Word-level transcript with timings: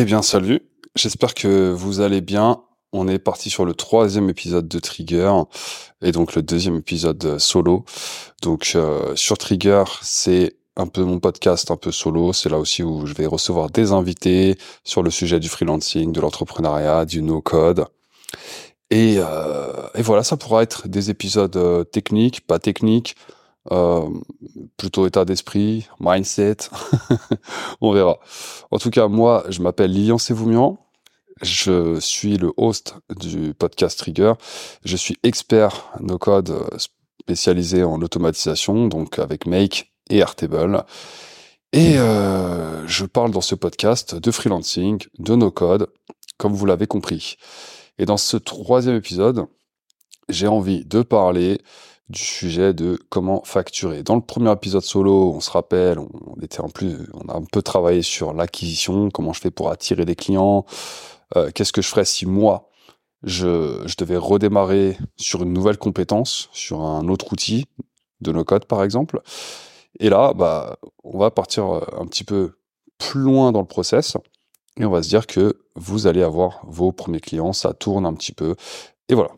Eh 0.00 0.04
bien, 0.04 0.22
salut. 0.22 0.60
J'espère 0.94 1.34
que 1.34 1.72
vous 1.72 1.98
allez 1.98 2.20
bien. 2.20 2.62
On 2.92 3.08
est 3.08 3.18
parti 3.18 3.50
sur 3.50 3.64
le 3.64 3.74
troisième 3.74 4.30
épisode 4.30 4.68
de 4.68 4.78
Trigger 4.78 5.32
et 6.02 6.12
donc 6.12 6.36
le 6.36 6.42
deuxième 6.42 6.76
épisode 6.76 7.40
solo. 7.40 7.84
Donc 8.40 8.74
euh, 8.76 9.16
sur 9.16 9.38
Trigger, 9.38 9.82
c'est 10.00 10.54
un 10.76 10.86
peu 10.86 11.02
mon 11.02 11.18
podcast 11.18 11.72
un 11.72 11.76
peu 11.76 11.90
solo. 11.90 12.32
C'est 12.32 12.48
là 12.48 12.60
aussi 12.60 12.84
où 12.84 13.06
je 13.06 13.14
vais 13.14 13.26
recevoir 13.26 13.70
des 13.70 13.90
invités 13.90 14.56
sur 14.84 15.02
le 15.02 15.10
sujet 15.10 15.40
du 15.40 15.48
freelancing, 15.48 16.12
de 16.12 16.20
l'entrepreneuriat, 16.20 17.04
du 17.04 17.20
no-code. 17.20 17.84
Et, 18.90 19.16
euh, 19.18 19.88
et, 19.96 20.02
voilà, 20.02 20.22
ça 20.22 20.36
pourra 20.36 20.62
être 20.62 20.86
des 20.86 21.10
épisodes 21.10 21.56
euh, 21.56 21.82
techniques, 21.82 22.46
pas 22.46 22.60
techniques, 22.60 23.16
euh, 23.70 24.08
plutôt 24.76 25.06
état 25.06 25.24
d'esprit, 25.24 25.88
mindset, 26.00 26.56
on 27.80 27.92
verra. 27.92 28.18
En 28.70 28.78
tout 28.78 28.90
cas, 28.90 29.08
moi, 29.08 29.44
je 29.48 29.62
m'appelle 29.62 29.92
Lilian 29.92 30.18
Sévoumian, 30.18 30.78
je 31.42 32.00
suis 32.00 32.36
le 32.36 32.52
host 32.56 32.96
du 33.16 33.54
podcast 33.54 33.98
Trigger, 33.98 34.32
je 34.84 34.96
suis 34.96 35.18
expert 35.22 35.90
no-code 36.00 36.68
spécialisé 36.78 37.84
en 37.84 38.00
automatisation, 38.00 38.88
donc 38.88 39.18
avec 39.18 39.46
Make 39.46 39.92
et 40.10 40.18
Airtable. 40.18 40.84
Et 41.72 41.98
euh, 41.98 42.86
je 42.86 43.04
parle 43.04 43.30
dans 43.30 43.42
ce 43.42 43.54
podcast 43.54 44.14
de 44.14 44.30
freelancing, 44.30 45.04
de 45.18 45.34
no-code, 45.34 45.88
comme 46.38 46.54
vous 46.54 46.64
l'avez 46.64 46.86
compris. 46.86 47.36
Et 47.98 48.06
dans 48.06 48.16
ce 48.16 48.38
troisième 48.38 48.96
épisode, 48.96 49.46
j'ai 50.30 50.46
envie 50.46 50.84
de 50.84 51.02
parler 51.02 51.60
du 52.08 52.20
sujet 52.20 52.72
de 52.72 52.98
comment 53.10 53.42
facturer. 53.44 54.02
Dans 54.02 54.14
le 54.14 54.22
premier 54.22 54.50
épisode 54.52 54.82
solo, 54.82 55.32
on 55.34 55.40
se 55.40 55.50
rappelle, 55.50 55.98
on 55.98 56.40
était 56.40 56.60
en 56.60 56.68
plus, 56.68 56.96
on 57.12 57.28
a 57.28 57.36
un 57.36 57.44
peu 57.44 57.60
travaillé 57.60 58.02
sur 58.02 58.32
l'acquisition, 58.32 59.10
comment 59.10 59.32
je 59.32 59.40
fais 59.40 59.50
pour 59.50 59.70
attirer 59.70 60.04
des 60.04 60.16
clients, 60.16 60.64
euh, 61.36 61.50
qu'est-ce 61.54 61.72
que 61.72 61.82
je 61.82 61.88
ferais 61.88 62.06
si 62.06 62.24
moi 62.24 62.70
je, 63.22 63.82
je, 63.84 63.96
devais 63.96 64.16
redémarrer 64.16 64.96
sur 65.16 65.42
une 65.42 65.52
nouvelle 65.52 65.76
compétence, 65.76 66.48
sur 66.52 66.80
un 66.80 67.08
autre 67.08 67.32
outil 67.32 67.66
de 68.20 68.32
nos 68.32 68.44
codes 68.44 68.64
par 68.64 68.82
exemple. 68.82 69.20
Et 70.00 70.08
là, 70.08 70.32
bah, 70.32 70.78
on 71.04 71.18
va 71.18 71.30
partir 71.30 71.66
euh, 71.66 71.84
un 71.98 72.06
petit 72.06 72.24
peu 72.24 72.52
plus 72.96 73.20
loin 73.20 73.52
dans 73.52 73.60
le 73.60 73.66
process 73.66 74.16
et 74.78 74.84
on 74.84 74.90
va 74.90 75.02
se 75.02 75.08
dire 75.08 75.26
que 75.26 75.60
vous 75.74 76.06
allez 76.06 76.22
avoir 76.22 76.60
vos 76.66 76.92
premiers 76.92 77.20
clients, 77.20 77.52
ça 77.52 77.74
tourne 77.74 78.06
un 78.06 78.14
petit 78.14 78.32
peu 78.32 78.54
et 79.08 79.14
voilà. 79.14 79.30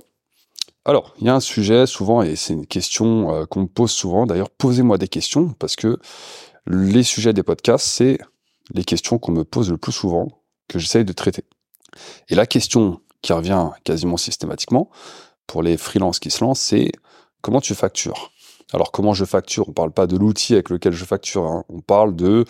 Alors, 0.84 1.14
il 1.20 1.26
y 1.26 1.28
a 1.28 1.34
un 1.34 1.40
sujet 1.40 1.86
souvent, 1.86 2.22
et 2.22 2.36
c'est 2.36 2.54
une 2.54 2.66
question 2.66 3.34
euh, 3.34 3.44
qu'on 3.44 3.62
me 3.62 3.66
pose 3.66 3.90
souvent, 3.90 4.26
d'ailleurs, 4.26 4.50
posez-moi 4.50 4.96
des 4.96 5.08
questions, 5.08 5.48
parce 5.58 5.76
que 5.76 5.98
les 6.66 7.02
sujets 7.02 7.32
des 7.32 7.42
podcasts, 7.42 7.86
c'est 7.86 8.18
les 8.72 8.84
questions 8.84 9.18
qu'on 9.18 9.32
me 9.32 9.44
pose 9.44 9.70
le 9.70 9.76
plus 9.76 9.92
souvent, 9.92 10.28
que 10.68 10.78
j'essaye 10.78 11.04
de 11.04 11.12
traiter. 11.12 11.44
Et 12.28 12.34
la 12.34 12.46
question 12.46 13.00
qui 13.22 13.32
revient 13.32 13.70
quasiment 13.84 14.16
systématiquement, 14.16 14.90
pour 15.46 15.62
les 15.62 15.76
freelances 15.76 16.18
qui 16.18 16.30
se 16.30 16.42
lancent, 16.42 16.60
c'est 16.60 16.92
comment 17.42 17.60
tu 17.60 17.74
factures? 17.74 18.32
Alors 18.72 18.92
comment 18.92 19.14
je 19.14 19.24
facture? 19.24 19.68
On 19.68 19.72
parle 19.72 19.90
pas 19.90 20.06
de 20.06 20.16
l'outil 20.16 20.54
avec 20.54 20.70
lequel 20.70 20.92
je 20.92 21.04
facture, 21.04 21.44
hein. 21.44 21.64
on 21.68 21.80
parle 21.80 22.14
de 22.14 22.44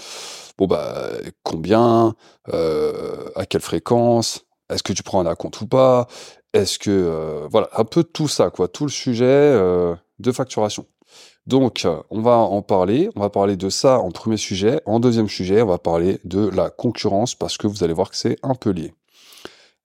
bon 0.58 0.66
bah 0.66 1.08
combien, 1.42 2.14
euh, 2.52 3.30
à 3.36 3.46
quelle 3.46 3.62
fréquence, 3.62 4.44
est-ce 4.68 4.82
que 4.82 4.92
tu 4.92 5.02
prends 5.02 5.24
un 5.24 5.34
compte 5.34 5.60
ou 5.62 5.66
pas, 5.66 6.08
est-ce 6.52 6.78
que 6.78 6.90
euh, 6.90 7.46
voilà 7.50 7.68
un 7.76 7.84
peu 7.84 8.04
tout 8.04 8.28
ça 8.28 8.50
quoi, 8.50 8.68
tout 8.68 8.84
le 8.84 8.90
sujet 8.90 9.24
euh, 9.24 9.94
de 10.18 10.32
facturation. 10.32 10.86
Donc 11.46 11.84
euh, 11.84 12.02
on 12.10 12.20
va 12.20 12.36
en 12.36 12.62
parler, 12.62 13.08
on 13.16 13.20
va 13.20 13.30
parler 13.30 13.56
de 13.56 13.68
ça 13.70 13.98
en 13.98 14.10
premier 14.10 14.36
sujet, 14.36 14.80
en 14.86 15.00
deuxième 15.00 15.28
sujet 15.28 15.62
on 15.62 15.66
va 15.66 15.78
parler 15.78 16.18
de 16.24 16.48
la 16.48 16.70
concurrence 16.70 17.34
parce 17.34 17.56
que 17.56 17.66
vous 17.66 17.84
allez 17.84 17.92
voir 17.92 18.10
que 18.10 18.16
c'est 18.16 18.36
un 18.42 18.54
peu 18.54 18.70
lié. 18.70 18.94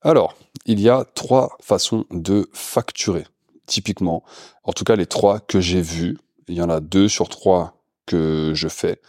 Alors 0.02 0.34
il 0.64 0.80
y 0.80 0.88
a 0.88 1.04
trois 1.14 1.56
façons 1.60 2.04
de 2.10 2.48
facturer 2.52 3.26
typiquement, 3.66 4.22
en 4.64 4.72
tout 4.72 4.84
cas 4.84 4.96
les 4.96 5.06
trois 5.06 5.40
que 5.40 5.60
j'ai 5.60 5.80
vus. 5.80 6.18
Il 6.48 6.54
y 6.54 6.62
en 6.62 6.70
a 6.70 6.80
deux 6.80 7.08
sur 7.08 7.28
trois 7.28 7.74
que 8.06 8.52
je 8.54 8.68
fais. 8.68 9.00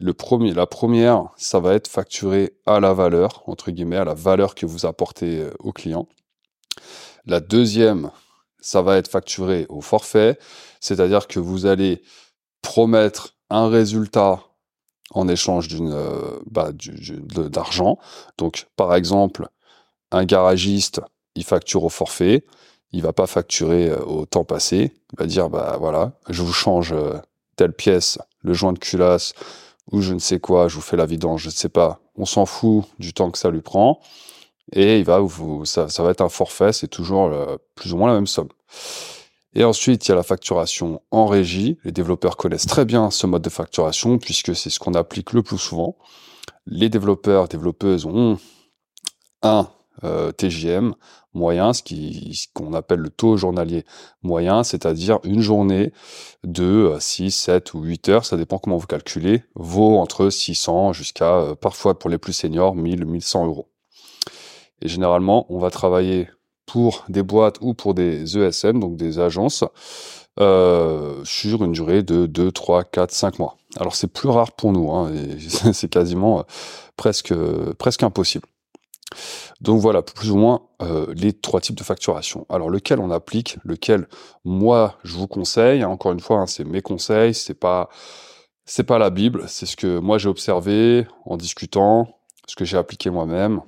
Le 0.00 0.12
premier, 0.12 0.52
la 0.52 0.66
première, 0.66 1.28
ça 1.36 1.60
va 1.60 1.74
être 1.74 1.86
facturé 1.86 2.54
à 2.66 2.80
la 2.80 2.92
valeur, 2.92 3.44
entre 3.46 3.70
guillemets, 3.70 3.98
à 3.98 4.04
la 4.04 4.14
valeur 4.14 4.56
que 4.56 4.66
vous 4.66 4.84
apportez 4.84 5.46
au 5.60 5.72
client. 5.72 6.08
La 7.26 7.40
deuxième, 7.40 8.10
ça 8.60 8.82
va 8.82 8.96
être 8.96 9.10
facturé 9.10 9.66
au 9.68 9.80
forfait, 9.80 10.38
c'est-à-dire 10.80 11.26
que 11.26 11.40
vous 11.40 11.66
allez 11.66 12.02
promettre 12.62 13.34
un 13.50 13.68
résultat 13.68 14.42
en 15.12 15.28
échange 15.28 15.68
euh, 15.72 16.38
bah, 16.50 16.70
d'argent. 17.48 17.98
Donc, 18.38 18.66
par 18.76 18.94
exemple, 18.94 19.48
un 20.10 20.24
garagiste, 20.24 21.00
il 21.34 21.44
facture 21.44 21.84
au 21.84 21.88
forfait, 21.88 22.44
il 22.92 23.02
va 23.02 23.12
pas 23.12 23.26
facturer 23.26 23.88
euh, 23.88 23.98
au 24.04 24.26
temps 24.26 24.44
passé. 24.44 24.92
Il 25.12 25.18
va 25.18 25.26
dire, 25.26 25.48
bah 25.48 25.76
voilà, 25.78 26.12
je 26.28 26.42
vous 26.42 26.52
change 26.52 26.92
euh, 26.92 27.18
telle 27.56 27.72
pièce, 27.72 28.18
le 28.42 28.52
joint 28.52 28.72
de 28.72 28.78
culasse 28.78 29.32
ou 29.92 30.00
je 30.00 30.14
ne 30.14 30.18
sais 30.18 30.40
quoi, 30.40 30.68
je 30.68 30.74
vous 30.74 30.80
fais 30.80 30.96
la 30.96 31.06
vidange, 31.06 31.42
je 31.42 31.48
ne 31.48 31.52
sais 31.52 31.68
pas. 31.68 32.00
On 32.16 32.24
s'en 32.24 32.46
fout 32.46 32.84
du 32.98 33.12
temps 33.12 33.30
que 33.30 33.38
ça 33.38 33.50
lui 33.50 33.60
prend 33.60 34.00
et 34.72 34.98
il 34.98 35.04
va 35.04 35.20
ça, 35.64 35.86
va 36.02 36.10
être 36.10 36.20
un 36.20 36.28
forfait, 36.28 36.72
c'est 36.72 36.88
toujours 36.88 37.30
plus 37.74 37.92
ou 37.92 37.96
moins 37.96 38.08
la 38.08 38.14
même 38.14 38.26
somme. 38.26 38.48
Et 39.54 39.64
ensuite, 39.64 40.06
il 40.06 40.10
y 40.10 40.12
a 40.12 40.16
la 40.16 40.22
facturation 40.22 41.00
en 41.10 41.26
régie. 41.26 41.78
Les 41.84 41.92
développeurs 41.92 42.36
connaissent 42.36 42.66
très 42.66 42.84
bien 42.84 43.10
ce 43.10 43.26
mode 43.26 43.40
de 43.40 43.48
facturation 43.48 44.18
puisque 44.18 44.54
c'est 44.54 44.68
ce 44.68 44.78
qu'on 44.78 44.92
applique 44.92 45.32
le 45.32 45.42
plus 45.42 45.56
souvent. 45.56 45.96
Les 46.66 46.90
développeurs, 46.90 47.48
développeuses 47.48 48.04
ont 48.04 48.38
un 49.42 49.68
euh, 50.04 50.30
TJM 50.32 50.94
moyen, 51.32 51.72
ce 51.72 51.82
qu'on 52.52 52.74
appelle 52.74 53.00
le 53.00 53.08
taux 53.08 53.38
journalier 53.38 53.86
moyen, 54.22 54.62
c'est-à-dire 54.62 55.20
une 55.24 55.40
journée 55.40 55.92
de 56.44 56.94
6, 56.98 57.24
euh, 57.48 57.54
7 57.54 57.74
ou 57.74 57.82
8 57.82 58.08
heures, 58.10 58.24
ça 58.26 58.36
dépend 58.36 58.58
comment 58.58 58.76
vous 58.76 58.86
calculez, 58.86 59.42
vaut 59.54 59.98
entre 59.98 60.28
600 60.28 60.92
jusqu'à, 60.92 61.34
euh, 61.34 61.54
parfois 61.54 61.98
pour 61.98 62.10
les 62.10 62.18
plus 62.18 62.32
seniors, 62.32 62.74
1000, 62.74 63.06
1100 63.06 63.46
euros. 63.46 63.68
Et 64.82 64.88
généralement, 64.88 65.46
on 65.48 65.58
va 65.58 65.70
travailler 65.70 66.28
pour 66.66 67.04
des 67.08 67.22
boîtes 67.22 67.58
ou 67.60 67.74
pour 67.74 67.94
des 67.94 68.36
ESM, 68.36 68.80
donc 68.80 68.96
des 68.96 69.18
agences, 69.18 69.64
euh, 70.40 71.24
sur 71.24 71.64
une 71.64 71.72
durée 71.72 72.02
de 72.02 72.26
2, 72.26 72.52
3, 72.52 72.84
4, 72.84 73.10
5 73.10 73.38
mois. 73.38 73.56
Alors 73.78 73.94
c'est 73.94 74.08
plus 74.08 74.28
rare 74.28 74.52
pour 74.52 74.72
nous, 74.72 74.90
hein, 74.90 75.10
c'est 75.72 75.88
quasiment 75.88 76.40
euh, 76.40 76.42
presque, 76.96 77.32
presque 77.78 78.02
impossible. 78.02 78.46
Donc 79.60 79.80
voilà, 79.80 80.02
plus 80.02 80.30
ou 80.30 80.36
moins 80.36 80.62
euh, 80.82 81.06
les 81.14 81.32
trois 81.32 81.60
types 81.60 81.76
de 81.76 81.84
facturation. 81.84 82.44
Alors 82.50 82.68
lequel 82.68 83.00
on 83.00 83.10
applique, 83.10 83.56
lequel 83.64 84.08
moi 84.44 84.98
je 85.04 85.16
vous 85.16 85.28
conseille. 85.28 85.84
Encore 85.84 86.12
une 86.12 86.20
fois, 86.20 86.38
hein, 86.40 86.46
c'est 86.46 86.64
mes 86.64 86.82
conseils, 86.82 87.32
c'est 87.32 87.54
pas 87.54 87.88
c'est 88.64 88.84
pas 88.84 88.98
la 88.98 89.10
Bible, 89.10 89.44
c'est 89.46 89.64
ce 89.66 89.76
que 89.76 89.98
moi 89.98 90.18
j'ai 90.18 90.28
observé 90.28 91.06
en 91.24 91.36
discutant, 91.36 92.18
ce 92.46 92.56
que 92.56 92.64
j'ai 92.64 92.76
appliqué 92.76 93.10
moi-même. 93.10 93.62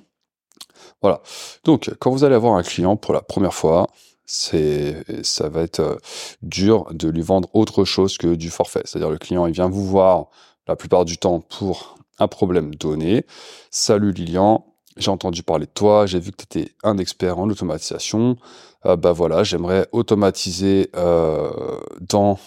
Voilà. 1.01 1.21
Donc, 1.63 1.91
quand 1.99 2.11
vous 2.11 2.23
allez 2.23 2.35
avoir 2.35 2.55
un 2.55 2.63
client 2.63 2.97
pour 2.97 3.13
la 3.13 3.21
première 3.21 3.53
fois, 3.53 3.87
c'est, 4.25 5.03
ça 5.23 5.49
va 5.49 5.61
être 5.61 5.79
euh, 5.79 5.97
dur 6.43 6.85
de 6.91 7.09
lui 7.09 7.21
vendre 7.21 7.49
autre 7.53 7.83
chose 7.83 8.17
que 8.17 8.35
du 8.35 8.51
forfait. 8.51 8.83
C'est-à-dire, 8.85 9.09
le 9.09 9.17
client, 9.17 9.47
il 9.47 9.53
vient 9.53 9.69
vous 9.69 9.85
voir 9.85 10.27
la 10.67 10.75
plupart 10.75 11.03
du 11.03 11.17
temps 11.17 11.39
pour 11.39 11.97
un 12.19 12.27
problème 12.27 12.75
donné. 12.75 13.25
Salut 13.71 14.11
Lilian, 14.11 14.65
j'ai 14.97 15.09
entendu 15.09 15.41
parler 15.41 15.65
de 15.65 15.71
toi, 15.71 16.05
j'ai 16.05 16.19
vu 16.19 16.31
que 16.31 16.37
tu 16.37 16.59
étais 16.59 16.71
un 16.83 16.99
expert 16.99 17.39
en 17.39 17.49
automatisation. 17.49 18.37
Euh, 18.85 18.95
bah 18.95 19.13
voilà, 19.13 19.43
j'aimerais 19.43 19.87
automatiser 19.93 20.91
euh, 20.95 21.79
dans 21.99 22.37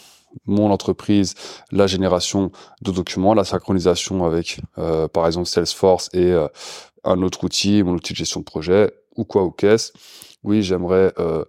mon 0.47 0.71
entreprise 0.71 1.35
la 1.73 1.89
génération 1.89 2.53
de 2.83 2.93
documents, 2.93 3.35
la 3.35 3.45
synchronisation 3.45 4.25
avec, 4.25 4.61
par 5.13 5.27
exemple, 5.27 5.47
Salesforce 5.47 6.09
et 6.15 6.35
un 7.05 7.23
autre 7.23 7.45
outil, 7.45 7.83
mon 7.83 7.95
outil 7.95 8.13
de 8.13 8.19
gestion 8.19 8.41
de 8.41 8.45
projet, 8.45 8.93
ou 9.17 9.25
quoi, 9.25 9.45
ou 9.45 9.51
qu'est-ce. 9.51 9.93
Oui, 10.45 10.63
j'aimerais 10.63 11.13
euh, 11.19 11.45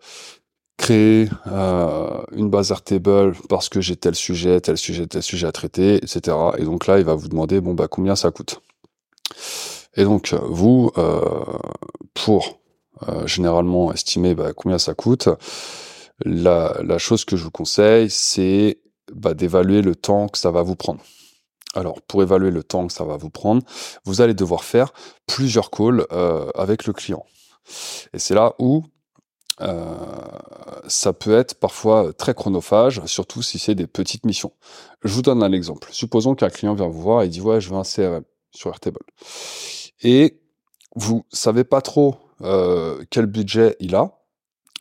créer 0.77 1.29
euh, 1.47 2.21
une 2.33 2.49
base 2.49 2.71
Airtable 2.71 3.33
parce 3.49 3.69
que 3.69 3.81
j'ai 3.81 3.95
tel 3.95 4.15
sujet, 4.15 4.61
tel 4.61 4.77
sujet, 4.77 5.07
tel 5.07 5.23
sujet 5.23 5.47
à 5.47 5.51
traiter, 5.51 5.95
etc. 5.95 6.37
Et 6.57 6.63
donc 6.63 6.87
là, 6.87 6.99
il 6.99 7.05
va 7.05 7.15
vous 7.15 7.27
demander, 7.27 7.61
bon, 7.61 7.73
bah, 7.73 7.87
combien 7.87 8.15
ça 8.15 8.31
coûte? 8.31 8.61
Et 9.95 10.03
donc, 10.03 10.33
vous, 10.33 10.91
euh, 10.97 11.21
pour 12.13 12.59
généralement 13.25 13.91
estimer 13.91 14.33
bah, 14.33 14.53
combien 14.55 14.77
ça 14.77 14.93
coûte, 14.93 15.27
la, 16.23 16.77
la, 16.83 16.97
chose 16.97 17.25
que 17.25 17.35
je 17.35 17.43
vous 17.43 17.51
conseille, 17.51 18.09
c'est 18.09 18.79
bah, 19.11 19.33
d'évaluer 19.33 19.81
le 19.81 19.95
temps 19.95 20.27
que 20.27 20.37
ça 20.37 20.51
va 20.51 20.61
vous 20.61 20.75
prendre. 20.75 21.01
Alors, 21.73 22.01
pour 22.03 22.21
évaluer 22.21 22.51
le 22.51 22.63
temps 22.63 22.87
que 22.87 22.93
ça 22.93 23.03
va 23.03 23.17
vous 23.17 23.29
prendre, 23.29 23.63
vous 24.05 24.21
allez 24.21 24.33
devoir 24.33 24.63
faire 24.63 24.93
plusieurs 25.25 25.71
calls 25.71 26.05
euh, 26.11 26.49
avec 26.55 26.85
le 26.85 26.93
client. 26.93 27.25
Et 28.13 28.19
c'est 28.19 28.35
là 28.35 28.53
où 28.59 28.83
euh, 29.61 29.95
ça 30.87 31.13
peut 31.13 31.35
être 31.35 31.55
parfois 31.55 32.13
très 32.13 32.33
chronophage, 32.33 33.03
surtout 33.05 33.41
si 33.41 33.59
c'est 33.59 33.75
des 33.75 33.87
petites 33.87 34.25
missions. 34.25 34.53
Je 35.03 35.13
vous 35.13 35.21
donne 35.21 35.43
un 35.43 35.51
exemple. 35.51 35.89
Supposons 35.91 36.35
qu'un 36.35 36.49
client 36.49 36.73
vient 36.73 36.87
vous 36.87 37.01
voir 37.01 37.23
et 37.23 37.29
dit 37.29 37.41
ouais, 37.41 37.61
je 37.61 37.69
veux 37.69 37.75
un 37.75 37.83
CRM 37.83 38.23
sur 38.51 38.69
Airtable. 38.69 38.99
Et 40.01 40.41
vous 40.95 41.25
savez 41.31 41.63
pas 41.63 41.81
trop 41.81 42.17
euh, 42.41 43.03
quel 43.09 43.25
budget 43.25 43.75
il 43.79 43.95
a, 43.95 44.19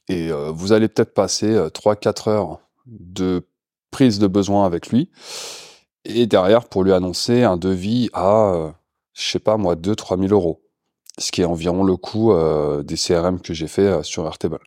et 0.09 0.31
euh, 0.31 0.51
vous 0.51 0.73
allez 0.73 0.89
peut-être 0.89 1.15
passer 1.15 1.55
3-4 1.55 2.29
heures 2.29 2.59
de 2.87 3.47
prise 3.91 4.19
de 4.19 4.27
besoin 4.27 4.67
avec 4.67 4.89
lui, 4.89 5.11
et 6.05 6.27
derrière 6.27 6.69
pour 6.69 6.85
lui 6.85 6.93
annoncer 6.93 7.43
un 7.43 7.57
devis 7.57 8.11
à, 8.13 8.75
je 9.15 9.23
sais 9.31 9.39
pas 9.39 9.57
moi, 9.57 9.77
2-3 9.77 10.19
000 10.21 10.33
euros 10.33 10.63
ce 11.19 11.31
qui 11.31 11.43
est 11.43 11.45
environ 11.45 11.85
le 11.85 11.97
coût 11.97 12.33
euh, 12.33 12.83
des 12.83 12.97
CRM 12.97 13.41
que 13.41 13.53
j'ai 13.53 13.69
fait 13.69 13.83
euh, 13.83 14.03
sur 14.03 14.27
Airtable. 14.27 14.59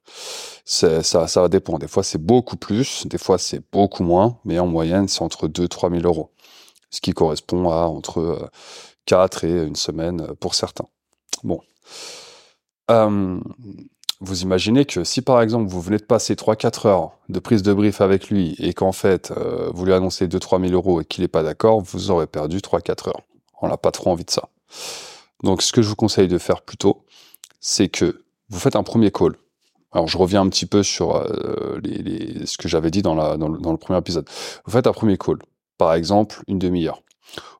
Ça, 0.66 1.02
ça 1.04 1.42
va 1.42 1.48
dépendre. 1.48 1.80
Des 1.80 1.88
fois, 1.88 2.04
c'est 2.04 2.22
beaucoup 2.22 2.58
plus, 2.58 3.08
des 3.08 3.18
fois, 3.18 3.38
c'est 3.38 3.62
beaucoup 3.72 4.04
moins, 4.04 4.40
mais 4.46 4.60
en 4.60 4.68
moyenne, 4.68 5.08
c'est 5.08 5.22
entre 5.22 5.48
2 5.48 5.68
3 5.68 5.90
000 5.90 6.04
euros, 6.04 6.32
ce 6.90 7.02
qui 7.02 7.14
correspond 7.14 7.70
à 7.70 7.86
entre 7.86 8.20
euh, 8.20 8.50
4 9.06 9.44
et 9.44 9.64
une 9.64 9.76
semaine 9.76 10.22
euh, 10.22 10.34
pour 10.36 10.56
certains. 10.56 10.88
Bon. 11.44 11.62
Vous 14.26 14.42
imaginez 14.42 14.86
que 14.86 15.04
si 15.04 15.22
par 15.22 15.42
exemple 15.42 15.70
vous 15.70 15.82
venez 15.82 15.98
de 15.98 16.04
passer 16.04 16.34
3-4 16.34 16.88
heures 16.88 17.12
de 17.30 17.40
prise 17.40 17.62
de 17.62 17.72
brief 17.74 18.02
avec 18.02 18.30
lui 18.30 18.56
et 18.58 18.74
qu'en 18.74 18.92
fait 18.92 19.32
euh, 19.32 19.70
vous 19.72 19.86
lui 19.86 19.94
annoncez 19.94 20.28
2-3 20.28 20.68
000 20.68 20.74
euros 20.74 21.02
et 21.02 21.06
qu'il 21.06 21.22
n'est 21.22 21.28
pas 21.28 21.44
d'accord, 21.44 21.80
vous 21.82 22.10
aurez 22.10 22.26
perdu 22.26 22.58
3-4 22.58 23.10
heures. 23.10 23.22
On 23.62 23.68
n'a 23.68 23.78
pas 23.78 23.92
trop 23.92 24.10
envie 24.10 24.26
de 24.26 24.32
ça. 24.32 24.50
Donc, 25.44 25.62
ce 25.62 25.72
que 25.72 25.84
je 25.84 25.90
vous 25.90 25.96
conseille 25.96 26.28
de 26.28 26.40
faire 26.40 26.64
plutôt, 26.64 27.06
c'est 27.60 27.88
que 27.88 28.24
vous 28.50 28.60
faites 28.60 28.76
un 28.76 28.84
premier 28.84 29.12
call. 29.12 29.36
Alors, 29.92 30.08
je 30.08 30.18
reviens 30.18 30.42
un 30.42 30.50
petit 30.50 30.66
peu 30.66 30.82
sur 30.82 31.16
euh, 31.16 31.80
ce 32.46 32.58
que 32.58 32.68
j'avais 32.68 32.90
dit 32.90 33.04
dans, 33.04 33.16
la, 33.16 33.38
dans, 33.38 33.48
le, 33.48 33.78
premier 33.78 34.00
épisode. 34.00 34.28
Vous 34.66 34.72
faites 34.72 34.88
un 34.88 34.92
premier 34.92 35.18
call, 35.18 35.38
par 35.78 35.94
exemple 35.94 36.42
une 36.48 36.60
demi-heure. 36.60 37.02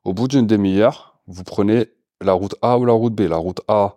Au 0.04 0.12
bout 0.12 0.28
d'une 0.28 0.46
demi-heure, 0.46 1.18
vous 1.28 1.44
prenez 1.44 1.86
la 2.20 2.32
route 2.32 2.56
A 2.60 2.76
ou 2.78 2.84
la 2.84 2.92
route 2.92 3.14
B. 3.14 3.20
La 3.22 3.36
route 3.36 3.60
A, 3.68 3.96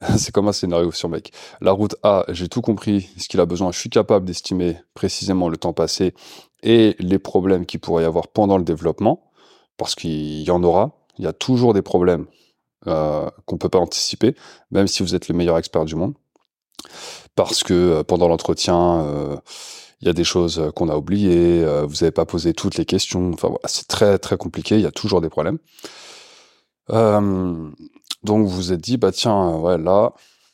c'est 0.18 0.32
comme 0.32 0.48
un 0.48 0.52
scénario 0.52 0.90
sur 0.92 1.08
mec. 1.08 1.32
La 1.60 1.72
route 1.72 1.96
A, 2.02 2.24
j'ai 2.28 2.48
tout 2.48 2.60
compris, 2.60 3.08
ce 3.16 3.28
qu'il 3.28 3.40
a 3.40 3.46
besoin. 3.46 3.72
Je 3.72 3.78
suis 3.78 3.90
capable 3.90 4.26
d'estimer 4.26 4.76
précisément 4.94 5.48
le 5.48 5.56
temps 5.56 5.72
passé 5.72 6.14
et 6.62 6.96
les 6.98 7.18
problèmes 7.18 7.66
qu'il 7.66 7.80
pourrait 7.80 8.02
y 8.02 8.06
avoir 8.06 8.28
pendant 8.28 8.58
le 8.58 8.64
développement, 8.64 9.30
parce 9.76 9.94
qu'il 9.94 10.42
y 10.42 10.50
en 10.50 10.62
aura. 10.62 10.98
Il 11.18 11.24
y 11.24 11.28
a 11.28 11.32
toujours 11.32 11.72
des 11.72 11.82
problèmes 11.82 12.26
euh, 12.86 13.30
qu'on 13.46 13.56
peut 13.56 13.68
pas 13.68 13.78
anticiper, 13.78 14.34
même 14.70 14.86
si 14.86 15.02
vous 15.02 15.14
êtes 15.14 15.28
le 15.28 15.34
meilleur 15.34 15.56
expert 15.56 15.84
du 15.84 15.94
monde, 15.94 16.14
parce 17.34 17.62
que 17.62 17.72
euh, 17.72 18.02
pendant 18.02 18.28
l'entretien, 18.28 19.00
euh, 19.00 19.36
il 20.02 20.06
y 20.06 20.10
a 20.10 20.12
des 20.12 20.24
choses 20.24 20.70
qu'on 20.74 20.90
a 20.90 20.96
oubliées, 20.96 21.64
vous 21.86 21.94
n'avez 21.94 22.10
pas 22.10 22.26
posé 22.26 22.52
toutes 22.52 22.76
les 22.76 22.84
questions. 22.84 23.30
Enfin, 23.32 23.48
voilà, 23.48 23.66
c'est 23.66 23.88
très 23.88 24.18
très 24.18 24.36
compliqué. 24.36 24.74
Il 24.74 24.82
y 24.82 24.86
a 24.86 24.90
toujours 24.90 25.22
des 25.22 25.30
problèmes. 25.30 25.58
Donc 28.22 28.46
vous 28.46 28.54
vous 28.54 28.72
êtes 28.72 28.80
dit, 28.80 28.96
bah 28.96 29.12
tiens, 29.12 29.56
ouais, 29.56 29.78
là, 29.78 30.12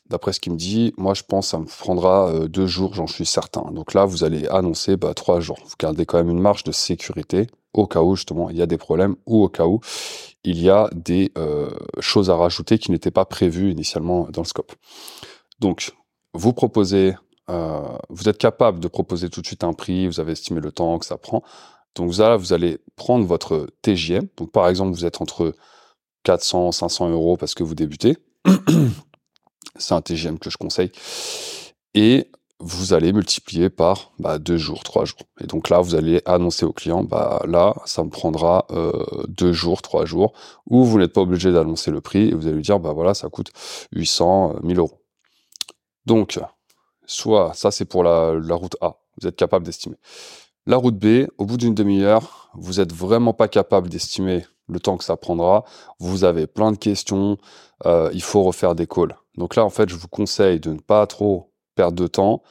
d'après 0.09 0.33
ce 0.33 0.41
qu'il 0.41 0.53
me 0.53 0.59
dit, 0.59 0.93
moi 0.97 1.15
je 1.15 1.23
pense 1.23 1.47
que 1.47 1.51
ça 1.51 1.59
me 1.59 1.67
prendra 1.67 2.49
deux 2.49 2.67
jours, 2.67 2.95
j'en 2.95 3.07
suis 3.07 3.27
certain. 3.27 3.71
Donc 3.73 3.95
là, 3.95 4.05
vous 4.05 4.25
allez 4.25 4.47
annoncer 4.49 4.97
bah, 4.97 5.15
trois 5.15 5.41
jours. 5.41 5.59
Vous 5.65 5.75
gardez 5.79 6.05
quand 6.07 6.19
même 6.19 6.31
une 6.31 6.41
marge 6.41 6.65
de 6.65 6.73
sécurité 6.73 7.47
au 7.73 7.87
cas 7.87 8.03
où 8.03 8.15
justement 8.15 8.51
il 8.51 8.57
y 8.57 8.63
a 8.63 8.67
des 8.67 8.77
problèmes 8.77 9.17
ou 9.27 9.43
au 9.43 9.49
cas 9.49 9.67
où 9.67 9.81
il 10.45 10.61
y 10.61 10.71
a 10.71 10.91
des 10.93 11.33
euh, 11.39 11.71
choses 12.01 12.31
à 12.31 12.37
rajouter 12.37 12.79
qui 12.79 12.91
n'étaient 12.91 13.11
pas 13.11 13.25
prévues 13.25 13.71
initialement 13.71 14.29
dans 14.31 14.43
le 14.43 14.47
scope. 14.47 14.73
Donc, 15.61 15.93
vous 16.35 16.53
proposez, 16.53 17.15
euh, 17.51 17.81
vous 18.09 18.29
êtes 18.29 18.39
capable 18.39 18.81
de 18.81 18.89
proposer 18.89 19.29
tout 19.29 19.41
de 19.41 19.47
suite 19.47 19.65
un 19.65 19.73
prix, 19.73 20.07
vous 20.07 20.21
avez 20.21 20.33
estimé 20.33 20.61
le 20.61 20.73
temps 20.73 20.99
que 20.99 21.07
ça 21.07 21.17
prend. 21.17 21.43
Donc 21.95 22.17
là, 22.17 22.37
vous 22.37 22.53
allez 22.53 22.79
prendre 22.97 23.25
votre 23.25 23.69
TJM. 23.83 24.27
Donc 24.37 24.51
par 24.51 24.69
exemple, 24.69 24.93
vous 24.93 25.05
êtes 25.05 25.21
entre 25.21 25.55
400, 26.25 26.73
500 26.73 27.11
euros 27.11 27.37
parce 27.37 27.55
que 27.55 27.63
vous 27.63 27.75
débutez. 27.75 28.19
C'est 29.77 29.95
un 29.95 30.01
TJM 30.01 30.39
que 30.39 30.51
je 30.51 30.57
conseille. 30.57 30.93
Et 31.95 32.31
vous 32.63 32.93
allez 32.93 33.13
multiplier 33.13 33.71
par 33.71 34.13
bah, 34.21 34.39
deux 34.39 34.57
jours, 34.57 34.85
trois 34.85 35.05
jours. 35.05 35.19
Et 35.41 35.47
donc 35.47 35.69
là, 35.69 35.81
vous 35.81 35.97
allez 35.97 36.23
annoncer 36.27 36.65
au 36.65 36.73
client, 36.73 37.03
bah 37.03 37.43
là, 37.47 37.75
ça 37.87 38.05
me 38.05 38.09
prendra 38.09 38.67
euh, 38.71 38.93
deux 39.27 39.53
jours, 39.53 39.83
trois 39.83 40.05
jours, 40.05 40.33
ou 40.71 40.85
vous 40.85 40.99
n'êtes 40.99 41.13
pas 41.13 41.23
obligé 41.23 41.53
d'annoncer 41.53 41.91
le 41.91 42.01
prix 42.01 42.29
et 42.29 42.35
vous 42.35 42.47
allez 42.47 42.57
lui 42.57 42.63
dire, 42.63 42.79
bah 42.79 42.93
voilà, 42.93 43.15
ça 43.15 43.29
coûte 43.29 43.51
800, 43.93 44.57
1000 44.63 44.79
euros. 44.79 45.01
Donc, 46.07 46.39
soit 47.05 47.53
ça 47.55 47.71
c'est 47.73 47.85
pour 47.85 48.05
la, 48.05 48.35
la 48.35 48.55
route 48.55 48.77
A, 48.81 48.97
vous 49.21 49.27
êtes 49.27 49.37
capable 49.37 49.67
d'estimer. 49.67 49.97
La 50.67 50.77
route 50.77 50.97
B, 50.97 51.27
au 51.39 51.45
bout 51.45 51.57
d'une 51.57 51.75
demi-heure, 51.75 52.51
vous 52.55 52.79
êtes 52.79 52.93
vraiment 52.93 53.35
pas 53.35 53.49
capable 53.49 53.89
d'estimer 53.89 54.45
le 54.69 54.81
temps 54.81 54.97
que 54.97 55.05
ça 55.05 55.17
prendra. 55.17 55.65
Vous 55.99 56.25
avez 56.25 56.47
plein 56.47 56.73
de 56.73 56.77
questions, 56.77 57.39
euh, 57.87 58.11
il 58.13 58.23
faut 58.23 58.43
refaire 58.43 58.75
des 58.75 58.87
calls. 58.87 59.17
Donc 59.37 59.57
là, 59.57 59.65
en 59.65 59.71
fait, 59.71 59.89
je 59.89 59.97
vous 59.97 60.09
conseille 60.09 60.61
de 60.61 60.73
ne 60.73 60.79
pas 60.79 61.07
trop 61.07 61.53
perdre 61.75 61.97
de 62.01 62.07
temps. 62.07 62.43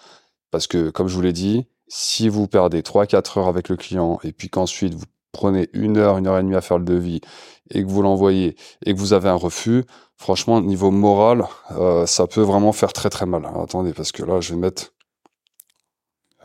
Parce 0.52 0.68
que, 0.68 0.90
comme 0.90 1.08
je 1.08 1.16
vous 1.16 1.22
l'ai 1.22 1.34
dit, 1.34 1.68
si 1.88 2.30
vous 2.30 2.48
perdez 2.48 2.82
3-4 2.82 3.40
heures 3.40 3.48
avec 3.48 3.70
le 3.70 3.78
client 3.78 4.20
et 4.24 4.34
puis 4.34 4.50
qu'ensuite 4.50 4.94
vous 4.94 5.06
prenez 5.32 5.70
une 5.74 5.98
heure, 5.98 6.18
une 6.18 6.28
heure 6.28 6.38
et 6.38 6.44
demie 6.44 6.56
à 6.56 6.62
faire 6.62 6.78
le 6.78 6.86
devis 6.86 7.22
et 7.70 7.84
que 7.84 7.88
vous 7.88 8.02
l'envoyez 8.02 8.58
et 8.86 8.94
que 8.94 9.00
vous 9.00 9.14
avez 9.14 9.30
un 9.30 9.36
refus, 9.36 9.86
franchement, 10.18 10.62
niveau 10.62 10.92
moral, 10.92 11.46
euh, 11.72 12.06
ça 12.06 12.28
peut 12.28 12.42
vraiment 12.42 12.74
faire 12.74 12.94
très 12.94 13.10
très 13.10 13.26
mal. 13.26 13.46
attendez, 13.46 13.94
parce 13.94 14.12
que 14.12 14.24
là, 14.24 14.42
je 14.42 14.54
vais 14.54 14.60
mettre... 14.60 14.94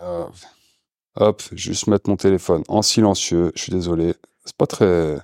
Euh, 0.02 0.26
hop, 1.16 1.42
juste 1.52 1.86
mettre 1.88 2.08
mon 2.08 2.16
téléphone 2.16 2.62
en 2.68 2.82
silencieux. 2.82 3.50
Je 3.54 3.62
suis 3.62 3.72
désolé. 3.72 4.14
C'est 4.44 4.56
pas 4.56 4.66
très, 4.66 5.18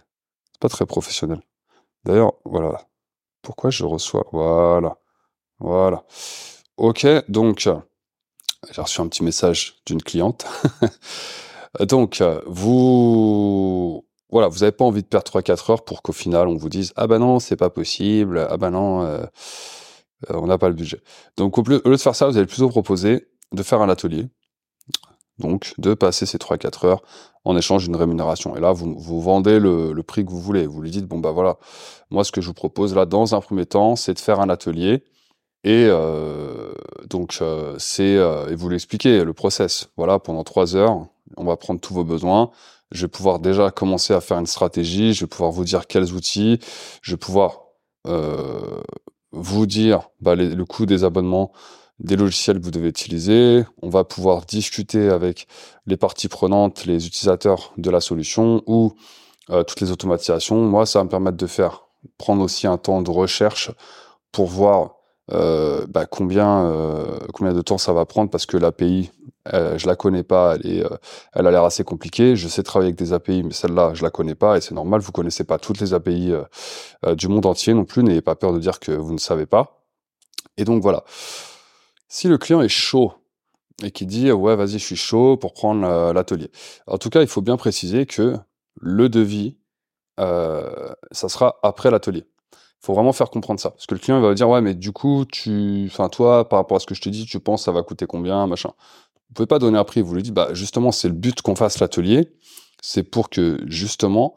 pas 0.63 0.69
très 0.69 0.87
professionnel. 0.87 1.41
D'ailleurs, 2.05 2.35
voilà. 2.45 2.87
Pourquoi 3.43 3.71
je 3.71 3.85
reçois 3.85 4.27
Voilà. 4.33 4.97
Voilà. 5.59 6.05
Ok, 6.77 7.05
donc 7.29 7.69
j'ai 8.71 8.81
reçu 8.81 9.01
un 9.01 9.09
petit 9.09 9.25
message 9.25 9.83
d'une 9.87 10.03
cliente. 10.03 10.47
donc 11.81 12.23
vous 12.47 14.05
voilà, 14.31 14.49
vous 14.49 14.61
n'avez 14.61 14.73
pas 14.73 14.85
envie 14.85 15.03
de 15.03 15.07
perdre 15.09 15.31
3-4 15.31 15.73
heures 15.73 15.85
pour 15.85 16.03
qu'au 16.03 16.13
final 16.13 16.49
on 16.49 16.57
vous 16.57 16.69
dise 16.69 16.93
ah 16.97 17.07
ben 17.07 17.19
non 17.19 17.39
c'est 17.39 17.57
pas 17.57 17.71
possible, 17.71 18.47
ah 18.49 18.57
ben 18.57 18.71
non 18.71 19.03
euh, 19.03 19.25
euh, 20.31 20.35
on 20.35 20.47
n'a 20.47 20.59
pas 20.59 20.69
le 20.69 20.75
budget. 20.75 21.01
Donc 21.37 21.59
au, 21.59 21.63
lieu 21.63 21.81
de 21.85 21.97
faire 21.97 22.15
ça, 22.15 22.29
vous 22.29 22.37
allez 22.37 22.47
plutôt 22.47 22.69
proposer 22.69 23.27
de 23.53 23.63
faire 23.63 23.81
un 23.83 23.89
atelier, 23.89 24.27
de 25.79 25.95
passer 25.95 26.27
ces 26.27 26.39
3-4 26.39 26.87
heures 26.87 27.03
en 27.45 27.57
échange 27.57 27.85
d'une 27.85 27.97
rémunération. 27.97 28.57
Et 28.57 28.61
là, 28.61 28.73
vous, 28.73 28.95
vous 28.97 29.21
vendez 29.21 29.59
le, 29.59 30.01
prix 30.03 30.25
que 30.25 30.31
vous 30.31 30.41
voulez. 30.41 30.67
Vous 30.67 30.81
lui 30.81 30.91
dites, 30.91 31.07
bon, 31.07 31.19
bah 31.19 31.33
voilà, 31.33 31.59
moi, 32.11 32.25
ce 32.25 32.33
que 32.33 32.41
je 32.41 32.47
vous 32.47 32.55
propose 32.55 32.95
là, 32.95 33.07
dans 33.07 33.35
un 33.35 33.41
premier 33.41 33.67
temps, 33.67 33.97
c'est 33.97 34.15
de 34.15 34.21
faire 34.21 34.41
un 34.41 34.49
atelier 34.49 35.03
et 35.65 35.87
euh, 35.89 36.73
donc, 37.09 37.39
euh, 37.41 37.77
c'est, 37.79 38.17
euh, 38.17 38.49
et 38.49 38.55
vous 38.57 38.69
l'expliquez, 38.69 39.23
le 39.25 39.33
process. 39.33 39.89
Voilà, 39.97 40.19
pendant 40.19 40.43
trois 40.45 40.75
heures, 40.75 41.07
on 41.37 41.45
va 41.45 41.57
prendre 41.57 41.81
tous 41.81 41.95
vos 41.95 42.05
besoins. 42.05 42.51
Je 42.91 43.03
vais 43.03 43.09
pouvoir 43.09 43.39
déjà 43.39 43.71
commencer 43.71 44.13
à 44.13 44.21
faire 44.21 44.39
une 44.39 44.47
stratégie. 44.47 45.15
Je 45.15 45.21
vais 45.25 45.29
pouvoir 45.29 45.53
vous 45.53 45.65
dire 45.65 45.87
quels 45.87 46.13
outils. 46.13 46.59
Je 47.03 47.13
vais 47.13 47.17
pouvoir 47.17 47.61
vous 49.31 49.67
dire 49.67 50.11
bah, 50.21 50.35
le 50.35 50.65
coût 50.65 50.87
des 50.87 51.05
abonnements 51.05 51.53
des 51.99 52.17
logiciels 52.17 52.59
que 52.59 52.65
vous 52.65 52.71
devez 52.71 52.89
utiliser. 52.89 53.65
On 53.83 53.89
va 53.89 54.05
pouvoir 54.05 54.45
discuter 54.45 55.09
avec 55.09 55.47
les 55.87 55.97
parties 55.97 56.29
prenantes, 56.29 56.85
les 56.85 57.07
utilisateurs 57.07 57.73
de 57.77 57.91
la 57.91 58.01
solution 58.01 58.63
ou 58.67 58.95
euh, 59.51 59.63
toutes 59.65 59.81
les 59.81 59.91
automatisations. 59.91 60.57
Moi, 60.57 60.87
ça 60.87 61.01
va 61.01 61.05
me 61.05 61.09
permettre 61.09 61.37
de 61.37 61.47
faire 61.47 61.87
prendre 62.19 62.43
aussi 62.43 62.67
un 62.67 62.79
temps 62.79 63.03
de 63.03 63.11
recherche 63.11 63.71
pour 64.31 64.47
voir 64.47 64.97
euh, 65.33 65.87
bah, 65.89 66.07
combien, 66.07 66.67
euh, 66.67 67.19
combien 67.33 67.53
de 67.53 67.63
temps 67.63 67.79
ça 67.79 67.93
va 67.93 68.05
prendre 68.05 68.31
parce 68.31 68.47
que 68.47 68.57
l'API, 68.57 69.11
je 69.47 69.87
la 69.87 69.97
connais 69.97 70.23
pas, 70.23 70.55
elle, 70.55 70.89
elle 71.35 71.47
a 71.47 71.51
l'air 71.51 71.65
assez 71.65 71.83
compliquée. 71.83 72.37
Je 72.37 72.47
sais 72.47 72.63
travailler 72.63 72.91
avec 72.91 72.99
des 72.99 73.13
API, 73.13 73.43
mais 73.43 73.53
celle-là, 73.53 73.93
je 73.95 74.05
la 74.05 74.11
connais 74.11 74.37
pas 74.37 74.57
et 74.57 74.61
c'est 74.61 74.75
normal. 74.75 75.01
Vous 75.01 75.13
connaissez 75.13 75.43
pas 75.45 75.59
toutes 75.59 75.81
les 75.81 75.95
API 75.95 76.33
du 77.17 77.27
monde 77.27 77.47
entier 77.47 77.75
non 77.75 77.85
plus. 77.85 78.05
N'ayez 78.05 78.21
pas 78.23 78.37
peur 78.37 78.53
de 78.53 78.61
dire 78.61 78.79
que 78.79 78.93
vous 78.93 79.13
ne 79.13 79.19
savez 79.19 79.47
pas. 79.47 79.83
Et 80.57 80.65
donc 80.65 80.81
voilà. 80.81 81.03
Si 82.13 82.29
le 82.29 82.37
client 82.37 82.61
est 82.61 82.69
chaud 82.69 83.15
et 83.83 83.91
qui 83.91 84.05
dit 84.05 84.31
ouais 84.31 84.55
vas-y 84.55 84.73
je 84.73 84.85
suis 84.85 84.97
chaud 84.97 85.39
pour 85.39 85.55
prendre 85.55 86.13
l'atelier. 86.13 86.51
En 86.87 86.99
tout 86.99 87.09
cas 87.09 87.23
il 87.23 87.27
faut 87.27 87.41
bien 87.41 87.57
préciser 87.57 88.05
que 88.05 88.37
le 88.79 89.09
devis 89.09 89.57
euh, 90.21 90.93
ça 91.11 91.31
sera 91.31 91.59
après 91.63 91.91
l'atelier 91.91 92.27
faut 92.81 92.95
vraiment 92.95 93.13
faire 93.13 93.31
comprendre 93.31 93.61
ça. 93.61 93.71
Parce 93.71 93.87
que 93.87 93.95
le 93.95 94.01
client, 94.01 94.19
il 94.19 94.23
va 94.23 94.35
dire, 94.35 94.49
ouais, 94.49 94.61
mais 94.61 94.75
du 94.75 94.93
coup, 94.93 95.25
tu, 95.25 95.85
enfin, 95.87 96.09
toi, 96.09 96.49
par 96.49 96.59
rapport 96.59 96.77
à 96.77 96.81
ce 96.81 96.87
que 96.87 96.95
je 96.97 97.01
te 97.01 97.09
dis, 97.09 97.27
tu 97.27 97.39
penses 97.39 97.65
ça 97.65 97.71
va 97.71 97.85
coûter 97.85 98.07
combien, 98.07 98.45
machin? 98.49 98.71
Vous 99.29 99.35
pouvez 99.35 99.47
pas 99.47 99.61
donner 99.61 99.79
un 99.79 99.85
prix. 99.85 100.03
Vous 100.03 100.15
lui 100.15 100.23
dites, 100.25 100.35
bah, 100.35 100.49
justement, 100.53 100.91
c'est 100.91 101.07
le 101.07 101.15
but 101.15 101.43
qu'on 101.43 101.55
fasse 101.55 101.79
l'atelier. 101.79 102.33
C'est 102.83 103.05
pour 103.05 103.31
que, 103.31 103.61
justement, 103.69 104.35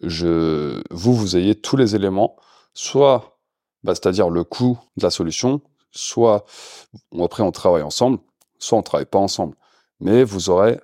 je, 0.00 0.82
vous, 0.90 1.14
vous 1.14 1.36
ayez 1.36 1.54
tous 1.54 1.76
les 1.76 1.94
éléments, 1.94 2.36
soit, 2.72 3.38
bah, 3.84 3.94
c'est-à-dire 3.94 4.30
le 4.30 4.42
coût 4.42 4.78
de 4.96 5.02
la 5.02 5.10
solution, 5.10 5.60
soit, 5.92 6.44
après, 7.20 7.42
on 7.42 7.52
travaille 7.52 7.82
ensemble, 7.82 8.18
soit 8.58 8.78
on 8.78 8.82
travaille 8.82 9.06
pas 9.06 9.18
ensemble. 9.18 9.56
Mais 10.00 10.24
vous 10.24 10.50
aurez, 10.50 10.80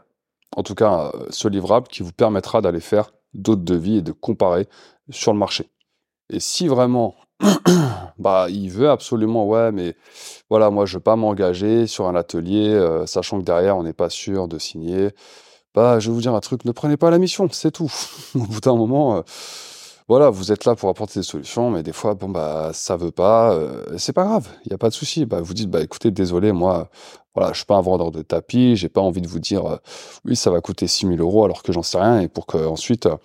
en 0.56 0.62
tout 0.62 0.74
cas, 0.74 1.12
ce 1.30 1.48
livrable 1.48 1.88
qui 1.88 2.02
vous 2.02 2.12
permettra 2.12 2.60
d'aller 2.60 2.80
faire 2.80 3.12
d'autres 3.34 3.64
devis 3.64 3.98
et 3.98 4.02
de 4.02 4.12
comparer 4.12 4.68
sur 5.10 5.32
le 5.32 5.38
marché. 5.38 5.68
Et 6.30 6.40
si 6.40 6.68
vraiment 6.68 7.16
bah, 8.18 8.46
il 8.50 8.70
veut 8.70 8.90
absolument, 8.90 9.46
ouais, 9.46 9.72
mais 9.72 9.94
voilà, 10.50 10.70
moi, 10.70 10.86
je 10.86 10.96
veux 10.96 11.02
pas 11.02 11.16
m'engager 11.16 11.86
sur 11.86 12.06
un 12.06 12.14
atelier, 12.14 12.68
euh, 12.70 13.06
sachant 13.06 13.38
que 13.38 13.44
derrière, 13.44 13.76
on 13.76 13.82
n'est 13.82 13.92
pas 13.92 14.10
sûr 14.10 14.48
de 14.48 14.58
signer. 14.58 15.10
Bah, 15.74 16.00
je 16.00 16.08
vais 16.08 16.14
vous 16.14 16.20
dire 16.20 16.34
un 16.34 16.40
truc, 16.40 16.64
ne 16.64 16.72
prenez 16.72 16.96
pas 16.96 17.10
la 17.10 17.18
mission, 17.18 17.48
c'est 17.52 17.70
tout. 17.70 17.92
Au 18.34 18.40
bout 18.40 18.60
d'un 18.60 18.76
moment, 18.76 19.18
euh, 19.18 19.22
voilà, 20.08 20.30
vous 20.30 20.52
êtes 20.52 20.64
là 20.64 20.74
pour 20.74 20.88
apporter 20.88 21.20
des 21.20 21.24
solutions, 21.24 21.70
mais 21.70 21.82
des 21.82 21.92
fois, 21.92 22.14
bon, 22.14 22.30
bah, 22.30 22.70
ça 22.72 22.96
veut 22.96 23.10
pas, 23.10 23.52
euh, 23.52 23.84
c'est 23.98 24.14
pas 24.14 24.24
grave, 24.24 24.48
il 24.64 24.70
n'y 24.70 24.74
a 24.74 24.78
pas 24.78 24.88
de 24.88 24.94
souci. 24.94 25.26
Bah, 25.26 25.42
vous 25.42 25.52
dites, 25.52 25.68
bah, 25.70 25.82
écoutez, 25.82 26.10
désolé, 26.10 26.52
moi, 26.52 26.88
voilà, 27.34 27.52
je 27.52 27.58
suis 27.58 27.66
pas 27.66 27.76
un 27.76 27.82
vendeur 27.82 28.10
de 28.10 28.22
tapis, 28.22 28.74
j'ai 28.76 28.88
pas 28.88 29.02
envie 29.02 29.20
de 29.20 29.28
vous 29.28 29.38
dire, 29.38 29.66
euh, 29.66 29.76
oui, 30.24 30.34
ça 30.34 30.50
va 30.50 30.60
coûter 30.62 30.86
6000 30.86 31.20
euros 31.20 31.44
alors 31.44 31.62
que 31.62 31.72
j'en 31.72 31.82
sais 31.82 31.98
rien, 31.98 32.20
et 32.20 32.28
pour 32.28 32.46
que 32.46 32.56
ensuite, 32.56 33.06
euh, 33.06 33.16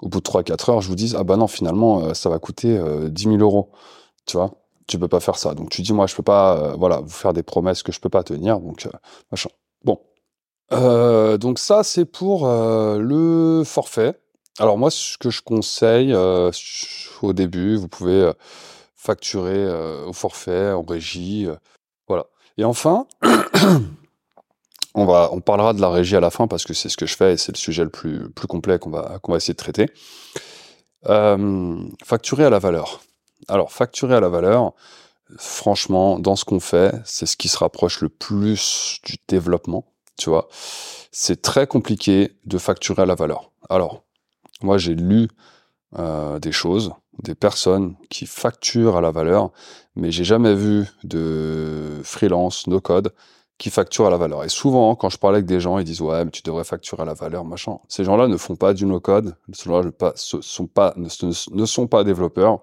au 0.00 0.08
bout 0.08 0.18
de 0.18 0.24
3-4 0.24 0.70
heures, 0.70 0.80
je 0.80 0.88
vous 0.88 0.96
dise, 0.96 1.14
ah 1.16 1.22
bah 1.24 1.36
non, 1.36 1.46
finalement, 1.46 2.00
euh, 2.04 2.14
ça 2.14 2.28
va 2.28 2.38
coûter 2.40 2.76
euh, 2.76 3.08
10 3.08 3.22
000 3.24 3.36
euros. 3.36 3.70
Tu 4.26 4.36
vois, 4.36 4.52
tu 4.88 4.98
peux 4.98 5.08
pas 5.08 5.20
faire 5.20 5.36
ça. 5.36 5.54
Donc 5.54 5.70
tu 5.70 5.82
dis, 5.82 5.92
moi, 5.92 6.06
je 6.08 6.16
peux 6.16 6.22
pas, 6.24 6.76
voilà, 6.76 7.00
vous 7.00 7.08
faire 7.08 7.32
des 7.32 7.42
promesses 7.44 7.82
que 7.84 7.92
je 7.92 8.00
peux 8.00 8.08
pas 8.10 8.24
tenir, 8.24 8.60
donc 8.60 8.88
machin. 9.30 9.50
Bon. 9.84 10.00
Donc 11.38 11.58
ça, 11.58 11.82
c'est 11.84 12.04
pour 12.04 12.46
le 12.48 13.62
forfait. 13.64 14.21
Alors 14.58 14.76
moi, 14.76 14.90
ce 14.90 15.16
que 15.16 15.30
je 15.30 15.40
conseille 15.42 16.12
euh, 16.12 16.50
au 17.22 17.32
début, 17.32 17.76
vous 17.76 17.88
pouvez 17.88 18.20
euh, 18.20 18.32
facturer 18.94 19.56
euh, 19.56 20.04
au 20.04 20.12
forfait, 20.12 20.72
en 20.72 20.82
régie, 20.82 21.48
voilà. 22.06 22.26
Et 22.58 22.64
enfin, 22.64 23.06
on 24.94 25.06
va, 25.06 25.30
on 25.32 25.40
parlera 25.40 25.72
de 25.72 25.80
la 25.80 25.88
régie 25.88 26.16
à 26.16 26.20
la 26.20 26.30
fin 26.30 26.48
parce 26.48 26.64
que 26.64 26.74
c'est 26.74 26.90
ce 26.90 26.98
que 26.98 27.06
je 27.06 27.16
fais 27.16 27.32
et 27.34 27.36
c'est 27.38 27.52
le 27.52 27.58
sujet 27.58 27.82
le 27.82 27.90
plus, 27.90 28.30
plus 28.30 28.46
complet 28.46 28.78
qu'on 28.78 28.90
va, 28.90 29.18
qu'on 29.22 29.32
va 29.32 29.38
essayer 29.38 29.54
de 29.54 29.58
traiter. 29.58 29.86
Facturer 32.04 32.44
à 32.44 32.50
la 32.50 32.58
valeur. 32.58 33.00
Alors, 33.48 33.72
facturer 33.72 34.14
à 34.14 34.20
la 34.20 34.28
valeur, 34.28 34.72
franchement, 35.36 36.18
dans 36.18 36.36
ce 36.36 36.44
qu'on 36.44 36.60
fait, 36.60 36.94
c'est 37.04 37.26
ce 37.26 37.36
qui 37.36 37.48
se 37.48 37.58
rapproche 37.58 38.02
le 38.02 38.08
plus 38.08 39.00
du 39.04 39.16
développement, 39.26 39.86
tu 40.18 40.30
vois. 40.30 40.48
C'est 41.10 41.42
très 41.42 41.66
compliqué 41.66 42.36
de 42.44 42.58
facturer 42.58 43.02
à 43.02 43.06
la 43.06 43.14
valeur. 43.14 43.50
Alors, 43.68 44.04
moi, 44.62 44.78
j'ai 44.78 44.94
lu 44.94 45.28
euh, 45.98 46.38
des 46.38 46.52
choses, 46.52 46.92
des 47.22 47.34
personnes 47.34 47.96
qui 48.10 48.26
facturent 48.26 48.96
à 48.96 49.00
la 49.00 49.10
valeur, 49.10 49.50
mais 49.96 50.10
j'ai 50.10 50.24
jamais 50.24 50.54
vu 50.54 50.86
de 51.04 52.00
freelance, 52.04 52.66
no 52.66 52.80
code, 52.80 53.12
qui 53.58 53.70
facture 53.70 54.06
à 54.06 54.10
la 54.10 54.16
valeur. 54.16 54.44
Et 54.44 54.48
souvent, 54.48 54.94
quand 54.96 55.10
je 55.10 55.18
parle 55.18 55.34
avec 55.36 55.46
des 55.46 55.60
gens, 55.60 55.78
ils 55.78 55.84
disent 55.84 56.00
ouais, 56.00 56.24
mais 56.24 56.30
tu 56.30 56.42
devrais 56.42 56.64
facturer 56.64 57.02
à 57.02 57.06
la 57.06 57.14
valeur, 57.14 57.44
machin. 57.44 57.78
Ces 57.88 58.04
gens-là 58.04 58.26
ne 58.28 58.36
font 58.36 58.56
pas 58.56 58.74
du 58.74 58.86
no 58.86 59.00
code, 59.00 59.36
ces 59.52 59.64
gens-là 59.70 59.84
ne 59.84 59.90
pas- 59.90 60.12
ce 60.16 60.40
sont 60.40 60.66
pas, 60.66 60.94
ne, 60.96 61.04
ne- 61.06 61.60
ne 61.60 61.66
sont 61.66 61.86
pas 61.86 62.04
développeurs. 62.04 62.60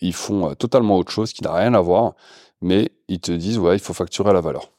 Ils 0.00 0.14
font 0.14 0.50
euh, 0.50 0.54
totalement 0.54 0.96
autre 0.98 1.12
chose 1.12 1.32
qui 1.32 1.42
n'a 1.42 1.52
rien 1.54 1.74
à 1.74 1.80
voir, 1.80 2.14
mais 2.62 2.92
ils 3.08 3.20
te 3.20 3.32
disent 3.32 3.58
ouais, 3.58 3.76
il 3.76 3.80
faut 3.80 3.94
facturer 3.94 4.30
à 4.30 4.32
la 4.34 4.40
valeur. 4.40 4.70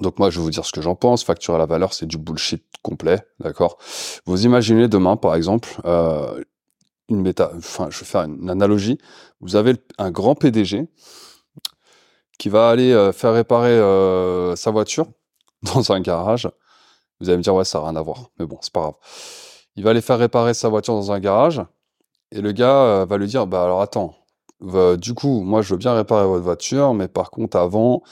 Donc 0.00 0.18
moi, 0.18 0.28
je 0.30 0.38
vais 0.38 0.44
vous 0.44 0.50
dire 0.50 0.64
ce 0.64 0.72
que 0.72 0.82
j'en 0.82 0.94
pense. 0.94 1.24
Facturer 1.24 1.58
la 1.58 1.66
valeur, 1.66 1.94
c'est 1.94 2.06
du 2.06 2.18
bullshit 2.18 2.64
complet, 2.82 3.20
d'accord? 3.40 3.78
Vous 4.26 4.44
imaginez 4.44 4.88
demain, 4.88 5.16
par 5.16 5.34
exemple, 5.34 5.80
euh, 5.86 6.42
une 7.08 7.22
méta, 7.22 7.50
enfin, 7.56 7.88
je 7.90 8.00
vais 8.00 8.04
faire 8.04 8.22
une 8.22 8.50
analogie. 8.50 8.98
Vous 9.40 9.56
avez 9.56 9.74
un 9.98 10.10
grand 10.10 10.34
PDG 10.34 10.86
qui 12.38 12.48
va 12.50 12.68
aller 12.68 12.92
euh, 12.92 13.12
faire 13.12 13.32
réparer 13.32 13.70
euh, 13.70 14.54
sa 14.54 14.70
voiture 14.70 15.06
dans 15.74 15.92
un 15.92 16.00
garage. 16.00 16.48
Vous 17.20 17.30
allez 17.30 17.38
me 17.38 17.42
dire, 17.42 17.54
ouais, 17.54 17.64
ça 17.64 17.78
n'a 17.78 17.86
rien 17.86 17.96
à 17.96 18.02
voir. 18.02 18.30
Mais 18.38 18.44
bon, 18.44 18.58
c'est 18.60 18.72
pas 18.72 18.80
grave. 18.80 18.96
Il 19.76 19.84
va 19.84 19.90
aller 19.90 20.02
faire 20.02 20.18
réparer 20.18 20.52
sa 20.52 20.68
voiture 20.68 20.94
dans 20.94 21.12
un 21.12 21.20
garage. 21.20 21.62
Et 22.32 22.42
le 22.42 22.52
gars 22.52 23.04
va 23.04 23.16
lui 23.18 23.28
dire, 23.28 23.46
bah 23.46 23.62
alors 23.62 23.80
attends, 23.80 24.14
du 24.98 25.14
coup, 25.14 25.42
moi 25.42 25.62
je 25.62 25.74
veux 25.74 25.78
bien 25.78 25.94
réparer 25.94 26.26
votre 26.26 26.42
voiture, 26.42 26.92
mais 26.92 27.08
par 27.08 27.30
contre, 27.30 27.56
avant, 27.56 28.02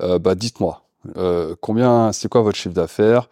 bah 0.00 0.34
dites-moi, 0.34 0.81
euh, 1.16 1.54
combien, 1.60 2.12
c'est 2.12 2.28
quoi 2.28 2.42
votre 2.42 2.56
chiffre 2.56 2.74
d'affaires? 2.74 3.28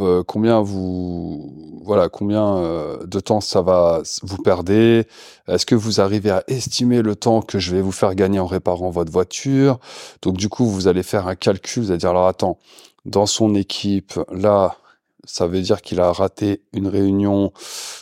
Euh, 0.00 0.22
combien 0.26 0.60
vous, 0.62 1.80
voilà, 1.84 2.08
combien 2.08 2.56
euh, 2.56 3.04
de 3.04 3.20
temps 3.20 3.40
ça 3.40 3.60
va, 3.60 4.02
vous 4.22 4.38
perdez? 4.38 5.06
Est-ce 5.48 5.66
que 5.66 5.74
vous 5.74 6.00
arrivez 6.00 6.30
à 6.30 6.44
estimer 6.48 7.02
le 7.02 7.14
temps 7.14 7.42
que 7.42 7.58
je 7.58 7.74
vais 7.74 7.82
vous 7.82 7.92
faire 7.92 8.14
gagner 8.14 8.40
en 8.40 8.46
réparant 8.46 8.90
votre 8.90 9.12
voiture? 9.12 9.78
Donc 10.22 10.36
du 10.36 10.48
coup, 10.48 10.66
vous 10.66 10.88
allez 10.88 11.02
faire 11.02 11.28
un 11.28 11.34
calcul, 11.34 11.82
vous 11.82 11.90
allez 11.90 11.98
dire, 11.98 12.10
alors 12.10 12.26
attends, 12.26 12.58
dans 13.04 13.26
son 13.26 13.54
équipe, 13.54 14.18
là, 14.32 14.76
ça 15.24 15.46
veut 15.46 15.60
dire 15.60 15.82
qu'il 15.82 16.00
a 16.00 16.10
raté 16.12 16.62
une 16.72 16.88
réunion 16.88 17.52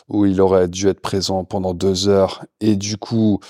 où 0.08 0.26
il 0.26 0.40
aurait 0.40 0.68
dû 0.68 0.88
être 0.88 1.00
présent 1.00 1.44
pendant 1.44 1.74
deux 1.74 2.08
heures. 2.08 2.44
Et 2.60 2.76
du 2.76 2.96
coup, 2.96 3.40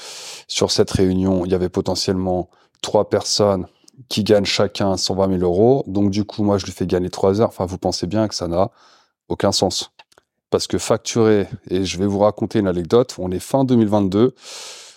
sur 0.48 0.70
cette 0.70 0.90
réunion, 0.90 1.44
il 1.44 1.52
y 1.52 1.54
avait 1.54 1.68
potentiellement 1.68 2.48
trois 2.82 3.08
personnes 3.08 3.66
qui 4.08 4.24
gagnent 4.24 4.44
chacun 4.44 4.96
120 4.96 5.38
000 5.38 5.42
euros. 5.42 5.84
Donc 5.86 6.10
du 6.10 6.24
coup, 6.24 6.42
moi, 6.42 6.58
je 6.58 6.66
lui 6.66 6.72
fais 6.72 6.86
gagner 6.86 7.10
trois 7.10 7.40
heures. 7.40 7.48
Enfin, 7.48 7.66
vous 7.66 7.78
pensez 7.78 8.06
bien 8.06 8.28
que 8.28 8.34
ça 8.34 8.48
n'a 8.48 8.70
aucun 9.28 9.52
sens. 9.52 9.92
Parce 10.50 10.66
que 10.66 10.78
facturer, 10.78 11.46
et 11.68 11.84
je 11.84 11.98
vais 11.98 12.06
vous 12.06 12.18
raconter 12.18 12.58
une 12.58 12.66
anecdote, 12.66 13.14
on 13.18 13.30
est 13.30 13.38
fin 13.38 13.64
2022, 13.64 14.34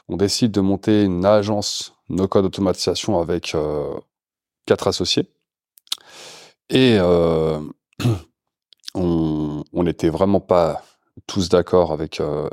on 0.10 0.18
décide 0.18 0.52
de 0.52 0.62
monter 0.62 1.04
une 1.04 1.26
agence 1.26 1.94
no-code 2.10 2.46
automatisation 2.46 3.20
avec 3.20 3.54
euh, 3.54 3.94
quatre 4.66 4.88
associés. 4.88 5.30
Et 6.70 6.98
euh, 7.00 7.60
on 8.96 9.64
n'était 9.74 10.10
vraiment 10.10 10.40
pas 10.40 10.84
tous 11.28 11.50
d'accord 11.50 11.92
avec, 11.92 12.20
euh, 12.20 12.50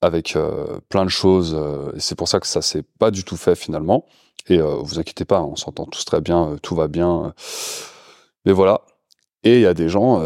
avec 0.00 0.36
euh, 0.36 0.80
plein 0.88 1.04
de 1.04 1.10
choses. 1.10 1.56
et 1.94 2.00
c'est 2.00 2.14
pour 2.14 2.28
ça 2.28 2.40
que 2.40 2.46
ça 2.46 2.62
s'est 2.62 2.82
pas 2.98 3.10
du 3.10 3.24
tout 3.24 3.36
fait 3.36 3.54
finalement. 3.54 4.06
Et 4.48 4.58
euh, 4.58 4.76
vous 4.76 4.98
inquiétez 4.98 5.24
pas, 5.24 5.42
on 5.42 5.56
s'entend 5.56 5.86
tous 5.86 6.04
très 6.04 6.20
bien, 6.20 6.52
euh, 6.52 6.58
tout 6.58 6.74
va 6.74 6.88
bien. 6.88 7.26
euh. 7.26 7.30
mais 8.44 8.52
voilà. 8.52 8.82
Et 9.42 9.56
il 9.56 9.60
y 9.60 9.66
a 9.66 9.74
des 9.74 9.88
gens, 9.88 10.20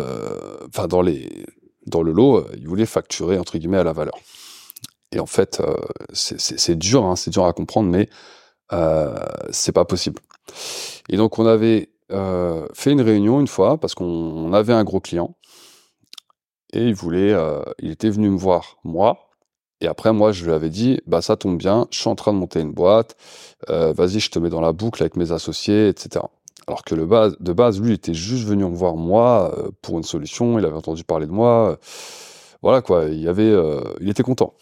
enfin 0.68 0.86
dans 0.88 1.02
les 1.02 1.44
dans 1.86 2.02
le 2.02 2.12
lot, 2.12 2.46
ils 2.56 2.66
voulaient 2.68 2.86
facturer 2.86 3.38
entre 3.38 3.58
guillemets 3.58 3.76
à 3.78 3.84
la 3.84 3.92
valeur. 3.92 4.14
Et 5.12 5.20
en 5.20 5.26
fait, 5.26 5.60
c'est 6.14 6.78
dur, 6.78 7.04
hein, 7.04 7.16
c'est 7.16 7.30
dur 7.30 7.44
à 7.44 7.52
comprendre, 7.52 7.90
mais 7.90 8.08
c'est 9.50 9.72
pas 9.72 9.84
possible. 9.84 10.20
Et 11.10 11.18
donc 11.18 11.38
on 11.38 11.44
avait 11.46 11.90
fait 12.72 12.92
une 12.92 13.02
réunion 13.02 13.40
une 13.40 13.48
fois 13.48 13.78
parce 13.78 13.94
qu'on 13.94 14.06
on 14.06 14.54
avait 14.54 14.72
un 14.72 14.84
gros 14.84 15.00
client 15.00 15.36
et 16.72 16.84
il 16.84 16.94
voulait, 16.94 17.34
il 17.80 17.90
était 17.90 18.10
venu 18.10 18.30
me 18.30 18.38
voir 18.38 18.78
moi. 18.84 19.29
Et 19.80 19.86
après 19.86 20.12
moi 20.12 20.32
je 20.32 20.44
lui 20.44 20.52
avais 20.52 20.70
dit, 20.70 21.00
bah 21.06 21.22
ça 21.22 21.36
tombe 21.36 21.56
bien, 21.56 21.86
je 21.90 21.98
suis 21.98 22.08
en 22.08 22.14
train 22.14 22.32
de 22.32 22.38
monter 22.38 22.60
une 22.60 22.72
boîte, 22.72 23.16
euh, 23.70 23.92
vas-y 23.92 24.20
je 24.20 24.30
te 24.30 24.38
mets 24.38 24.50
dans 24.50 24.60
la 24.60 24.72
boucle 24.72 25.02
avec 25.02 25.16
mes 25.16 25.32
associés, 25.32 25.88
etc. 25.88 26.24
Alors 26.66 26.84
que 26.84 26.94
de 26.94 27.52
base, 27.52 27.80
lui, 27.80 27.94
était 27.94 28.14
juste 28.14 28.46
venu 28.46 28.64
me 28.64 28.76
voir 28.76 28.94
moi 28.94 29.52
euh, 29.58 29.70
pour 29.82 29.96
une 29.98 30.04
solution, 30.04 30.58
il 30.58 30.64
avait 30.64 30.76
entendu 30.76 31.02
parler 31.02 31.26
de 31.26 31.32
moi, 31.32 31.70
euh, 31.70 31.76
voilà 32.62 32.82
quoi, 32.82 33.06
il 33.06 33.26
avait, 33.28 33.52
il 34.00 34.08
était 34.08 34.22
content. 34.22 34.54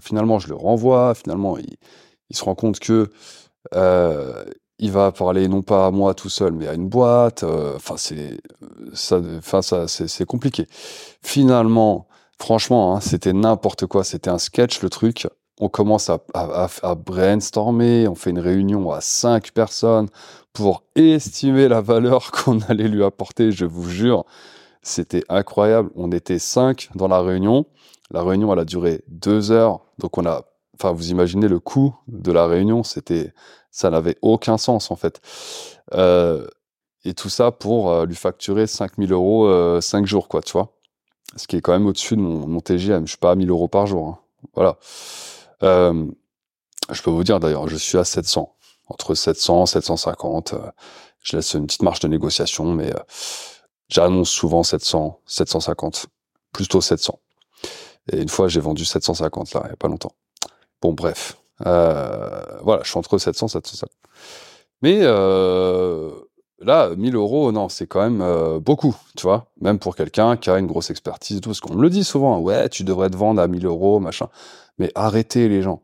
Finalement, 0.00 0.38
je 0.38 0.48
le 0.48 0.54
renvoie, 0.54 1.14
finalement, 1.14 1.58
il, 1.58 2.36
se 2.36 2.44
rend 2.44 2.54
compte 2.54 2.78
que 2.78 3.10
il 4.78 4.90
va 4.90 5.12
parler 5.12 5.48
non 5.48 5.62
pas 5.62 5.86
à 5.86 5.90
moi 5.90 6.14
tout 6.14 6.28
seul, 6.28 6.52
mais 6.52 6.68
à 6.68 6.74
une 6.74 6.88
boîte. 6.88 7.42
Enfin, 7.42 7.96
c'est 7.96 8.40
ça, 8.94 9.20
ça, 9.60 9.88
c'est 9.88 10.24
compliqué. 10.24 10.66
Finalement, 11.20 12.06
franchement, 12.38 12.96
hein, 12.96 13.00
c'était 13.00 13.32
n'importe 13.32 13.86
quoi. 13.86 14.04
C'était 14.04 14.30
un 14.30 14.38
sketch 14.38 14.82
le 14.82 14.90
truc. 14.90 15.26
On 15.60 15.68
commence 15.68 16.10
à, 16.10 16.94
brainstormer. 16.94 18.08
On 18.08 18.14
fait 18.14 18.30
une 18.30 18.38
réunion 18.38 18.90
à 18.90 19.00
cinq 19.00 19.52
personnes 19.52 20.08
pour 20.52 20.82
estimer 20.96 21.68
la 21.68 21.80
valeur 21.80 22.30
qu'on 22.32 22.60
allait 22.62 22.88
lui 22.88 23.04
apporter. 23.04 23.52
Je 23.52 23.64
vous 23.64 23.88
jure, 23.88 24.24
c'était 24.82 25.24
incroyable. 25.28 25.90
On 25.94 26.10
était 26.10 26.38
cinq 26.38 26.88
dans 26.94 27.08
la 27.08 27.20
réunion. 27.20 27.66
La 28.10 28.22
réunion, 28.22 28.52
elle 28.52 28.58
a 28.58 28.64
duré 28.64 29.02
deux 29.08 29.52
heures. 29.52 29.80
Donc 29.98 30.18
on 30.18 30.26
a, 30.26 30.42
enfin, 30.74 30.92
vous 30.92 31.10
imaginez 31.10 31.48
le 31.48 31.60
coût 31.60 31.94
de 32.08 32.32
la 32.32 32.46
réunion. 32.46 32.82
C'était, 32.82 33.32
ça 33.70 33.90
n'avait 33.90 34.16
aucun 34.22 34.58
sens 34.58 34.90
en 34.90 34.96
fait. 34.96 35.20
Euh, 35.94 36.46
et 37.04 37.14
tout 37.14 37.28
ça 37.28 37.50
pour 37.50 37.90
euh, 37.90 38.06
lui 38.06 38.14
facturer 38.14 38.66
5000 38.66 39.12
euros 39.12 39.46
euh, 39.46 39.80
5 39.80 40.06
jours, 40.06 40.28
quoi, 40.28 40.42
tu 40.42 40.52
vois. 40.52 40.72
Ce 41.36 41.46
qui 41.46 41.56
est 41.56 41.60
quand 41.60 41.72
même 41.72 41.86
au-dessus 41.86 42.16
de 42.16 42.20
mon, 42.20 42.46
mon 42.46 42.60
TGM. 42.60 43.06
Je 43.06 43.10
suis 43.12 43.18
pas 43.18 43.30
à 43.32 43.34
1000 43.34 43.50
euros 43.50 43.68
par 43.68 43.86
jour. 43.86 44.08
hein. 44.08 44.18
Voilà. 44.54 44.78
Euh, 45.62 46.06
je 46.90 47.02
peux 47.02 47.10
vous 47.10 47.24
dire 47.24 47.40
d'ailleurs, 47.40 47.68
je 47.68 47.76
suis 47.76 47.98
à 47.98 48.04
700. 48.04 48.54
Entre 48.88 49.14
700 49.14 49.66
750. 49.66 50.52
euh, 50.54 50.58
je 51.22 51.36
laisse 51.36 51.54
une 51.54 51.66
petite 51.66 51.82
marge 51.82 52.00
de 52.00 52.08
négociation, 52.08 52.72
mais 52.72 52.92
euh, 52.94 52.98
j'annonce 53.88 54.30
souvent 54.30 54.62
700, 54.62 55.20
750. 55.26 56.06
Plutôt 56.52 56.80
700. 56.80 57.18
Et 58.12 58.20
une 58.20 58.28
fois, 58.28 58.48
j'ai 58.48 58.60
vendu 58.60 58.84
750 58.84 59.54
là, 59.54 59.62
il 59.66 59.70
y 59.70 59.72
a 59.72 59.76
pas 59.76 59.88
longtemps. 59.88 60.12
Bon, 60.82 60.92
bref. 60.92 61.38
Euh, 61.64 62.42
voilà, 62.62 62.82
je 62.82 62.90
suis 62.90 62.98
entre 62.98 63.16
700 63.18 63.46
et 63.46 63.50
750. 63.50 63.90
Mais 64.82 64.98
euh, 65.02 66.10
là, 66.64 66.90
1000 66.96 67.14
euros, 67.14 67.52
non, 67.52 67.68
c'est 67.68 67.86
quand 67.86 68.02
même 68.02 68.20
euh, 68.20 68.58
beaucoup, 68.60 68.94
tu 69.16 69.22
vois. 69.24 69.46
Même 69.60 69.78
pour 69.78 69.96
quelqu'un 69.96 70.36
qui 70.36 70.50
a 70.50 70.58
une 70.58 70.66
grosse 70.66 70.90
expertise 70.90 71.38
et 71.38 71.40
tout. 71.40 71.50
Parce 71.50 71.60
qu'on 71.60 71.74
me 71.74 71.82
le 71.82 71.90
dit 71.90 72.04
souvent, 72.04 72.38
ouais, 72.38 72.68
tu 72.68 72.84
devrais 72.84 73.10
te 73.10 73.16
vendre 73.16 73.40
à 73.40 73.48
1000 73.48 73.66
euros, 73.66 74.00
machin. 74.00 74.28
Mais 74.78 74.90
arrêtez 74.94 75.48
les 75.48 75.62
gens. 75.62 75.82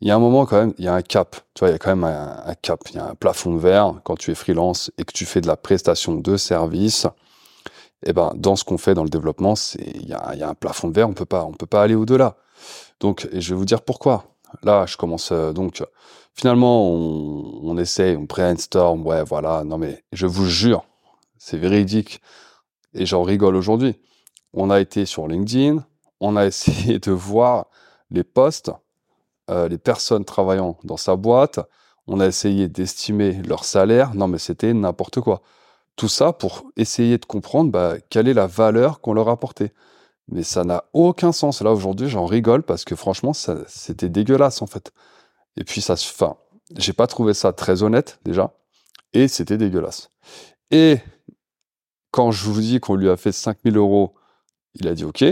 Il 0.00 0.08
y 0.08 0.10
a 0.10 0.16
un 0.16 0.18
moment 0.18 0.46
quand 0.46 0.56
même, 0.56 0.72
il 0.78 0.84
y 0.84 0.88
a 0.88 0.94
un 0.94 1.02
cap. 1.02 1.36
Tu 1.54 1.60
vois, 1.60 1.68
il 1.68 1.72
y 1.72 1.74
a 1.74 1.78
quand 1.78 1.94
même 1.94 2.04
un, 2.04 2.54
cap. 2.62 2.80
Il 2.90 2.96
y 2.96 2.98
a 2.98 3.08
un 3.08 3.14
plafond 3.14 3.54
de 3.54 3.60
verre 3.60 4.00
quand 4.04 4.16
tu 4.16 4.30
es 4.30 4.34
freelance 4.34 4.90
et 4.96 5.04
que 5.04 5.12
tu 5.12 5.26
fais 5.26 5.40
de 5.40 5.46
la 5.46 5.56
prestation 5.56 6.14
de 6.14 6.36
service. 6.36 7.06
Eh 8.06 8.14
ben, 8.14 8.32
dans 8.34 8.56
ce 8.56 8.64
qu'on 8.64 8.78
fait 8.78 8.94
dans 8.94 9.04
le 9.04 9.10
développement, 9.10 9.56
c'est 9.56 9.82
il 9.94 10.08
y 10.08 10.14
a, 10.14 10.30
il 10.32 10.40
y 10.40 10.42
a 10.42 10.48
un 10.48 10.54
plafond 10.54 10.88
de 10.88 10.94
verre. 10.94 11.08
On 11.08 11.12
peut 11.12 11.26
pas, 11.26 11.44
on 11.44 11.52
peut 11.52 11.66
pas 11.66 11.82
aller 11.82 11.94
au-delà. 11.94 12.36
Donc, 12.98 13.28
et 13.30 13.40
je 13.42 13.50
vais 13.50 13.58
vous 13.58 13.66
dire 13.66 13.82
pourquoi. 13.82 14.24
Là, 14.62 14.86
je 14.86 14.96
commence 14.96 15.30
euh, 15.32 15.52
donc. 15.52 15.82
Finalement, 16.34 16.88
on, 16.88 17.60
on 17.62 17.78
essaie, 17.78 18.16
on 18.16 18.22
brainstorm. 18.24 19.06
Ouais, 19.06 19.22
voilà. 19.24 19.64
Non 19.64 19.78
mais, 19.78 20.04
je 20.12 20.26
vous 20.26 20.46
jure, 20.46 20.84
c'est 21.38 21.58
véridique. 21.58 22.20
Et 22.94 23.06
j'en 23.06 23.22
rigole 23.22 23.56
aujourd'hui. 23.56 23.96
On 24.52 24.70
a 24.70 24.80
été 24.80 25.06
sur 25.06 25.28
LinkedIn. 25.28 25.84
On 26.20 26.36
a 26.36 26.46
essayé 26.46 26.98
de 26.98 27.12
voir 27.12 27.66
les 28.10 28.24
postes, 28.24 28.72
euh, 29.50 29.68
les 29.68 29.78
personnes 29.78 30.24
travaillant 30.24 30.76
dans 30.84 30.96
sa 30.96 31.16
boîte. 31.16 31.60
On 32.06 32.20
a 32.20 32.26
essayé 32.26 32.68
d'estimer 32.68 33.40
leur 33.42 33.64
salaire. 33.64 34.14
Non, 34.14 34.26
mais 34.26 34.38
c'était 34.38 34.74
n'importe 34.74 35.20
quoi. 35.20 35.42
Tout 35.96 36.08
ça 36.08 36.32
pour 36.32 36.64
essayer 36.76 37.18
de 37.18 37.24
comprendre 37.24 37.70
bah, 37.70 37.94
quelle 38.08 38.26
est 38.26 38.34
la 38.34 38.46
valeur 38.46 39.00
qu'on 39.00 39.12
leur 39.12 39.28
apportait. 39.28 39.72
Mais 40.28 40.42
ça 40.42 40.64
n'a 40.64 40.84
aucun 40.92 41.32
sens. 41.32 41.62
Là, 41.62 41.72
aujourd'hui, 41.72 42.08
j'en 42.08 42.26
rigole 42.26 42.62
parce 42.62 42.84
que 42.84 42.96
franchement, 42.96 43.32
c'était 43.32 44.08
dégueulasse, 44.08 44.62
en 44.62 44.66
fait. 44.66 44.92
Et 45.56 45.64
puis, 45.64 45.80
ça 45.80 45.96
se. 45.96 46.10
Enfin, 46.12 46.36
j'ai 46.76 46.92
pas 46.92 47.06
trouvé 47.06 47.34
ça 47.34 47.52
très 47.52 47.82
honnête, 47.82 48.20
déjà. 48.24 48.54
Et 49.12 49.28
c'était 49.28 49.58
dégueulasse. 49.58 50.10
Et 50.70 50.98
quand 52.10 52.30
je 52.30 52.48
vous 52.48 52.60
dis 52.60 52.80
qu'on 52.80 52.94
lui 52.94 53.08
a 53.08 53.16
fait 53.16 53.32
5000 53.32 53.76
euros, 53.76 54.14
il 54.74 54.86
a 54.88 54.94
dit 54.94 55.04
OK. 55.04 55.24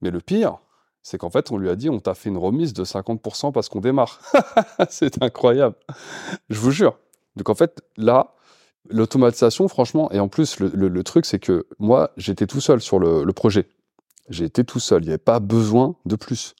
Mais 0.00 0.10
le 0.10 0.20
pire, 0.20 0.58
c'est 1.02 1.18
qu'en 1.18 1.30
fait, 1.30 1.50
on 1.50 1.56
lui 1.56 1.70
a 1.70 1.76
dit 1.76 1.88
on 1.88 2.00
t'a 2.00 2.14
fait 2.14 2.28
une 2.28 2.38
remise 2.38 2.72
de 2.72 2.84
50% 2.84 3.52
parce 3.52 3.68
qu'on 3.68 3.80
démarre. 3.80 4.20
c'est 4.90 5.22
incroyable. 5.22 5.76
Je 6.50 6.58
vous 6.58 6.70
jure. 6.70 6.98
Donc 7.36 7.48
en 7.48 7.54
fait, 7.54 7.80
là, 7.96 8.34
l'automatisation, 8.90 9.68
franchement, 9.68 10.10
et 10.12 10.20
en 10.20 10.28
plus, 10.28 10.60
le, 10.60 11.02
truc, 11.02 11.24
c'est 11.26 11.38
que 11.38 11.66
moi, 11.78 12.10
j'étais 12.16 12.46
tout 12.46 12.60
seul 12.60 12.80
sur 12.80 12.98
le, 12.98 13.32
projet. 13.32 13.68
J'ai 14.28 14.44
été 14.44 14.64
tout 14.64 14.80
seul. 14.80 15.02
Il 15.02 15.06
n'y 15.06 15.12
avait 15.12 15.18
pas 15.18 15.40
besoin 15.40 15.96
de 16.04 16.16
plus. 16.16 16.54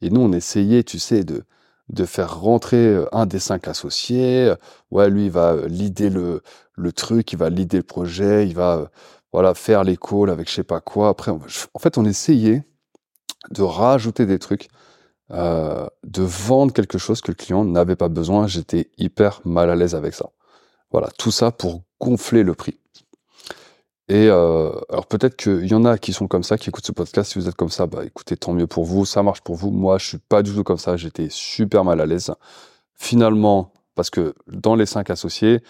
Et 0.00 0.10
nous, 0.10 0.20
on 0.20 0.32
essayait, 0.32 0.82
tu 0.82 0.98
sais, 0.98 1.24
de, 1.24 1.44
de 1.88 2.04
faire 2.04 2.40
rentrer 2.40 2.86
euh, 2.86 3.06
un 3.12 3.26
des 3.26 3.38
cinq 3.38 3.68
associés. 3.68 4.52
Ouais, 4.90 5.10
lui, 5.10 5.26
il 5.26 5.30
va 5.30 5.52
euh, 5.52 5.68
leader 5.68 6.40
le, 6.76 6.92
truc, 6.92 7.32
il 7.32 7.38
va 7.38 7.50
leader 7.50 7.78
le 7.78 7.82
projet, 7.84 8.46
il 8.46 8.54
va 8.54 8.76
euh, 8.76 8.86
voilà, 9.32 9.54
faire 9.54 9.84
les 9.84 9.96
calls 9.96 10.30
avec 10.30 10.48
je 10.48 10.54
sais 10.54 10.64
pas 10.64 10.80
quoi. 10.80 11.08
Après, 11.08 11.30
en 11.30 11.78
fait, 11.78 11.98
on 11.98 12.04
essayait 12.04 12.64
de 13.50 13.62
rajouter 13.62 14.26
des 14.26 14.38
trucs, 14.38 14.68
de 15.30 16.22
vendre 16.22 16.72
quelque 16.72 16.98
chose 16.98 17.20
que 17.20 17.30
le 17.32 17.34
client 17.34 17.64
n'avait 17.64 17.96
pas 17.96 18.08
besoin. 18.08 18.46
J'étais 18.46 18.90
hyper 18.96 19.40
mal 19.44 19.68
à 19.70 19.74
l'aise 19.74 19.94
avec 19.94 20.14
ça. 20.14 20.30
Voilà, 20.92 21.08
tout 21.18 21.32
ça 21.32 21.50
pour 21.50 21.82
gonfler 22.00 22.44
le 22.44 22.54
prix. 22.54 22.78
Et 24.08 24.28
euh, 24.28 24.70
alors 24.90 25.06
peut-être 25.06 25.36
qu'il 25.36 25.66
y 25.66 25.74
en 25.74 25.84
a 25.84 25.96
qui 25.96 26.12
sont 26.12 26.28
comme 26.28 26.42
ça, 26.42 26.58
qui 26.58 26.68
écoutent 26.68 26.86
ce 26.86 26.92
podcast. 26.92 27.32
Si 27.32 27.38
vous 27.38 27.48
êtes 27.48 27.54
comme 27.54 27.70
ça, 27.70 27.86
bah 27.86 28.04
écoutez, 28.04 28.36
tant 28.36 28.52
mieux 28.52 28.66
pour 28.66 28.84
vous, 28.84 29.06
ça 29.06 29.22
marche 29.22 29.40
pour 29.40 29.56
vous. 29.56 29.70
Moi, 29.70 29.98
je 29.98 30.06
suis 30.06 30.18
pas 30.18 30.42
du 30.42 30.54
tout 30.54 30.64
comme 30.64 30.78
ça. 30.78 30.96
J'étais 30.96 31.28
super 31.30 31.84
mal 31.84 32.00
à 32.00 32.06
l'aise. 32.06 32.32
Finalement, 32.94 33.72
parce 33.94 34.10
que 34.10 34.34
dans 34.46 34.74
les 34.74 34.86
cinq 34.86 35.08
associés, 35.08 35.62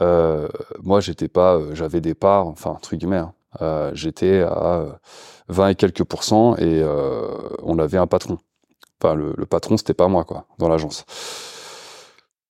euh, 0.00 0.48
moi, 0.82 1.00
j'étais 1.00 1.28
pas, 1.28 1.56
euh, 1.56 1.74
j'avais 1.74 2.00
des 2.00 2.14
parts, 2.14 2.46
enfin 2.46 2.70
entre 2.70 2.96
guillemets, 2.96 3.22
hein, 3.60 3.90
j'étais 3.92 4.40
à 4.40 5.00
20 5.48 5.68
et 5.68 5.74
quelques 5.74 6.04
pourcents 6.04 6.56
et 6.56 6.82
on 7.62 7.78
avait 7.78 7.98
un 7.98 8.06
patron. 8.06 8.38
Enfin, 9.02 9.14
le, 9.14 9.34
le 9.36 9.46
patron, 9.46 9.76
c'était 9.76 9.94
pas 9.94 10.08
moi, 10.08 10.24
quoi, 10.24 10.46
dans 10.58 10.68
l'agence. 10.68 11.04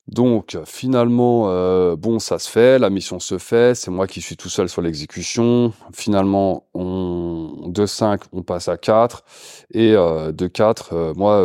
Donc 0.09 0.57
finalement, 0.65 1.51
euh, 1.51 1.95
bon, 1.95 2.19
ça 2.19 2.39
se 2.39 2.49
fait, 2.49 2.79
la 2.79 2.89
mission 2.89 3.21
se 3.21 3.37
fait, 3.37 3.75
c'est 3.75 3.91
moi 3.91 4.07
qui 4.07 4.23
suis 4.23 4.39
tout 4.39 4.49
seul 4.49 4.71
sur 4.71 4.81
l'exécution. 4.81 5.75
Finalement, 5.93 6.65
on, 6.73 7.69
de 7.69 7.85
5, 7.85 8.23
on 8.33 8.43
passe 8.43 8.69
à 8.69 8.79
4. 8.79 9.23
Et 9.75 9.93
euh, 9.95 10.33
de 10.33 10.47
4, 10.47 10.93
euh, 10.95 11.15
moi, 11.15 11.41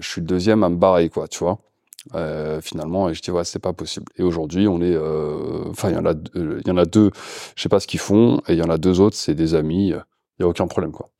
je 0.00 0.08
suis 0.08 0.20
le 0.20 0.28
deuxième 0.28 0.62
à 0.62 0.68
me 0.68 0.76
barrer, 0.76 1.08
quoi, 1.08 1.26
tu 1.26 1.40
vois. 1.40 1.58
Finalement, 2.62 3.10
et 3.10 3.14
je 3.14 3.20
dis, 3.20 3.32
ouais, 3.32 3.44
c'est 3.44 3.58
pas 3.58 3.72
possible. 3.72 4.06
Et 4.16 4.22
aujourd'hui, 4.22 4.68
on 4.68 4.80
est... 4.80 4.96
Enfin, 5.68 5.90
il 5.90 5.96
y 5.96 5.98
en 5.98 6.06
a, 6.06 6.14
y 6.66 6.70
en 6.70 6.76
a 6.76 6.84
deux, 6.84 7.10
je 7.56 7.62
sais 7.62 7.68
pas 7.68 7.80
ce 7.80 7.86
qu'ils 7.86 8.00
font, 8.00 8.40
et 8.48 8.52
il 8.54 8.58
y 8.58 8.62
en 8.62 8.70
a 8.70 8.78
deux 8.78 9.00
autres, 9.00 9.16
c'est 9.16 9.34
des 9.34 9.54
amis, 9.54 9.88
il 9.88 10.40
y 10.40 10.42
a 10.42 10.48
aucun 10.48 10.68
problème, 10.68 10.92
quoi. 10.92 11.10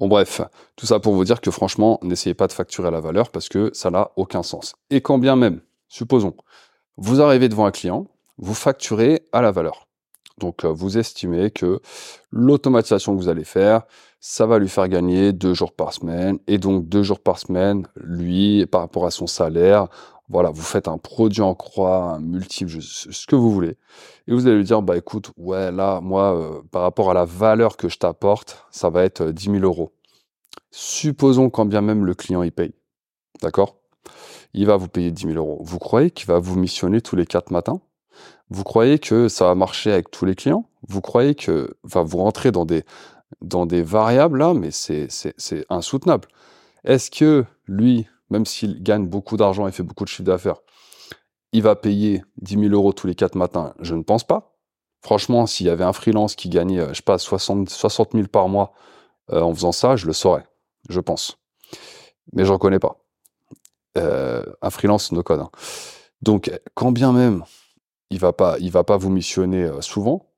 Bon 0.00 0.08
bref, 0.08 0.40
tout 0.76 0.86
ça 0.86 0.98
pour 0.98 1.12
vous 1.12 1.24
dire 1.24 1.42
que 1.42 1.50
franchement, 1.50 1.98
n'essayez 2.02 2.32
pas 2.32 2.46
de 2.46 2.52
facturer 2.52 2.90
la 2.90 3.00
valeur 3.00 3.28
parce 3.28 3.50
que 3.50 3.70
ça 3.74 3.90
n'a 3.90 4.12
aucun 4.16 4.42
sens. 4.42 4.74
Et 4.88 5.02
quand 5.02 5.18
bien 5.18 5.36
même, 5.36 5.60
supposons, 5.88 6.34
vous 6.96 7.20
arrivez 7.20 7.50
devant 7.50 7.66
un 7.66 7.70
client, 7.70 8.06
vous 8.38 8.54
facturez 8.54 9.28
à 9.32 9.42
la 9.42 9.50
valeur. 9.50 9.88
Donc 10.38 10.64
euh, 10.64 10.68
vous 10.68 10.96
estimez 10.96 11.50
que 11.50 11.80
l'automatisation 12.30 13.14
que 13.14 13.20
vous 13.20 13.28
allez 13.28 13.44
faire, 13.44 13.82
ça 14.20 14.46
va 14.46 14.58
lui 14.58 14.70
faire 14.70 14.88
gagner 14.88 15.34
deux 15.34 15.52
jours 15.52 15.72
par 15.72 15.92
semaine. 15.92 16.38
Et 16.46 16.56
donc 16.56 16.88
deux 16.88 17.02
jours 17.02 17.20
par 17.20 17.38
semaine, 17.38 17.86
lui, 17.96 18.64
par 18.64 18.80
rapport 18.80 19.04
à 19.04 19.10
son 19.10 19.26
salaire, 19.26 19.88
voilà, 20.30 20.50
vous 20.50 20.62
faites 20.62 20.86
un 20.86 20.96
produit 20.96 21.42
en 21.42 21.56
croix, 21.56 22.04
un 22.04 22.20
multiple, 22.20 22.80
ce 22.80 23.26
que 23.26 23.34
vous 23.34 23.50
voulez. 23.50 23.76
Et 24.28 24.32
vous 24.32 24.46
allez 24.46 24.58
lui 24.58 24.64
dire, 24.64 24.80
bah 24.80 24.96
écoute, 24.96 25.32
ouais, 25.36 25.72
là, 25.72 26.00
moi, 26.00 26.36
euh, 26.36 26.62
par 26.70 26.82
rapport 26.82 27.10
à 27.10 27.14
la 27.14 27.24
valeur 27.24 27.76
que 27.76 27.88
je 27.88 27.98
t'apporte, 27.98 28.64
ça 28.70 28.90
va 28.90 29.02
être 29.02 29.24
10 29.24 29.48
euh, 29.48 29.52
000 29.54 29.64
euros. 29.64 29.92
Supposons 30.70 31.50
quand 31.50 31.66
bien 31.66 31.80
même 31.80 32.06
le 32.06 32.14
client 32.14 32.44
y 32.44 32.52
paye. 32.52 32.72
D'accord? 33.42 33.78
Il 34.54 34.66
va 34.66 34.76
vous 34.76 34.86
payer 34.86 35.10
10 35.10 35.32
000 35.32 35.34
euros. 35.34 35.58
Vous 35.64 35.80
croyez 35.80 36.12
qu'il 36.12 36.28
va 36.28 36.38
vous 36.38 36.56
missionner 36.56 37.00
tous 37.00 37.16
les 37.16 37.26
quatre 37.26 37.50
matins? 37.50 37.80
Vous 38.50 38.62
croyez 38.62 39.00
que 39.00 39.26
ça 39.26 39.46
va 39.46 39.56
marcher 39.56 39.92
avec 39.92 40.12
tous 40.12 40.26
les 40.26 40.36
clients? 40.36 40.68
Vous 40.86 41.00
croyez 41.00 41.34
que, 41.34 41.76
enfin, 41.84 42.04
vous 42.04 42.18
rentrez 42.18 42.52
dans 42.52 42.64
des, 42.64 42.84
dans 43.42 43.66
des 43.66 43.82
variables 43.82 44.38
là, 44.38 44.54
mais 44.54 44.70
c'est 44.70 45.08
insoutenable. 45.70 46.28
Est-ce 46.84 47.10
que 47.10 47.44
lui, 47.66 48.06
même 48.30 48.46
s'il 48.46 48.82
gagne 48.82 49.06
beaucoup 49.06 49.36
d'argent 49.36 49.66
et 49.66 49.72
fait 49.72 49.82
beaucoup 49.82 50.04
de 50.04 50.08
chiffre 50.08 50.22
d'affaires, 50.22 50.60
il 51.52 51.62
va 51.62 51.76
payer 51.76 52.22
10 52.38 52.60
000 52.60 52.72
euros 52.72 52.92
tous 52.92 53.06
les 53.06 53.14
quatre 53.14 53.34
matins? 53.34 53.74
Je 53.80 53.94
ne 53.94 54.02
pense 54.02 54.24
pas. 54.24 54.56
Franchement, 55.02 55.46
s'il 55.46 55.66
y 55.66 55.70
avait 55.70 55.84
un 55.84 55.92
freelance 55.92 56.34
qui 56.34 56.48
gagnait, 56.48 56.80
euh, 56.80 56.88
je 56.90 56.94
sais 56.94 57.02
pas, 57.02 57.18
60, 57.18 57.68
60 57.68 58.12
000 58.12 58.28
par 58.28 58.48
mois 58.48 58.72
euh, 59.32 59.40
en 59.40 59.54
faisant 59.54 59.72
ça, 59.72 59.96
je 59.96 60.06
le 60.06 60.12
saurais, 60.12 60.46
je 60.88 61.00
pense. 61.00 61.38
Mais 62.32 62.44
j'en 62.44 62.58
connais 62.58 62.78
pas. 62.78 62.96
Euh, 63.98 64.44
un 64.62 64.70
freelance 64.70 65.10
no 65.10 65.22
code. 65.22 65.40
Hein. 65.40 65.50
Donc, 66.22 66.52
quand 66.74 66.92
bien 66.92 67.12
même 67.12 67.44
il 68.10 68.18
va 68.18 68.32
pas, 68.32 68.56
il 68.58 68.70
va 68.70 68.84
pas 68.84 68.96
vous 68.96 69.10
missionner 69.10 69.70
souvent, 69.80 70.29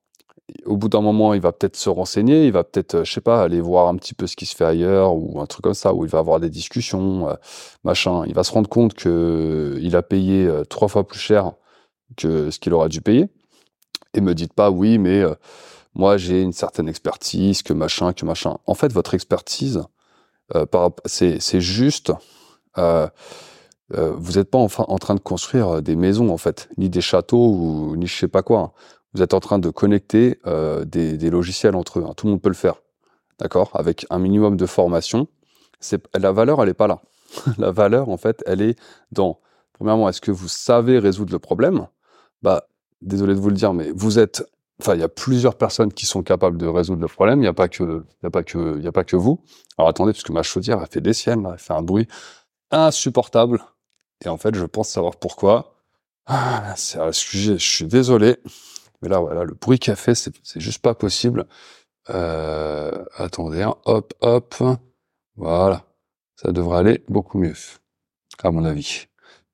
au 0.65 0.77
bout 0.77 0.89
d'un 0.89 1.01
moment, 1.01 1.33
il 1.33 1.41
va 1.41 1.51
peut-être 1.51 1.75
se 1.75 1.89
renseigner, 1.89 2.45
il 2.45 2.51
va 2.51 2.63
peut-être, 2.63 2.95
euh, 2.95 3.03
je 3.03 3.13
sais 3.13 3.21
pas, 3.21 3.41
aller 3.43 3.61
voir 3.61 3.87
un 3.87 3.95
petit 3.95 4.13
peu 4.13 4.27
ce 4.27 4.35
qui 4.35 4.45
se 4.45 4.55
fait 4.55 4.65
ailleurs 4.65 5.15
ou 5.15 5.39
un 5.39 5.45
truc 5.45 5.63
comme 5.63 5.73
ça, 5.73 5.93
où 5.93 6.03
il 6.05 6.11
va 6.11 6.19
avoir 6.19 6.39
des 6.39 6.49
discussions, 6.49 7.29
euh, 7.29 7.33
machin. 7.83 8.23
Il 8.27 8.33
va 8.33 8.43
se 8.43 8.51
rendre 8.51 8.69
compte 8.69 8.93
que 8.93 9.09
euh, 9.09 9.79
il 9.81 9.95
a 9.95 10.01
payé 10.01 10.49
trois 10.69 10.87
fois 10.87 11.07
plus 11.07 11.19
cher 11.19 11.53
que 12.17 12.51
ce 12.51 12.59
qu'il 12.59 12.73
aurait 12.73 12.89
dû 12.89 13.01
payer. 13.01 13.27
Et 14.13 14.21
me 14.21 14.35
dites 14.35 14.53
pas, 14.53 14.69
oui, 14.69 14.97
mais 14.99 15.23
moi 15.95 16.17
j'ai 16.17 16.41
une 16.41 16.53
certaine 16.53 16.87
expertise, 16.87 17.63
que 17.63 17.73
machin, 17.73 18.13
que 18.13 18.25
machin. 18.25 18.57
En 18.67 18.75
fait, 18.75 18.93
votre 18.93 19.15
expertise, 19.15 19.81
c'est 21.05 21.61
juste, 21.61 22.11
vous 22.77 24.31
n'êtes 24.35 24.51
pas 24.51 24.59
en 24.59 24.97
train 24.99 25.15
de 25.15 25.19
construire 25.19 25.81
des 25.81 25.95
maisons 25.95 26.29
en 26.29 26.37
fait, 26.37 26.69
ni 26.77 26.89
des 26.91 27.01
châteaux 27.01 27.55
ou 27.55 27.95
ni 27.95 28.05
je 28.05 28.15
sais 28.15 28.27
pas 28.27 28.43
quoi 28.43 28.73
vous 29.13 29.21
êtes 29.21 29.33
en 29.33 29.39
train 29.39 29.59
de 29.59 29.69
connecter 29.69 30.39
euh, 30.45 30.85
des, 30.85 31.29
logiciels 31.29 31.75
entre 31.75 31.99
eux. 31.99 32.05
Hein. 32.07 32.13
Tout 32.15 32.27
le 32.27 32.31
monde 32.31 32.41
peut 32.41 32.49
le 32.49 32.55
faire, 32.55 32.75
d'accord? 33.39 33.71
Avec 33.73 34.05
un 34.09 34.19
minimum 34.19 34.57
de 34.57 34.65
formation. 34.65 35.27
La 36.17 36.31
valeur, 36.31 36.61
elle 36.61 36.69
n'est 36.69 36.73
pas 36.73 36.87
là. 36.87 37.01
la 37.57 37.71
valeur, 37.71 38.09
en 38.09 38.17
fait, 38.17 38.43
elle 38.45 38.61
est 38.61 38.77
dans. 39.11 39.39
Premièrement, 39.73 40.07
est-ce 40.09 40.21
que 40.21 40.31
vous 40.31 40.47
savez 40.47 40.99
résoudre 40.99 41.31
le 41.31 41.39
problème? 41.39 41.87
Bah, 42.41 42.67
désolé 43.01 43.33
de 43.33 43.39
vous 43.39 43.49
le 43.49 43.55
dire, 43.55 43.73
mais 43.73 43.91
vous 43.95 44.19
êtes. 44.19 44.43
Enfin, 44.79 44.95
il 44.95 45.01
y 45.01 45.03
a 45.03 45.09
plusieurs 45.09 45.55
personnes 45.55 45.93
qui 45.93 46.05
sont 46.05 46.23
capables 46.23 46.57
de 46.57 46.65
résoudre 46.65 47.01
le 47.01 47.07
problème. 47.07 47.39
Il 47.39 47.43
n'y 47.43 47.47
a 47.47 47.53
pas 47.53 47.67
que, 47.67 48.03
a 48.23 48.27
a 48.27 48.91
pas 48.91 49.03
que 49.03 49.15
vous. 49.15 49.39
Alors 49.77 49.89
attendez, 49.89 50.13
parce 50.13 50.23
que 50.23 50.33
ma 50.33 50.43
chaudière 50.43 50.79
a 50.79 50.87
fait 50.87 51.01
des 51.01 51.13
siennes, 51.13 51.47
elle 51.51 51.59
fait 51.59 51.73
un 51.73 51.83
bruit 51.83 52.07
insupportable. 52.71 53.63
Et 54.25 54.29
en 54.29 54.37
fait, 54.37 54.55
je 54.55 54.65
pense 54.65 54.89
savoir 54.89 55.15
pourquoi. 55.17 55.75
Ah, 56.25 56.73
c'est 56.75 56.99
un 56.99 57.11
sujet. 57.11 57.57
Je 57.57 57.69
suis 57.69 57.85
désolé. 57.85 58.37
Mais 59.03 59.09
là, 59.09 59.19
voilà, 59.19 59.43
le 59.43 59.53
bruit 59.53 59.79
qu'a 59.79 59.97
fait, 59.97 60.15
c'est 60.15 60.59
juste 60.61 60.81
pas 60.81 60.95
possible. 60.95 61.45
Euh, 62.09 63.03
attendez, 63.17 63.61
hein, 63.61 63.75
hop, 63.83 64.13
hop. 64.21 64.55
Voilà. 65.35 65.83
Ça 66.37 66.53
devrait 66.53 66.77
aller 66.79 67.03
beaucoup 67.09 67.37
mieux, 67.37 67.53
à 68.41 68.51
mon 68.51 68.63
avis. 68.63 69.07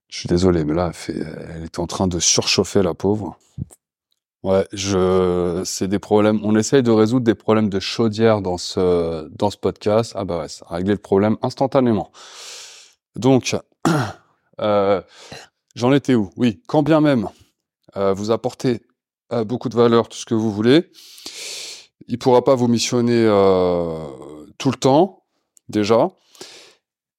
Je 0.07 0.19
suis 0.19 0.29
désolé, 0.29 0.63
mais 0.65 0.75
là, 0.75 0.91
elle, 1.07 1.63
est 1.63 1.79
en 1.79 1.87
train 1.87 2.07
de 2.07 2.19
surchauffer, 2.19 2.83
la 2.83 2.93
pauvre. 2.93 3.39
Ouais, 4.43 4.67
je, 4.71 5.63
c'est 5.65 5.87
des 5.87 5.99
problèmes. 5.99 6.39
On 6.43 6.55
essaye 6.55 6.83
de 6.83 6.91
résoudre 6.91 7.25
des 7.25 7.35
problèmes 7.35 7.69
de 7.69 7.79
chaudière 7.79 8.41
dans 8.41 8.57
ce 8.57 9.27
dans 9.29 9.49
ce 9.49 9.57
podcast. 9.57 10.13
Ah 10.15 10.25
bah 10.25 10.39
ouais, 10.39 10.47
ça 10.47 10.65
a 10.69 10.75
réglé 10.75 10.93
le 10.93 10.99
problème 10.99 11.37
instantanément. 11.41 12.11
Donc, 13.15 13.55
euh, 14.61 15.01
j'en 15.75 15.91
étais 15.91 16.15
où? 16.15 16.29
Oui, 16.37 16.61
quand 16.67 16.83
bien 16.83 17.01
même 17.01 17.29
euh, 17.97 18.13
vous 18.13 18.31
apportez 18.31 18.81
beaucoup 19.45 19.69
de 19.69 19.75
valeur, 19.75 20.09
tout 20.09 20.17
ce 20.17 20.25
que 20.25 20.35
vous 20.35 20.51
voulez, 20.51 20.91
il 22.09 22.17
pourra 22.17 22.43
pas 22.43 22.55
vous 22.55 22.67
missionner 22.67 23.23
euh, 23.25 24.07
tout 24.57 24.71
le 24.71 24.77
temps 24.77 25.23
déjà, 25.69 26.09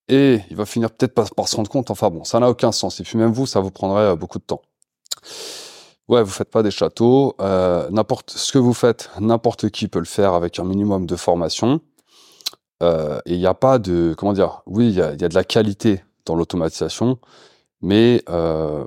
et 0.09 0.40
il 0.51 0.57
va 0.57 0.66
finir 0.66 0.90
peut-être 0.90 1.14
par, 1.14 1.33
par 1.33 1.49
se 1.49 1.57
rendre 1.57 1.70
compte. 1.70 1.90
Enfin 1.90 2.11
bon, 2.11 2.25
ça 2.25 2.40
n'a 2.40 2.51
aucun 2.51 2.73
sens. 2.73 2.99
Et 2.99 3.05
puis 3.05 3.16
même 3.16 3.33
vous, 3.33 3.46
ça 3.46 3.61
vous 3.61 3.70
prendrait 3.70 4.03
euh, 4.03 4.16
beaucoup 4.16 4.38
de 4.38 4.44
temps. 4.44 4.62
Ouais, 6.09 6.25
vous 6.25 6.31
faites 6.31 6.51
pas 6.51 6.64
des 6.64 6.73
châteaux. 6.73 7.37
Euh, 7.40 7.88
n'importe 7.90 8.33
ce 8.33 8.51
que 8.53 8.59
vous 8.59 8.75
faites, 8.75 9.11
n'importe 9.20 9.70
qui 9.70 9.87
peut 9.87 10.01
le 10.01 10.05
faire 10.05 10.35
avec 10.35 10.59
un 10.59 10.64
minimum 10.64 11.07
de 11.07 11.16
formation. 11.16 11.81
Et 12.83 13.35
il 13.35 13.38
n'y 13.38 13.46
a 13.46 13.53
pas 13.53 13.79
de 13.79 14.14
comment 14.16 14.33
dire. 14.33 14.62
Oui, 14.64 14.88
il 14.88 14.94
y 14.94 15.03
a, 15.03 15.12
y 15.12 15.25
a, 15.25 15.29
de 15.29 15.35
la 15.35 15.44
qualité 15.44 16.03
dans 16.25 16.35
l'automatisation, 16.35 17.18
mais 17.83 18.25
euh, 18.31 18.85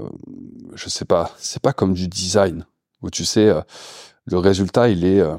je 0.74 0.90
sais 0.90 1.06
pas. 1.06 1.30
C'est 1.38 1.62
pas 1.62 1.74
comme 1.74 1.94
du 1.94 2.08
design 2.08 2.66
où 3.04 3.12
tu 3.12 3.26
sais 3.26 3.48
euh, 3.48 3.62
le 4.26 4.40
résultat 4.40 4.90
il 4.90 5.06
est 5.06 5.20
euh, 5.20 5.36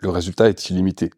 le 0.00 0.08
résultat 0.08 0.48
est 0.48 0.70
illimité. 0.70 1.10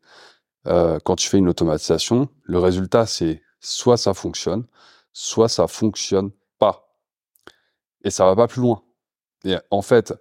Euh, 0.67 0.99
quand 1.05 1.17
tu 1.17 1.29
fais 1.29 1.39
une 1.39 1.49
automatisation, 1.49 2.29
le 2.43 2.59
résultat 2.59 3.07
c'est 3.07 3.43
soit 3.61 3.97
ça 3.97 4.15
fonctionne, 4.15 4.67
soit 5.13 5.49
ça 5.49 5.69
fonctionne 5.69 6.31
pas, 6.59 6.89
et 8.03 8.11
ça 8.11 8.25
va 8.25 8.35
pas 8.35 8.49
plus 8.49 8.63
loin. 8.63 8.83
Et 9.45 9.57
en 9.71 9.83
fait, 9.83 10.15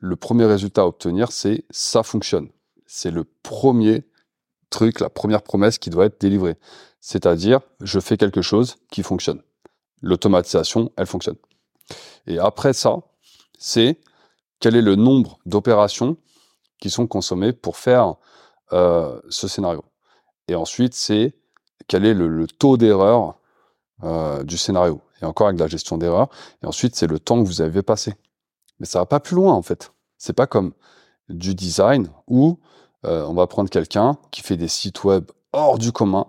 le 0.00 0.16
premier 0.16 0.46
résultat 0.46 0.82
à 0.82 0.86
obtenir, 0.86 1.32
c'est 1.32 1.64
ça 1.70 2.02
fonctionne. 2.02 2.48
C'est 2.86 3.10
le 3.10 3.24
premier 3.24 4.04
truc, 4.70 5.00
la 5.00 5.10
première 5.10 5.42
promesse 5.42 5.78
qui 5.78 5.90
doit 5.90 6.06
être 6.06 6.20
délivrée. 6.20 6.56
C'est-à-dire, 7.00 7.60
je 7.80 8.00
fais 8.00 8.16
quelque 8.16 8.42
chose 8.42 8.76
qui 8.90 9.02
fonctionne. 9.02 9.42
L'automatisation, 10.00 10.92
elle 10.96 11.06
fonctionne. 11.06 11.36
Et 12.26 12.38
après 12.38 12.72
ça, 12.72 12.96
c'est 13.58 13.98
quel 14.60 14.76
est 14.76 14.82
le 14.82 14.96
nombre 14.96 15.38
d'opérations 15.46 16.16
qui 16.80 16.90
sont 16.90 17.06
consommées 17.06 17.52
pour 17.52 17.76
faire 17.76 18.16
euh, 18.72 19.20
ce 19.28 19.48
scénario. 19.48 19.84
Et 20.48 20.54
ensuite, 20.54 20.94
c'est 20.94 21.34
quel 21.88 22.04
est 22.04 22.14
le, 22.14 22.46
taux 22.46 22.76
d'erreur 22.76 23.38
euh, 24.02 24.42
du 24.42 24.58
scénario. 24.58 25.00
Et 25.22 25.24
encore 25.24 25.48
avec 25.48 25.60
la 25.60 25.68
gestion 25.68 25.98
d'erreur. 25.98 26.28
Et 26.62 26.66
ensuite, 26.66 26.96
c'est 26.96 27.06
le 27.06 27.18
temps 27.18 27.42
que 27.42 27.46
vous 27.46 27.60
avez 27.60 27.82
passé. 27.82 28.14
Mais 28.80 28.86
ça 28.86 28.98
va 28.98 29.06
pas 29.06 29.20
plus 29.20 29.36
loin 29.36 29.52
en 29.52 29.62
fait. 29.62 29.92
C'est 30.18 30.32
pas 30.32 30.46
comme 30.46 30.72
du 31.28 31.54
design 31.54 32.08
où 32.28 32.58
euh, 33.04 33.24
on 33.26 33.34
va 33.34 33.46
prendre 33.46 33.70
quelqu'un 33.70 34.16
qui 34.30 34.42
fait 34.42 34.56
des 34.56 34.68
sites 34.68 35.04
web 35.04 35.30
hors 35.52 35.78
du 35.78 35.92
commun, 35.92 36.26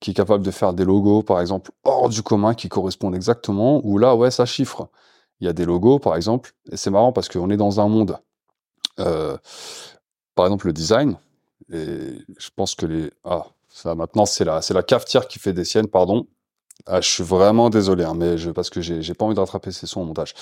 qui 0.00 0.10
est 0.10 0.14
capable 0.14 0.44
de 0.44 0.50
faire 0.50 0.72
des 0.72 0.84
logos 0.84 1.22
par 1.22 1.40
exemple 1.40 1.70
hors 1.84 2.08
du 2.08 2.22
commun 2.22 2.54
qui 2.54 2.68
correspondent 2.68 3.14
exactement, 3.14 3.80
où 3.84 3.98
là 3.98 4.14
ouais 4.14 4.30
ça 4.30 4.46
chiffre. 4.46 4.88
Il 5.40 5.46
y 5.46 5.48
a 5.50 5.52
des 5.52 5.64
logos 5.64 5.98
par 5.98 6.16
exemple, 6.16 6.52
et 6.70 6.76
c'est 6.76 6.90
marrant 6.90 7.12
parce 7.12 7.28
qu'on 7.28 7.50
est 7.50 7.56
dans 7.56 7.80
un 7.80 7.88
monde, 7.88 8.18
euh, 9.00 9.36
par 10.34 10.46
exemple 10.46 10.66
le 10.66 10.72
design, 10.72 11.18
et 11.72 12.18
je 12.38 12.48
pense 12.54 12.74
que 12.74 12.86
les... 12.86 13.10
Ah, 13.24 13.46
ça 13.68 13.94
maintenant 13.94 14.26
c'est 14.26 14.44
la, 14.44 14.62
c'est 14.62 14.74
la 14.74 14.82
cafetière 14.82 15.28
qui 15.28 15.38
fait 15.38 15.52
des 15.52 15.64
siennes, 15.64 15.88
pardon. 15.88 16.26
Ah, 16.86 17.00
je 17.00 17.08
suis 17.08 17.22
vraiment 17.24 17.70
désolé, 17.70 18.04
hein, 18.04 18.14
mais 18.14 18.36
parce 18.54 18.70
que 18.70 18.80
j'ai, 18.80 19.14
pas 19.14 19.24
envie 19.24 19.34
de 19.34 19.40
rattraper 19.40 19.72
ces 19.72 19.86
sons 19.86 20.02
au 20.02 20.04
montage. 20.04 20.34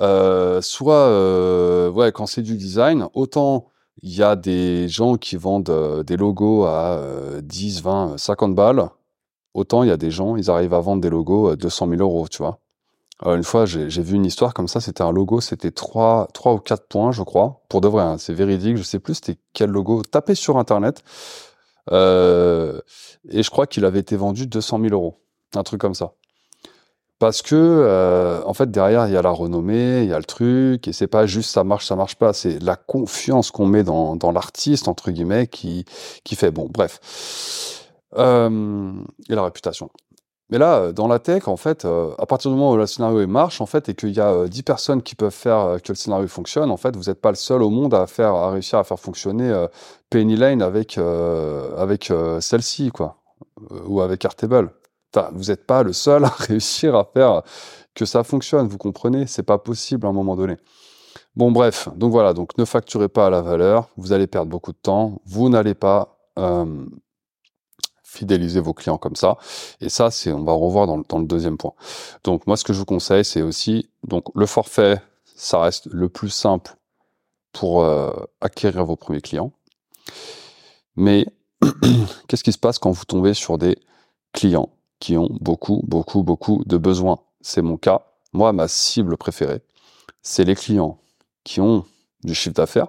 Euh, 0.00 0.60
soit, 0.62 0.94
euh, 0.94 1.90
ouais, 1.90 2.12
quand 2.12 2.26
c'est 2.26 2.42
du 2.42 2.56
design, 2.56 3.08
autant 3.14 3.66
il 4.02 4.14
y 4.14 4.22
a 4.22 4.36
des 4.36 4.88
gens 4.88 5.16
qui 5.16 5.36
vendent 5.36 6.04
des 6.06 6.16
logos 6.16 6.64
à 6.64 7.00
10, 7.42 7.82
20, 7.82 8.18
50 8.18 8.54
balles, 8.54 8.90
autant 9.54 9.82
il 9.82 9.88
y 9.88 9.92
a 9.92 9.96
des 9.96 10.10
gens, 10.10 10.36
ils 10.36 10.50
arrivent 10.50 10.74
à 10.74 10.80
vendre 10.80 11.00
des 11.02 11.10
logos 11.10 11.48
à 11.48 11.56
200 11.56 11.88
000 11.88 12.02
euros, 12.02 12.28
tu 12.28 12.38
vois. 12.38 12.60
Une 13.24 13.44
fois, 13.44 13.64
j'ai 13.64 14.02
vu 14.02 14.14
une 14.14 14.26
histoire 14.26 14.52
comme 14.52 14.68
ça, 14.68 14.80
c'était 14.80 15.02
un 15.02 15.10
logo, 15.10 15.40
c'était 15.40 15.70
3, 15.70 16.28
3 16.34 16.52
ou 16.54 16.58
4 16.58 16.86
points, 16.86 17.12
je 17.12 17.22
crois, 17.22 17.62
pour 17.68 17.80
de 17.80 17.88
vrai, 17.88 18.02
hein, 18.02 18.18
c'est 18.18 18.34
véridique, 18.34 18.76
je 18.76 18.82
sais 18.82 18.98
plus 18.98 19.14
c'était 19.14 19.38
quel 19.54 19.70
logo, 19.70 20.02
tapez 20.02 20.34
sur 20.34 20.58
Internet, 20.58 21.02
euh, 21.92 22.80
et 23.30 23.42
je 23.42 23.50
crois 23.50 23.66
qu'il 23.66 23.84
avait 23.84 24.00
été 24.00 24.16
vendu 24.16 24.46
200 24.46 24.80
000 24.80 24.92
euros, 24.92 25.18
un 25.54 25.62
truc 25.62 25.80
comme 25.80 25.94
ça. 25.94 26.12
Parce 27.18 27.40
que, 27.40 27.54
euh, 27.54 28.42
en 28.44 28.52
fait, 28.52 28.70
derrière, 28.70 29.06
il 29.06 29.14
y 29.14 29.16
a 29.16 29.22
la 29.22 29.30
renommée, 29.30 30.02
il 30.02 30.10
y 30.10 30.12
a 30.12 30.18
le 30.18 30.24
truc, 30.24 30.86
et 30.86 30.92
c'est 30.92 31.06
pas 31.06 31.24
juste 31.24 31.50
ça 31.50 31.64
marche, 31.64 31.86
ça 31.86 31.96
marche 31.96 32.16
pas, 32.16 32.34
c'est 32.34 32.62
la 32.62 32.76
confiance 32.76 33.50
qu'on 33.50 33.64
met 33.64 33.82
dans, 33.84 34.16
dans 34.16 34.32
l'artiste, 34.32 34.86
entre 34.88 35.10
guillemets, 35.10 35.46
qui, 35.46 35.86
qui 36.24 36.36
fait 36.36 36.50
bon, 36.50 36.68
bref. 36.70 37.00
Euh, 38.18 38.92
et 39.30 39.34
la 39.34 39.44
réputation. 39.44 39.90
Mais 40.50 40.58
là, 40.58 40.92
dans 40.92 41.08
la 41.08 41.18
tech, 41.18 41.48
en 41.48 41.56
fait, 41.56 41.84
euh, 41.84 42.14
à 42.18 42.26
partir 42.26 42.50
du 42.50 42.56
moment 42.56 42.72
où 42.72 42.76
le 42.76 42.86
scénario 42.86 43.26
marche, 43.26 43.60
en 43.60 43.66
fait, 43.66 43.88
et 43.88 43.94
qu'il 43.94 44.10
y 44.10 44.20
a 44.20 44.30
euh, 44.30 44.48
10 44.48 44.62
personnes 44.62 45.02
qui 45.02 45.16
peuvent 45.16 45.32
faire 45.32 45.58
euh, 45.58 45.78
que 45.78 45.88
le 45.88 45.96
scénario 45.96 46.28
fonctionne, 46.28 46.70
en 46.70 46.76
fait, 46.76 46.94
vous 46.94 47.04
n'êtes 47.04 47.20
pas 47.20 47.30
le 47.30 47.36
seul 47.36 47.62
au 47.62 47.70
monde 47.70 47.94
à 47.94 48.06
réussir 48.50 48.78
à 48.78 48.84
faire 48.84 49.00
fonctionner 49.00 49.50
euh, 49.50 49.66
Penny 50.08 50.36
Lane 50.36 50.62
avec, 50.62 50.98
euh, 50.98 51.76
avec 51.76 52.12
celle-ci, 52.40 52.90
quoi, 52.92 53.16
ou 53.86 54.00
avec 54.00 54.24
Artable. 54.24 54.70
Vous 55.32 55.44
n'êtes 55.44 55.66
pas 55.66 55.82
le 55.82 55.92
seul 55.92 56.24
à 56.24 56.28
réussir 56.38 56.94
à 56.94 57.04
faire 57.04 57.42
que 57.94 58.04
ça 58.04 58.22
fonctionne, 58.22 58.68
vous 58.68 58.78
comprenez? 58.78 59.26
C'est 59.26 59.42
pas 59.42 59.58
possible 59.58 60.06
à 60.06 60.10
un 60.10 60.12
moment 60.12 60.36
donné. 60.36 60.56
Bon, 61.34 61.50
bref, 61.50 61.88
donc 61.96 62.12
voilà, 62.12 62.34
donc 62.34 62.56
ne 62.56 62.64
facturez 62.64 63.08
pas 63.08 63.26
à 63.26 63.30
la 63.30 63.42
valeur, 63.42 63.88
vous 63.96 64.12
allez 64.12 64.26
perdre 64.26 64.50
beaucoup 64.50 64.72
de 64.72 64.78
temps, 64.78 65.20
vous 65.26 65.48
n'allez 65.48 65.74
pas 65.74 66.18
euh, 66.38 66.86
fidéliser 68.16 68.60
vos 68.60 68.74
clients 68.74 68.98
comme 68.98 69.16
ça. 69.16 69.36
Et 69.80 69.88
ça, 69.88 70.10
c'est, 70.10 70.32
on 70.32 70.44
va 70.44 70.52
revoir 70.52 70.86
dans, 70.86 71.02
dans 71.08 71.18
le 71.18 71.26
deuxième 71.26 71.58
point. 71.58 71.74
Donc 72.24 72.46
moi, 72.46 72.56
ce 72.56 72.64
que 72.64 72.72
je 72.72 72.78
vous 72.78 72.84
conseille, 72.84 73.24
c'est 73.24 73.42
aussi, 73.42 73.88
donc 74.06 74.24
le 74.34 74.46
forfait, 74.46 75.00
ça 75.36 75.60
reste 75.60 75.86
le 75.92 76.08
plus 76.08 76.30
simple 76.30 76.76
pour 77.52 77.82
euh, 77.82 78.12
acquérir 78.40 78.84
vos 78.84 78.96
premiers 78.96 79.20
clients. 79.20 79.52
Mais 80.96 81.26
qu'est-ce 82.28 82.44
qui 82.44 82.52
se 82.52 82.58
passe 82.58 82.78
quand 82.78 82.90
vous 82.90 83.04
tombez 83.04 83.34
sur 83.34 83.58
des 83.58 83.78
clients 84.32 84.70
qui 84.98 85.16
ont 85.16 85.28
beaucoup, 85.40 85.82
beaucoup, 85.86 86.22
beaucoup 86.22 86.62
de 86.66 86.76
besoins? 86.76 87.20
C'est 87.40 87.62
mon 87.62 87.76
cas. 87.76 88.06
Moi, 88.32 88.52
ma 88.52 88.68
cible 88.68 89.16
préférée, 89.16 89.62
c'est 90.22 90.44
les 90.44 90.54
clients 90.54 90.98
qui 91.44 91.60
ont 91.60 91.84
du 92.24 92.34
chiffre 92.34 92.54
d'affaires, 92.54 92.88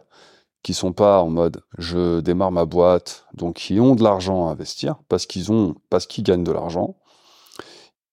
qui 0.64 0.74
sont 0.74 0.94
pas 0.94 1.22
en 1.22 1.30
mode 1.30 1.64
je 1.78 2.20
démarre 2.20 2.52
ma 2.52 2.66
boîte, 2.66 3.26
donc 3.34 3.56
qui 3.56 3.80
ont 3.80 3.96
de 3.96 4.04
l'argent 4.04 4.48
à 4.48 4.52
investir 4.52 4.98
parce 5.08 5.26
qu'ils 5.26 5.52
ont, 5.52 5.76
parce 5.90 6.06
qu'ils 6.08 6.24
gagnent 6.24 6.44
de 6.44 6.52
l'argent 6.52 6.98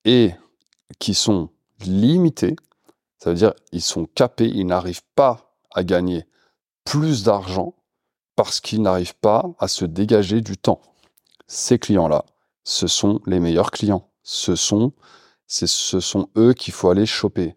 et 0.05 0.33
qui 0.99 1.15
sont 1.15 1.51
limités. 1.81 2.57
Ça 3.19 3.31
veut 3.31 3.37
dire 3.37 3.55
ils 3.73 3.83
sont 3.83 4.07
capés, 4.07 4.49
ils 4.49 4.67
n'arrivent 4.67 5.05
pas 5.15 5.55
à 5.75 5.83
gagner 5.83 6.27
plus 6.85 7.25
d'argent 7.25 7.75
parce 8.37 8.61
qu'ils 8.61 8.83
n'arrivent 8.83 9.17
pas 9.17 9.45
à 9.59 9.69
se 9.69 9.85
dégager 9.85 10.41
du 10.41 10.57
temps. 10.57 10.81
Ces 11.47 11.79
clients-là, 11.79 12.25
ce 12.65 12.87
sont 12.87 13.21
les 13.27 13.41
meilleurs 13.41 13.71
clients. 13.71 14.09
Ce 14.23 14.57
sont, 14.57 14.93
ce 15.47 16.01
sont 16.01 16.29
eux 16.37 16.53
qu'il 16.53 16.75
faut 16.75 16.91
aller 16.91 17.07
choper. 17.07 17.55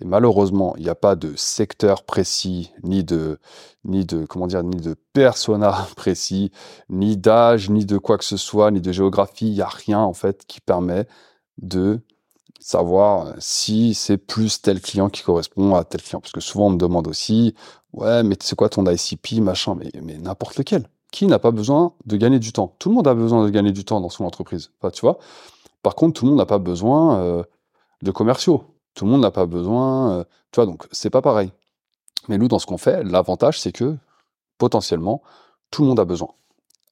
Et 0.00 0.04
malheureusement, 0.04 0.74
il 0.76 0.84
n'y 0.84 0.88
a 0.88 0.94
pas 0.94 1.16
de 1.16 1.34
secteur 1.36 2.04
précis, 2.04 2.70
ni 2.84 3.02
de, 3.02 3.38
ni 3.84 4.04
de, 4.04 4.26
comment 4.26 4.46
dire, 4.46 4.62
ni 4.62 4.76
de 4.76 4.94
persona 5.12 5.88
précis, 5.96 6.52
ni 6.88 7.16
d'âge, 7.16 7.68
ni 7.68 7.84
de 7.84 7.98
quoi 7.98 8.16
que 8.16 8.24
ce 8.24 8.36
soit, 8.36 8.70
ni 8.70 8.80
de 8.80 8.92
géographie. 8.92 9.48
Il 9.48 9.54
n'y 9.54 9.60
a 9.60 9.68
rien, 9.68 9.98
en 9.98 10.12
fait, 10.12 10.44
qui 10.46 10.60
permet 10.60 11.06
de 11.58 12.00
savoir 12.60 13.34
si 13.38 13.94
c'est 13.94 14.18
plus 14.18 14.62
tel 14.62 14.80
client 14.80 15.08
qui 15.08 15.22
correspond 15.22 15.74
à 15.74 15.84
tel 15.84 16.02
client. 16.02 16.20
Parce 16.20 16.32
que 16.32 16.40
souvent, 16.40 16.66
on 16.66 16.70
me 16.70 16.78
demande 16.78 17.08
aussi, 17.08 17.54
ouais, 17.92 18.22
mais 18.22 18.36
c'est 18.40 18.56
quoi 18.56 18.68
ton 18.68 18.86
ICP, 18.86 19.40
machin, 19.40 19.76
mais, 20.02 20.18
n'importe 20.18 20.58
lequel 20.58 20.88
qui 21.10 21.26
n'a 21.26 21.38
pas 21.38 21.50
besoin 21.50 21.94
de 22.04 22.16
gagner 22.16 22.38
du 22.38 22.52
temps? 22.52 22.76
Tout 22.78 22.90
le 22.90 22.94
monde 22.96 23.08
a 23.08 23.14
besoin 23.14 23.44
de 23.44 23.50
gagner 23.50 23.72
du 23.72 23.84
temps 23.84 24.00
dans 24.00 24.10
son 24.10 24.24
entreprise, 24.24 24.70
tu 24.92 25.00
vois? 25.00 25.18
Par 25.82 25.94
contre, 25.94 26.20
tout 26.20 26.24
le 26.24 26.30
monde 26.30 26.38
n'a 26.38 26.46
pas 26.46 26.58
besoin 26.58 27.20
euh, 27.20 27.42
de 28.02 28.10
commerciaux. 28.10 28.64
Tout 28.94 29.04
le 29.04 29.10
monde 29.10 29.22
n'a 29.22 29.30
pas 29.30 29.46
besoin, 29.46 30.12
euh, 30.12 30.24
tu 30.52 30.56
vois, 30.56 30.66
donc 30.66 30.86
c'est 30.92 31.10
pas 31.10 31.22
pareil. 31.22 31.52
Mais 32.28 32.38
nous, 32.38 32.48
dans 32.48 32.58
ce 32.58 32.66
qu'on 32.66 32.78
fait, 32.78 33.04
l'avantage, 33.04 33.60
c'est 33.60 33.72
que 33.72 33.96
potentiellement, 34.58 35.22
tout 35.70 35.82
le 35.82 35.88
monde 35.88 36.00
a 36.00 36.04
besoin. 36.04 36.28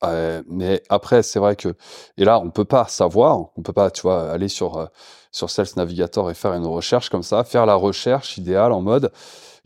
Euh, 0.04 0.42
mais 0.48 0.82
après, 0.88 1.22
c'est 1.22 1.38
vrai 1.38 1.56
que, 1.56 1.74
et 2.16 2.24
là, 2.24 2.38
on 2.38 2.50
peut 2.50 2.64
pas 2.64 2.86
savoir, 2.86 3.38
on 3.56 3.62
peut 3.62 3.72
pas, 3.72 3.90
tu 3.90 4.02
vois, 4.02 4.30
aller 4.30 4.48
sur, 4.48 4.88
sur 5.32 5.50
Sales 5.50 5.66
Navigator 5.76 6.30
et 6.30 6.34
faire 6.34 6.52
une 6.54 6.66
recherche 6.66 7.08
comme 7.10 7.22
ça, 7.22 7.44
faire 7.44 7.66
la 7.66 7.74
recherche 7.74 8.38
idéale 8.38 8.72
en 8.72 8.82
mode, 8.82 9.10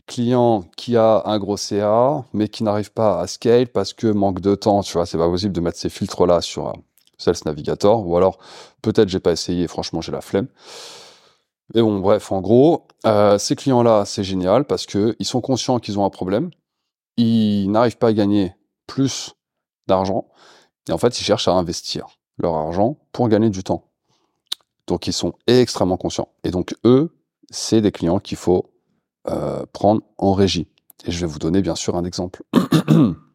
client 0.07 0.65
qui 0.75 0.97
a 0.97 1.23
un 1.25 1.39
gros 1.39 1.57
CA, 1.57 2.25
mais 2.33 2.47
qui 2.49 2.63
n'arrive 2.63 2.91
pas 2.91 3.19
à 3.19 3.27
scale 3.27 3.67
parce 3.67 3.93
que 3.93 4.07
manque 4.07 4.41
de 4.41 4.55
temps, 4.55 4.81
tu 4.83 4.93
vois, 4.93 5.05
c'est 5.05 5.17
pas 5.17 5.29
possible 5.29 5.53
de 5.53 5.61
mettre 5.61 5.77
ces 5.77 5.89
filtres-là 5.89 6.41
sur 6.41 6.69
euh, 6.69 6.73
Sales 7.21 7.35
Navigator, 7.45 8.07
ou 8.07 8.17
alors 8.17 8.37
peut-être 8.81 9.09
j'ai 9.09 9.19
pas 9.19 9.31
essayé, 9.31 9.67
franchement 9.67 10.01
j'ai 10.01 10.11
la 10.11 10.21
flemme. 10.21 10.47
Mais 11.73 11.81
bon, 11.81 11.99
bref, 11.99 12.31
en 12.31 12.41
gros, 12.41 12.87
euh, 13.05 13.37
ces 13.37 13.55
clients-là, 13.55 14.03
c'est 14.05 14.23
génial 14.23 14.65
parce 14.65 14.85
que 14.85 15.15
ils 15.19 15.25
sont 15.25 15.41
conscients 15.41 15.79
qu'ils 15.79 15.97
ont 15.99 16.05
un 16.05 16.09
problème, 16.09 16.51
ils 17.17 17.71
n'arrivent 17.71 17.97
pas 17.97 18.09
à 18.09 18.13
gagner 18.13 18.55
plus 18.87 19.35
d'argent, 19.87 20.27
et 20.89 20.91
en 20.91 20.97
fait, 20.97 21.19
ils 21.19 21.23
cherchent 21.23 21.47
à 21.47 21.53
investir 21.53 22.07
leur 22.37 22.55
argent 22.55 22.97
pour 23.11 23.29
gagner 23.29 23.49
du 23.49 23.63
temps. 23.63 23.85
Donc, 24.87 25.07
ils 25.07 25.13
sont 25.13 25.33
extrêmement 25.47 25.97
conscients. 25.97 26.29
Et 26.43 26.51
donc, 26.51 26.75
eux, 26.83 27.15
c'est 27.49 27.81
des 27.81 27.91
clients 27.91 28.19
qu'il 28.19 28.37
faut 28.37 28.71
euh, 29.29 29.65
prendre 29.71 30.01
en 30.17 30.33
régie. 30.33 30.67
Et 31.05 31.11
je 31.11 31.19
vais 31.19 31.27
vous 31.27 31.39
donner 31.39 31.61
bien 31.61 31.75
sûr 31.75 31.95
un 31.95 32.03
exemple. 32.03 32.43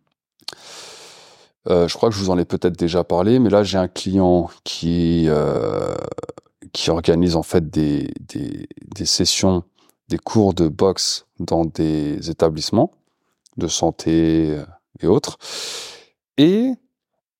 Euh, 1.68 1.88
je 1.88 1.94
crois 1.94 2.08
que 2.08 2.14
je 2.14 2.20
vous 2.20 2.30
en 2.30 2.38
ai 2.38 2.44
peut-être 2.44 2.78
déjà 2.78 3.04
parlé, 3.04 3.38
mais 3.38 3.50
là 3.50 3.62
j'ai 3.62 3.78
un 3.78 3.88
client 3.88 4.48
qui 4.64 5.24
euh, 5.28 5.94
qui 6.72 6.90
organise 6.90 7.36
en 7.36 7.42
fait 7.42 7.70
des, 7.70 8.12
des, 8.20 9.06
sessions, 9.06 9.64
des 10.08 10.18
cours 10.18 10.52
de 10.52 10.68
boxe 10.68 11.26
dans 11.40 11.64
des 11.64 12.30
établissements 12.30 12.90
de 13.56 13.66
santé 13.68 14.58
et 15.00 15.06
autres. 15.06 15.38
Et 16.36 16.74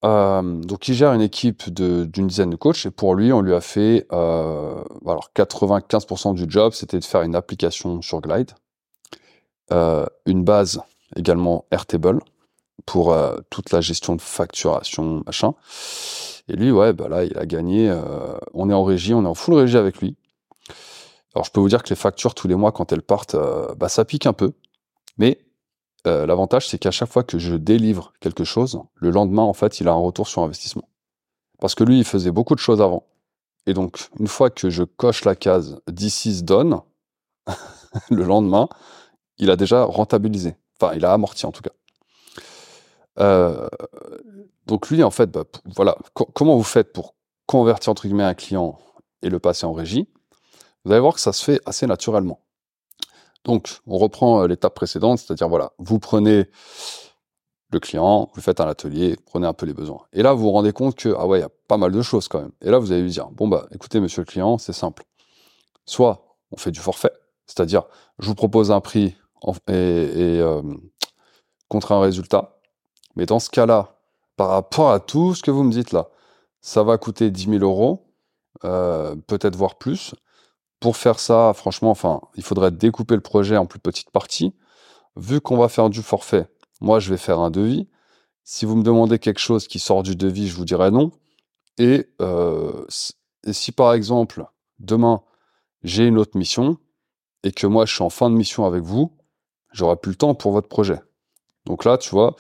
euh, 0.05 0.43
donc, 0.43 0.89
il 0.89 0.95
gère 0.95 1.13
une 1.13 1.21
équipe 1.21 1.71
d'une 1.71 2.27
dizaine 2.27 2.51
de 2.51 2.57
coachs 2.57 2.87
et 2.87 2.91
pour 2.91 3.15
lui, 3.15 3.33
on 3.33 3.41
lui 3.41 3.55
a 3.55 3.61
fait 3.61 4.07
euh, 4.13 4.83
alors 5.05 5.31
95% 5.35 6.35
du 6.35 6.45
job, 6.49 6.73
c'était 6.75 6.99
de 6.99 7.05
faire 7.05 7.23
une 7.23 7.35
application 7.35 8.03
sur 8.03 8.21
Glide, 8.21 8.53
euh, 9.73 10.07
une 10.27 10.45
base 10.45 10.81
également 11.17 11.65
Airtable 11.71 12.21
pour 12.87 13.13
euh, 13.13 13.37
toute 13.51 13.73
la 13.73 13.81
gestion 13.81 14.17
de 14.17 14.23
facturation, 14.23 15.23
machin. 15.27 15.55
Et 16.49 16.55
lui, 16.55 16.71
ouais, 16.71 16.93
bah 16.93 17.09
là, 17.09 17.25
il 17.25 17.37
a 17.37 17.45
gagné. 17.45 17.91
Euh, 17.91 18.39
on 18.55 18.71
est 18.71 18.75
en 18.75 18.85
régie, 18.85 19.13
on 19.13 19.25
est 19.25 19.29
en 19.29 19.35
full 19.35 19.55
régie 19.55 19.77
avec 19.77 20.01
lui. 20.01 20.17
Alors, 21.35 21.45
je 21.45 21.51
peux 21.51 21.61
vous 21.61 21.69
dire 21.69 21.83
que 21.83 21.91
les 21.91 21.97
factures 21.97 22.35
tous 22.35 22.49
les 22.49 22.55
mois, 22.55 22.73
quand 22.73 22.93
elles 22.93 23.03
partent, 23.03 23.35
euh, 23.35 23.75
bah, 23.75 23.89
ça 23.89 24.05
pique 24.05 24.27
un 24.27 24.33
peu. 24.33 24.53
Mais 25.19 25.41
l'avantage, 26.05 26.69
c'est 26.69 26.79
qu'à 26.79 26.93
chaque 26.93 27.11
fois 27.11 27.25
que 27.25 27.37
je 27.37 27.57
délivre 27.57 28.13
quelque 28.21 28.45
chose, 28.45 28.81
le 28.95 29.11
lendemain, 29.11 29.43
en 29.43 29.55
fait, 29.55 29.81
il 29.81 29.89
a 29.89 29.91
un 29.91 29.97
retour 29.97 30.29
sur 30.29 30.41
investissement. 30.43 30.89
Parce 31.59 31.75
que 31.75 31.83
lui, 31.83 31.99
il 31.99 32.05
faisait 32.05 32.31
beaucoup 32.31 32.55
de 32.55 32.61
choses 32.61 32.81
avant. 32.81 33.09
Et 33.67 33.75
donc, 33.75 34.09
une 34.21 34.29
fois 34.29 34.49
que 34.51 34.71
je 34.71 34.85
coche 34.85 35.25
la 35.25 35.35
case 35.35 35.81
is 36.01 36.45
done, 36.45 36.81
le 38.11 38.23
lendemain, 38.23 38.69
il 39.39 39.51
a 39.51 39.57
déjà 39.57 39.83
rentabilisé. 39.83 40.55
Enfin, 40.81 40.95
il 40.95 41.05
a 41.05 41.13
amorti 41.13 41.45
en 41.45 41.51
tout 41.51 41.63
cas. 41.63 41.73
Euh, 43.19 43.69
donc 44.67 44.91
lui, 44.91 45.03
en 45.03 45.11
fait, 45.11 45.31
bah, 45.31 45.45
voilà, 45.75 45.97
comment 46.35 46.57
vous 46.57 46.63
faites 46.63 46.93
pour 46.93 47.15
convertir 47.47 47.91
entre 47.91 48.07
guillemets 48.07 48.25
un 48.25 48.35
client 48.35 48.79
et 49.23 49.29
le 49.29 49.39
passer 49.39 49.67
en 49.67 49.73
régie? 49.73 50.09
Vous 50.85 50.93
allez 50.93 51.01
voir 51.01 51.15
que 51.15 51.21
ça 51.21 51.33
se 51.33 51.45
fait 51.45 51.61
assez 51.67 51.87
naturellement. 51.87 52.41
Donc, 53.45 53.81
on 53.87 53.99
reprend 53.99 54.43
euh, 54.43 54.47
l'étape 54.49 54.75
précédente, 54.75 55.19
c'est-à-dire, 55.19 55.49
voilà, 55.49 55.73
vous 55.79 55.99
prenez 55.99 56.51
le 57.71 57.81
client, 57.81 58.31
vous 58.35 58.41
faites 58.41 58.61
un 58.61 58.69
atelier, 58.69 59.17
prenez 59.27 59.47
un 59.47 59.53
peu 59.53 59.67
les 59.67 59.75
besoins. 59.75 60.07
Et 60.13 60.23
là, 60.23 60.33
vous 60.33 60.43
vous 60.43 60.51
rendez 60.51 60.73
compte 60.73 60.97
que, 60.97 61.15
ah 61.17 61.27
ouais, 61.27 61.41
y 61.41 61.43
a 61.43 61.49
pas 61.69 61.77
mal 61.77 61.93
de 61.93 62.03
choses 62.03 62.29
quand 62.29 62.41
même. 62.41 62.53
Et 62.63 62.71
là, 62.71 62.79
vous 62.79 62.93
allez 62.93 63.03
lui 63.03 63.11
dire, 63.11 63.29
bon, 63.31 63.49
bah, 63.49 63.67
écoutez, 63.73 64.01
monsieur 64.01 64.23
le 64.23 64.27
client, 64.27 64.59
c'est 64.59 64.73
simple. 64.73 65.05
Soit 65.85 66.37
on 66.53 66.57
fait 66.57 66.71
du 66.71 66.81
forfait, 66.81 67.13
c'est-à-dire, 67.47 67.85
je 68.19 68.27
vous 68.27 68.35
propose 68.35 68.71
un 68.71 68.81
prix 68.81 69.17
et, 69.69 69.73
euh, 70.41 70.63
contre 71.69 71.93
un 71.93 72.01
résultat. 72.01 72.56
Mais 73.17 73.27
dans 73.27 73.39
ce 73.39 73.51
cas-là, 73.51 73.97
par 74.37 74.49
rapport 74.49 74.91
à 74.91 75.01
tout 75.01 75.35
ce 75.35 75.43
que 75.43 75.51
vous 75.51 75.65
me 75.65 75.73
dites 75.73 75.93
là, 75.93 76.09
ça 76.61 76.83
va 76.83 76.99
coûter 76.99 77.31
10 77.31 77.51
000 77.51 77.65
euros, 77.65 78.13
euh, 78.65 79.17
peut-être 79.27 79.57
voire 79.57 79.77
plus. 79.77 80.15
Pour 80.81 80.97
faire 80.97 81.19
ça, 81.19 81.53
franchement, 81.55 81.91
enfin, 81.91 82.21
il 82.35 82.43
faudrait 82.43 82.71
découper 82.71 83.15
le 83.15 83.21
projet 83.23 83.57
en 83.57 83.67
plus 83.67 83.79
petites 83.79 84.11
parties. 84.11 84.55
Vu 85.17 85.41
qu'on 85.41 85.57
va 85.57 85.69
faire 85.69 85.89
du 85.89 86.03
forfait, 86.03 86.49
moi, 86.81 87.01
je 87.01 87.11
vais 87.11 87.17
faire 87.17 87.41
un 87.41 87.51
devis. 87.51 87.89
Si 88.45 88.67
vous 88.67 88.77
me 88.77 88.83
demandez 88.83 89.19
quelque 89.19 89.41
chose 89.41 89.67
qui 89.67 89.79
sort 89.79 90.03
du 90.03 90.15
devis, 90.15 90.49
je 90.49 90.57
vous 90.57 90.67
dirai 90.67 90.91
non. 90.91 91.13
Et, 91.79 92.07
euh, 92.21 92.85
et 93.45 93.53
si 93.53 93.73
par 93.73 93.95
exemple, 93.95 94.45
demain, 94.79 95.23
j'ai 95.83 96.07
une 96.07 96.19
autre 96.19 96.37
mission 96.37 96.79
et 97.43 97.53
que 97.53 97.67
moi, 97.67 97.87
je 97.87 97.95
suis 97.95 98.05
en 98.05 98.11
fin 98.11 98.29
de 98.29 98.35
mission 98.35 98.67
avec 98.67 98.83
vous, 98.83 99.17
j'aurai 99.73 99.97
plus 99.97 100.11
le 100.11 100.17
temps 100.17 100.35
pour 100.35 100.53
votre 100.53 100.69
projet. 100.69 101.01
Donc 101.65 101.85
là, 101.85 101.99
tu 101.99 102.11
vois, 102.11 102.37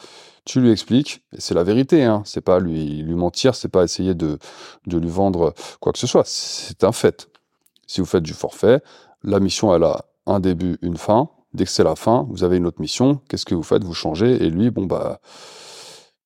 tu 0.46 0.60
lui 0.60 0.70
expliques, 0.70 1.22
et 1.32 1.40
c'est 1.40 1.54
la 1.54 1.64
vérité, 1.64 2.04
hein, 2.04 2.22
c'est 2.24 2.40
pas 2.40 2.58
lui, 2.60 3.02
lui 3.02 3.14
mentir, 3.14 3.54
c'est 3.54 3.68
pas 3.68 3.84
essayer 3.84 4.14
de, 4.14 4.38
de 4.86 4.96
lui 4.96 5.10
vendre 5.10 5.52
quoi 5.80 5.92
que 5.92 5.98
ce 5.98 6.06
soit, 6.06 6.24
c'est 6.24 6.84
un 6.84 6.92
fait. 6.92 7.28
Si 7.86 8.00
vous 8.00 8.06
faites 8.06 8.22
du 8.22 8.32
forfait, 8.32 8.80
la 9.22 9.40
mission, 9.40 9.74
elle 9.74 9.84
a 9.84 10.06
un 10.26 10.40
début, 10.40 10.78
une 10.82 10.96
fin. 10.96 11.30
Dès 11.52 11.64
que 11.64 11.70
c'est 11.70 11.84
la 11.84 11.96
fin, 11.96 12.26
vous 12.30 12.44
avez 12.44 12.56
une 12.56 12.66
autre 12.66 12.80
mission. 12.80 13.20
Qu'est-ce 13.28 13.46
que 13.46 13.54
vous 13.54 13.62
faites? 13.62 13.84
Vous 13.84 13.94
changez. 13.94 14.44
Et 14.44 14.50
lui, 14.50 14.70
bon, 14.70 14.84
bah, 14.86 15.20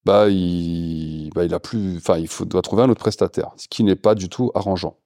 bah, 0.04 0.28
il, 0.28 1.30
bah, 1.34 1.44
il 1.44 1.54
a 1.54 1.60
plus, 1.60 1.98
enfin, 1.98 2.16
il 2.18 2.28
faut, 2.28 2.44
doit 2.44 2.62
trouver 2.62 2.82
un 2.82 2.90
autre 2.90 3.00
prestataire, 3.00 3.50
ce 3.56 3.68
qui 3.68 3.84
n'est 3.84 3.96
pas 3.96 4.14
du 4.14 4.28
tout 4.28 4.50
arrangeant. 4.54 4.96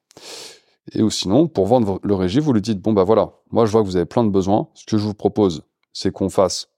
Et 0.92 1.02
ou 1.02 1.10
sinon, 1.10 1.48
pour 1.48 1.66
vendre 1.66 1.98
le 2.02 2.14
régie, 2.14 2.40
vous 2.40 2.52
lui 2.52 2.62
dites, 2.62 2.80
bon, 2.80 2.92
bah 2.92 3.04
voilà, 3.04 3.32
moi, 3.50 3.66
je 3.66 3.72
vois 3.72 3.82
que 3.82 3.86
vous 3.86 3.96
avez 3.96 4.06
plein 4.06 4.24
de 4.24 4.30
besoins. 4.30 4.68
Ce 4.74 4.84
que 4.86 4.96
je 4.96 5.04
vous 5.04 5.14
propose, 5.14 5.62
c'est 5.92 6.12
qu'on 6.12 6.30
fasse 6.30 6.68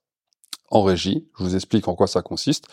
en 0.70 0.82
régie. 0.82 1.28
Je 1.38 1.44
vous 1.44 1.54
explique 1.54 1.88
en 1.88 1.94
quoi 1.94 2.06
ça 2.06 2.22
consiste. 2.22 2.66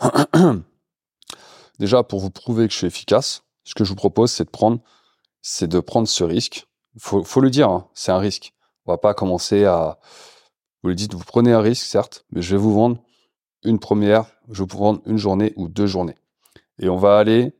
Déjà, 1.78 2.02
pour 2.02 2.20
vous 2.20 2.30
prouver 2.30 2.66
que 2.66 2.72
je 2.72 2.78
suis 2.78 2.86
efficace, 2.86 3.44
ce 3.64 3.74
que 3.74 3.84
je 3.84 3.90
vous 3.90 3.96
propose, 3.96 4.30
c'est 4.30 4.44
de 5.68 5.80
prendre 5.80 6.08
ce 6.08 6.24
risque. 6.24 6.66
Faut, 6.98 7.22
faut 7.22 7.40
le 7.40 7.50
dire, 7.50 7.68
hein, 7.68 7.88
c'est 7.94 8.12
un 8.12 8.18
risque. 8.18 8.52
On 8.86 8.92
va 8.92 8.98
pas 8.98 9.14
commencer 9.14 9.64
à. 9.64 9.98
Vous 10.82 10.88
le 10.88 10.94
dites, 10.94 11.14
vous 11.14 11.24
prenez 11.24 11.52
un 11.52 11.60
risque, 11.60 11.84
certes, 11.84 12.24
mais 12.30 12.40
je 12.40 12.52
vais 12.56 12.62
vous 12.62 12.72
vendre 12.72 12.98
une 13.64 13.78
première, 13.78 14.26
je 14.48 14.62
vais 14.62 14.68
vous 14.70 14.78
vendre 14.78 15.02
une 15.06 15.18
journée 15.18 15.52
ou 15.56 15.68
deux 15.68 15.86
journées. 15.86 16.14
Et 16.78 16.88
on 16.88 16.96
va 16.96 17.18
aller 17.18 17.52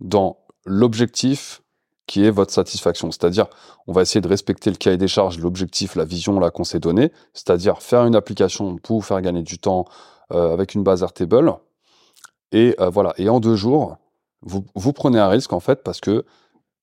dans 0.00 0.38
l'objectif 0.64 1.62
qui 2.08 2.24
est 2.24 2.30
votre 2.30 2.52
satisfaction. 2.52 3.12
C'est-à-dire, 3.12 3.46
on 3.86 3.92
va 3.92 4.02
essayer 4.02 4.20
de 4.20 4.26
respecter 4.26 4.70
le 4.70 4.76
cahier 4.76 4.96
des 4.96 5.06
charges, 5.06 5.38
l'objectif, 5.38 5.94
la 5.94 6.04
vision 6.04 6.40
là 6.40 6.50
qu'on 6.50 6.64
s'est 6.64 6.80
donné. 6.80 7.12
C'est-à-dire 7.34 7.82
faire 7.82 8.04
une 8.06 8.16
application 8.16 8.76
pour 8.78 9.04
faire 9.04 9.20
gagner 9.20 9.42
du 9.42 9.58
temps 9.58 9.84
euh, 10.32 10.52
avec 10.52 10.74
une 10.74 10.82
base 10.82 11.02
Airtable. 11.02 11.52
Et 12.50 12.74
euh, 12.80 12.88
voilà. 12.88 13.12
Et 13.18 13.28
en 13.28 13.40
deux 13.40 13.56
jours, 13.56 13.98
vous, 14.40 14.64
vous 14.74 14.92
prenez 14.92 15.18
un 15.18 15.28
risque 15.28 15.52
en 15.52 15.60
fait 15.60 15.82
parce 15.84 16.00
que 16.00 16.24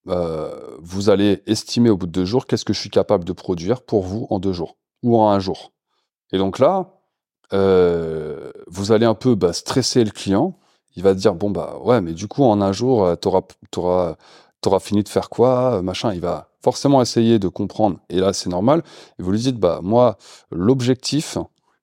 euh, 0.08 0.78
vous 0.80 1.10
allez 1.10 1.42
estimer 1.48 1.90
au 1.90 1.98
bout 1.98 2.06
de 2.06 2.12
deux 2.12 2.26
jours 2.26 2.46
qu'est-ce 2.46 2.64
que 2.64 2.74
je 2.74 2.80
suis 2.80 2.92
capable 2.92 3.24
de 3.26 3.34
produire 3.34 3.82
pour 3.82 4.04
vous 4.04 4.28
en 4.30 4.38
deux 4.38 4.54
jours 4.54 4.78
ou 5.02 5.18
en 5.18 5.30
un 5.30 5.40
jour. 5.40 5.74
Et 6.32 6.38
donc 6.38 6.60
là, 6.60 6.92
vous 7.52 8.92
allez 8.92 9.06
un 9.06 9.16
peu 9.16 9.34
bah, 9.36 9.54
stresser 9.54 10.04
le 10.04 10.12
client. 10.12 10.58
Il 10.96 11.04
va 11.04 11.14
dire 11.14 11.34
bon 11.34 11.50
bah 11.50 11.78
ouais, 11.84 12.02
mais 12.02 12.14
du 12.14 12.28
coup 12.28 12.44
en 12.44 12.62
un 12.62 12.72
jour, 12.72 13.16
tu 13.22 13.28
auras, 13.28 14.16
fini 14.80 15.04
de 15.04 15.10
faire 15.10 15.30
quoi, 15.30 15.82
machin. 15.82 16.14
Il 16.14 16.22
va 16.22 16.50
forcément 16.64 17.02
essayer 17.02 17.40
de 17.40 17.48
comprendre. 17.48 18.00
Et 18.10 18.20
là, 18.20 18.34
c'est 18.34 18.50
normal. 18.50 18.84
Et 19.20 19.24
vous 19.24 19.32
lui 19.32 19.40
dites 19.40 19.58
bah 19.58 19.80
moi, 19.84 20.18
l'objectif 20.52 21.38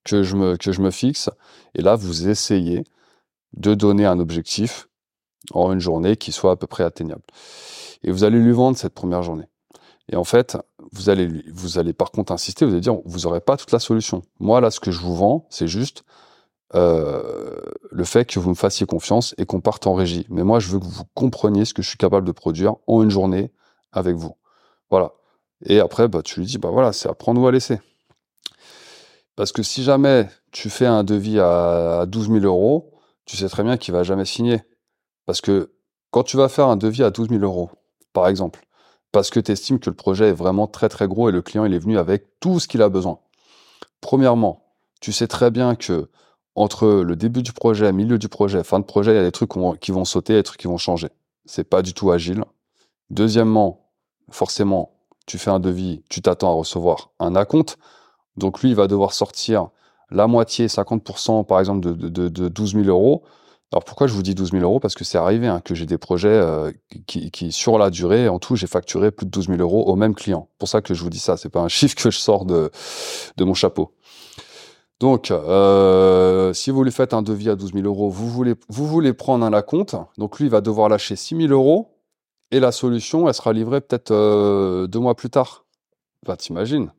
que 0.05 0.23
je 0.23 0.37
me 0.37 0.57
que 0.57 0.73
je 0.73 0.81
me 0.81 0.91
fixe. 0.91 1.31
Et 1.75 1.83
là, 1.83 1.97
vous 1.97 2.29
essayez 2.29 2.85
de 3.55 3.75
donner 3.75 4.07
un 4.07 4.19
objectif 4.19 4.89
en 5.53 5.73
une 5.73 5.81
journée 5.81 6.17
qui 6.17 6.33
soit 6.33 6.53
à 6.53 6.57
peu 6.57 6.67
près 6.67 6.85
atteignable 6.85 7.23
et 8.03 8.11
vous 8.11 8.25
allez 8.25 8.39
lui 8.39 8.53
vendre 8.53 8.77
cette 8.77 8.95
première 8.95 9.23
journée. 9.23 9.47
Et 10.11 10.17
en 10.17 10.25
fait, 10.25 10.59
vous 10.93 11.09
allez, 11.09 11.29
vous 11.53 11.79
allez 11.79 11.93
par 11.93 12.11
contre 12.11 12.33
insister, 12.33 12.65
vous 12.65 12.73
allez 12.73 12.81
dire, 12.81 12.99
vous 13.05 13.21
n'aurez 13.21 13.41
pas 13.41 13.57
toute 13.57 13.73
la 13.73 13.79
solution. 13.79 14.23
Moi, 14.41 14.61
là, 14.61 14.71
ce 14.71 14.81
que 14.81 14.91
je 14.91 15.01
vous 15.01 15.15
vends, 15.15 15.47
c'est 15.49 15.69
juste 15.69 16.05
euh, 16.75 17.61
le 17.91 18.05
fait 18.05 18.25
que 18.25 18.39
vous 18.39 18.51
me 18.51 18.55
fassiez 18.55 18.87
confiance 18.87 19.35
et 19.39 19.47
qu'on 19.47 19.61
parte 19.61 19.87
en 19.87 19.95
régie. 19.95 20.27
Mais 20.31 20.43
moi, 20.43 20.59
je 20.59 20.69
veux 20.69 20.79
que 20.79 20.87
vous 20.87 21.05
compreniez 21.15 21.65
ce 21.65 21.75
que 21.75 21.83
je 21.83 21.89
suis 21.89 21.99
capable 21.99 22.27
de 22.27 22.33
produire 22.33 22.77
en 22.87 23.03
une 23.03 23.11
journée 23.11 23.53
avec 23.93 24.17
vous. 24.17 24.37
Voilà. 24.91 25.13
Et 25.67 25.81
après, 25.81 26.09
bah, 26.09 26.23
tu 26.23 26.41
lui 26.41 26.47
dis, 26.47 26.59
bah 26.59 26.71
voilà, 26.71 26.93
c'est 26.93 27.09
à 27.09 27.15
prendre 27.15 27.41
ou 27.41 27.47
à 27.47 27.53
laisser. 27.53 27.81
Parce 29.37 29.53
que 29.53 29.63
si 29.63 29.83
jamais 29.83 30.29
tu 30.51 30.71
fais 30.71 30.87
un 30.87 31.05
devis 31.05 31.41
à 31.41 32.05
12 32.07 32.29
000 32.29 32.41
euros, 32.45 32.93
tu 33.25 33.37
sais 33.37 33.49
très 33.49 33.63
bien 33.63 33.77
qu'il 33.77 33.95
va 33.95 34.03
jamais 34.03 34.25
signer. 34.25 34.61
Parce 35.27 35.41
que 35.41 35.73
quand 36.11 36.23
tu 36.23 36.37
vas 36.37 36.49
faire 36.49 36.69
un 36.69 36.77
devis 36.77 37.03
à 37.03 37.11
12 37.11 37.29
000 37.31 37.43
euros, 37.43 37.71
par 38.13 38.29
exemple, 38.29 38.67
parce 39.13 39.31
que 39.31 39.41
tu 39.41 39.53
estimes 39.53 39.79
que 39.79 39.91
le 39.91 39.97
projet 39.97 40.29
est 40.29 40.35
vraiment 40.35 40.67
très 40.67 40.89
très 40.89 41.07
gros 41.07 41.29
et 41.29 41.33
le 41.33 41.43
client 41.43 41.65
il 41.65 41.75
est 41.75 41.79
venu 41.79 41.99
avec 41.99 42.41
tout 42.41 42.61
ce 42.61 42.69
qu'il 42.69 42.83
a 42.83 42.89
besoin. 42.89 43.19
Premièrement, 44.01 44.75
tu 45.01 45.13
sais 45.13 45.29
très 45.29 45.51
bien 45.51 45.75
que 45.75 46.11
entre 46.55 46.87
le 46.89 47.17
début 47.17 47.43
du 47.43 47.53
projet, 47.53 47.93
milieu 47.93 48.19
du 48.19 48.29
projet, 48.29 48.63
fin 48.63 48.79
de 48.79 48.85
projet, 48.85 49.13
il 49.13 49.17
y 49.17 49.21
a 49.21 49.23
des 49.23 49.33
trucs 49.33 49.53
qui 49.81 49.91
vont 49.91 50.05
sauter, 50.05 50.35
des 50.35 50.43
trucs 50.43 50.61
qui 50.61 50.67
vont 50.67 50.77
changer. 50.77 51.09
C'est 51.47 51.65
pas 51.65 51.83
du 51.83 51.95
tout 51.95 52.11
agile. 52.11 52.45
Deuxièmement, 53.11 53.91
forcément, 54.31 54.93
tu 55.27 55.39
fais 55.39 55.51
un 55.51 55.61
devis, 55.61 56.03
tu 56.09 56.21
t'attends 56.21 56.51
à 56.51 56.55
recevoir 56.55 57.11
un 57.19 57.35
acompte. 57.37 57.79
Donc 58.37 58.61
lui, 58.61 58.71
il 58.71 58.75
va 58.75 58.87
devoir 58.87 59.13
sortir 59.13 59.69
la 60.11 60.27
moitié, 60.27 60.67
50% 60.67 61.47
par 61.47 61.59
exemple 61.59 61.81
de, 61.81 62.09
de, 62.09 62.29
de 62.29 62.49
12 62.49 62.75
000 62.75 62.85
euros. 62.87 63.23
Alors 63.73 63.85
pourquoi 63.85 64.07
je 64.07 64.13
vous 64.13 64.23
dis 64.23 64.35
12 64.35 64.51
000 64.51 64.63
euros? 64.63 64.81
Parce 64.81 64.95
que 64.95 65.05
c'est 65.05 65.17
arrivé 65.17 65.47
hein, 65.47 65.63
que 65.65 65.75
j'ai 65.75 65.87
des 65.87 65.97
projets 65.97 66.29
euh, 66.29 66.71
qui, 67.07 67.53
sur 67.53 67.79
la 67.79 67.89
durée, 67.89 68.29
en 68.29 68.39
tout, 68.39 68.55
j'ai 68.55 68.67
facturé 68.67 69.11
plus 69.11 69.25
de 69.25 69.31
12 69.31 69.47
000 69.47 69.61
euros 69.61 69.85
au 69.87 69.97
même 69.97 70.15
client. 70.15 70.49
Pour 70.59 70.69
ça 70.69 70.83
que 70.83 70.93
je 70.93 71.03
vous 71.03 71.09
dis 71.09 71.19
ça, 71.19 71.39
c'est 71.39 71.49
pas 71.49 71.61
un 71.61 71.69
chiffre 71.69 71.97
que 71.97 72.11
je 72.11 72.19
sors 72.19 72.45
de 72.45 72.71
mon 73.41 73.55
chapeau. 73.55 73.95
Donc, 75.03 75.33
euh, 75.33 76.53
si 76.53 76.71
vous 76.71 76.85
lui 76.85 76.93
faites 76.93 77.13
un 77.13 77.23
devis 77.23 77.51
à 77.51 77.57
12 77.57 77.73
000 77.73 77.87
euros, 77.87 78.09
vous 78.09 78.29
voulez, 78.87 79.13
prendre 79.13 79.45
un 79.45 79.63
compte. 79.63 79.97
Donc 80.17 80.39
lui, 80.39 80.47
il 80.47 80.49
va 80.49 80.61
devoir 80.61 80.89
lâcher 80.89 81.17
6 81.17 81.49
000 81.49 81.53
euros 81.53 81.99
et 82.53 82.61
la 82.61 82.71
solution, 82.71 83.27
elle 83.27 83.35
sera 83.35 83.53
livrée 83.53 83.81
peut-être 83.81 84.13
euh, 84.13 84.87
deux 84.87 85.01
mois 85.01 85.17
plus 85.17 85.29
tard. 85.29 85.65
Enfin, 86.25 86.37
t'imagines 86.37 86.93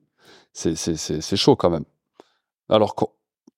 C'est 0.52 1.38
chaud 1.38 1.56
quand 1.56 1.70
même. 1.70 1.86
Alors 2.68 2.96
qu'en 2.96 3.08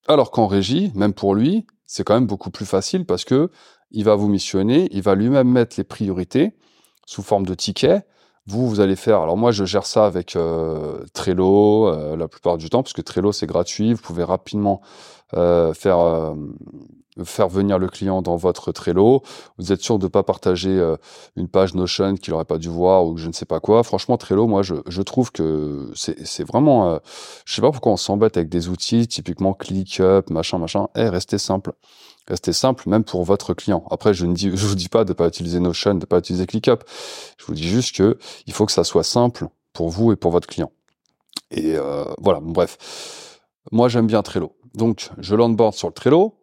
alors 0.07 0.29
qu'en 0.29 0.45
régie, 0.45 0.91
même 0.93 1.15
pour 1.15 1.33
lui, 1.33 1.65
c'est 1.87 2.03
quand 2.03 2.13
même 2.13 2.27
beaucoup 2.27 2.51
plus 2.51 2.67
facile 2.67 3.07
parce 3.07 3.25
que 3.25 3.49
il 3.89 4.05
va 4.05 4.13
vous 4.13 4.27
missionner, 4.27 4.89
il 4.91 5.01
va 5.01 5.15
lui-même 5.15 5.49
mettre 5.49 5.75
les 5.79 5.83
priorités 5.83 6.53
sous 7.07 7.23
forme 7.23 7.47
de 7.47 7.55
tickets. 7.55 8.05
Vous, 8.47 8.69
vous 8.69 8.79
allez 8.79 8.95
faire. 8.95 9.21
Alors 9.21 9.37
moi, 9.37 9.51
je 9.51 9.65
gère 9.65 9.87
ça 9.87 10.05
avec 10.05 10.35
euh, 10.35 11.03
Trello 11.13 11.87
euh, 11.87 12.15
la 12.15 12.27
plupart 12.27 12.57
du 12.59 12.69
temps, 12.69 12.83
parce 12.83 12.93
que 12.93 13.01
Trello 13.01 13.31
c'est 13.31 13.47
gratuit. 13.47 13.93
Vous 13.93 14.01
pouvez 14.01 14.23
rapidement 14.23 14.81
euh, 15.33 15.73
faire 15.73 16.35
venir 17.49 17.79
le 17.79 17.87
client 17.87 18.21
dans 18.21 18.35
votre 18.35 18.71
Trello. 18.71 19.23
Vous 19.57 19.73
êtes 19.73 19.81
sûr 19.81 19.97
de 19.97 20.03
ne 20.05 20.09
pas 20.09 20.21
partager 20.21 20.79
une 21.35 21.47
page 21.47 21.73
Notion 21.73 22.13
qu'il 22.15 22.33
n'aurait 22.33 22.45
pas 22.45 22.59
dû 22.59 22.69
voir 22.69 23.07
ou 23.07 23.17
je 23.17 23.27
ne 23.27 23.33
sais 23.33 23.45
pas 23.47 23.59
quoi. 23.59 23.81
Franchement, 23.81 24.17
Trello, 24.17 24.45
moi, 24.45 24.61
je, 24.61 25.01
trouve 25.01 25.31
que 25.31 25.89
c'est 25.95 26.43
vraiment... 26.43 26.99
Je 27.45 27.55
sais 27.55 27.61
pas 27.61 27.71
pourquoi 27.71 27.93
on 27.93 27.97
s'embête 27.97 28.37
avec 28.37 28.49
des 28.49 28.69
outils, 28.69 29.07
typiquement 29.07 29.53
ClickUp, 29.53 30.29
machin, 30.29 30.59
machin. 30.59 30.87
Eh, 30.95 31.09
restez 31.09 31.39
simple. 31.39 31.73
Restez 32.27 32.53
simple, 32.53 32.89
même 32.89 33.03
pour 33.03 33.23
votre 33.23 33.53
client. 33.53 33.85
Après, 33.91 34.13
je 34.13 34.25
ne 34.25 34.55
vous 34.55 34.75
dis 34.75 34.89
pas 34.89 35.05
de 35.05 35.13
pas 35.13 35.27
utiliser 35.27 35.59
Notion, 35.59 35.95
de 35.95 36.05
pas 36.05 36.17
utiliser 36.17 36.47
ClickUp. 36.47 36.83
Je 37.37 37.45
vous 37.45 37.53
dis 37.53 37.67
juste 37.67 37.95
que 37.95 38.17
il 38.47 38.53
faut 38.53 38.65
que 38.65 38.71
ça 38.71 38.83
soit 38.83 39.03
simple 39.03 39.47
pour 39.73 39.89
vous 39.89 40.11
et 40.11 40.15
pour 40.15 40.31
votre 40.31 40.47
client. 40.47 40.71
Et 41.51 41.75
euh, 41.75 42.05
voilà, 42.19 42.39
bref. 42.41 43.39
Moi, 43.71 43.89
j'aime 43.89 44.07
bien 44.07 44.23
Trello. 44.23 44.55
Donc, 44.73 45.09
je 45.19 45.35
l'onboard 45.35 45.75
sur 45.75 45.87
le 45.87 45.93
Trello. 45.93 46.35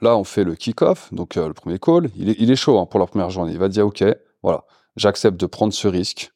Là, 0.00 0.16
on 0.16 0.24
fait 0.24 0.44
le 0.44 0.54
kick-off, 0.54 1.12
donc 1.12 1.36
euh, 1.36 1.48
le 1.48 1.54
premier 1.54 1.78
call. 1.78 2.10
Il 2.16 2.28
est, 2.28 2.36
il 2.38 2.50
est 2.50 2.56
chaud 2.56 2.78
hein, 2.78 2.86
pour 2.86 3.00
la 3.00 3.06
première 3.06 3.30
journée. 3.30 3.52
Il 3.52 3.58
va 3.58 3.68
dire, 3.68 3.86
OK, 3.86 4.04
voilà, 4.42 4.64
j'accepte 4.96 5.38
de 5.38 5.46
prendre 5.46 5.72
ce 5.72 5.88
risque. 5.88 6.32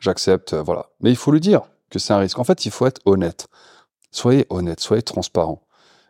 J'accepte, 0.00 0.52
euh, 0.52 0.62
voilà. 0.62 0.86
Mais 1.00 1.10
il 1.10 1.16
faut 1.16 1.32
lui 1.32 1.40
dire 1.40 1.62
que 1.90 1.98
c'est 1.98 2.12
un 2.12 2.18
risque. 2.18 2.38
En 2.38 2.44
fait, 2.44 2.64
il 2.66 2.70
faut 2.70 2.86
être 2.86 3.00
honnête. 3.06 3.48
Soyez 4.10 4.46
honnête, 4.50 4.80
soyez 4.80 5.02
transparent. 5.02 5.65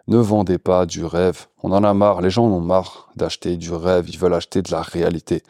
Ne 0.08 0.18
vendez 0.18 0.58
pas 0.58 0.86
du 0.86 1.04
rêve. 1.04 1.46
On 1.62 1.72
en 1.72 1.82
a 1.82 1.92
marre. 1.92 2.20
Les 2.20 2.30
gens 2.30 2.46
en 2.46 2.52
ont 2.52 2.60
marre 2.60 3.08
d'acheter 3.16 3.56
du 3.56 3.72
rêve. 3.72 4.08
Ils 4.08 4.18
veulent 4.18 4.34
acheter 4.34 4.62
de 4.62 4.70
la 4.70 4.82
réalité. 4.82 5.42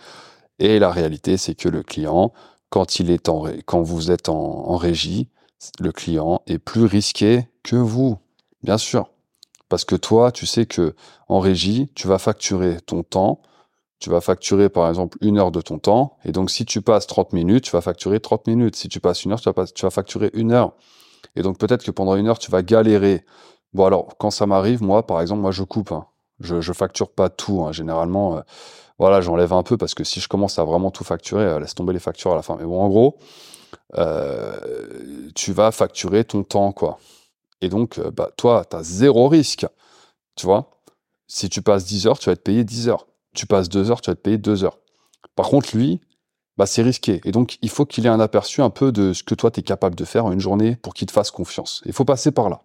Et 0.59 0.79
la 0.79 0.91
réalité, 0.91 1.37
c'est 1.37 1.55
que 1.55 1.69
le 1.69 1.83
client, 1.83 2.33
quand 2.71 3.83
vous 3.83 4.11
êtes 4.11 4.29
en, 4.29 4.77
régie, 4.77 5.29
le 5.79 5.93
client 5.93 6.41
est 6.47 6.59
plus 6.59 6.87
risqué 6.87 7.49
que 7.63 7.77
vous. 7.77 8.19
Bien 8.63 8.79
sûr. 8.79 9.11
Parce 9.69 9.85
que 9.85 9.97
toi, 9.97 10.33
tu 10.33 10.47
sais 10.47 10.65
que 10.65 10.95
en 11.29 11.41
régie, 11.41 11.91
tu 11.95 12.09
vas 12.09 12.19
facturer 12.19 12.81
ton 12.81 13.03
temps. 13.03 13.43
Tu 13.99 14.11
vas 14.11 14.21
facturer, 14.21 14.69
par 14.69 14.89
exemple, 14.89 15.19
une 15.21 15.39
heure 15.39 15.51
de 15.51 15.61
ton 15.61 15.79
temps. 15.79 16.17
Et 16.25 16.33
donc, 16.33 16.51
si 16.51 16.65
tu 16.65 16.83
passes 16.83 17.07
30 17.07 17.33
minutes, 17.33 17.65
tu 17.65 17.73
vas 17.73 17.81
facturer 17.81 18.21
30 18.21 18.47
minutes. 18.47 18.77
Si 18.77 18.89
tu 18.89 19.01
passes 19.01 19.25
une 19.25 19.33
heure, 19.33 19.41
tu 19.41 19.83
vas 19.83 19.91
facturer 19.91 20.31
une 20.35 20.53
heure. 20.53 20.73
Et 21.35 21.43
donc, 21.43 21.59
peut-être 21.59 21.85
que 21.85 21.91
pendant 21.91 22.17
une 22.17 22.29
heure, 22.29 22.39
tu 22.39 22.51
vas 22.51 22.63
galérer. 22.63 23.25
Bon, 23.77 23.85
alors, 23.85 24.17
quand 24.17 24.31
ça 24.31 24.47
m'arrive, 24.47 24.83
moi, 24.83 25.07
par 25.07 25.21
exemple, 25.21 25.43
moi, 25.43 25.51
je 25.51 25.63
coupe. 25.63 25.93
Hein. 25.93 26.07
Je, 26.41 26.73
facture 26.73 27.11
pas 27.11 27.29
tout. 27.29 27.63
Hein. 27.63 27.73
Généralement, 27.73 28.39
euh, 28.39 28.41
voilà, 28.99 29.21
j'enlève 29.21 29.53
un 29.53 29.63
peu 29.63 29.77
parce 29.77 29.93
que 29.93 30.03
si 30.03 30.19
je 30.19 30.29
commence 30.29 30.59
à 30.59 30.65
vraiment 30.65 30.91
tout 30.91 31.05
facturer, 31.05 31.45
euh, 31.45 31.61
laisse 31.61 31.75
tomber 31.75 31.93
les 31.93 31.99
factures 31.99 32.33
à 32.33 32.37
la 32.37 32.41
fin. 32.41 32.57
Mais 32.59 32.65
bon, 32.65 32.81
en 32.81 32.89
gros, 32.89 33.19
euh, 33.99 34.59
tu 35.35 35.53
vas 35.53 35.73
facturer 35.73 36.25
ton 36.25 36.43
temps, 36.43 36.73
quoi. 36.73 36.99
Et 37.61 37.69
donc, 37.69 38.01
bah, 38.01 38.31
toi, 38.39 38.65
tu 38.65 38.77
as 38.77 38.83
zéro 38.83 39.29
risque. 39.29 39.67
Tu 40.37 40.47
vois 40.47 40.71
Si 41.27 41.51
tu 41.51 41.61
passes 41.61 41.85
10 41.85 42.07
heures, 42.07 42.19
tu 42.19 42.31
vas 42.31 42.33
être 42.33 42.45
payé 42.45 42.65
10 42.65 42.89
heures. 42.89 43.07
Tu 43.35 43.45
passes 43.45 43.69
2 43.69 43.91
heures, 43.91 44.01
tu 44.01 44.09
vas 44.09 44.13
être 44.13 44.23
payé 44.23 44.39
2 44.39 44.65
heures. 44.65 44.79
Par 45.35 45.51
contre, 45.51 45.77
lui, 45.77 46.01
bah, 46.57 46.65
c'est 46.65 46.83
risqué. 46.83 47.21
Et 47.27 47.31
donc, 47.31 47.59
il 47.61 47.69
faut 47.69 47.85
qu'il 47.85 48.07
ait 48.07 48.09
un 48.09 48.21
aperçu 48.21 48.63
un 48.63 48.71
peu 48.71 48.91
de 48.91 49.13
ce 49.13 49.23
que 49.23 49.35
toi, 49.35 49.51
tu 49.51 49.61
es 49.61 49.63
capable 49.63 49.97
de 49.97 50.07
faire 50.07 50.25
en 50.25 50.33
une 50.33 50.41
journée 50.41 50.77
pour 50.77 50.95
qu'il 50.95 51.07
te 51.07 51.13
fasse 51.13 51.31
confiance. 51.31 51.83
Il 51.85 51.93
faut 51.93 52.07
passer 52.07 52.31
par 52.31 52.49
là. 52.49 52.63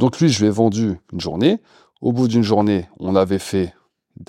Donc, 0.00 0.18
lui, 0.18 0.30
je 0.30 0.40
lui 0.40 0.46
ai 0.46 0.50
vendu 0.50 0.98
une 1.12 1.20
journée. 1.20 1.60
Au 2.00 2.12
bout 2.12 2.26
d'une 2.26 2.42
journée, 2.42 2.88
on 2.98 3.14
avait 3.14 3.38
fait 3.38 3.74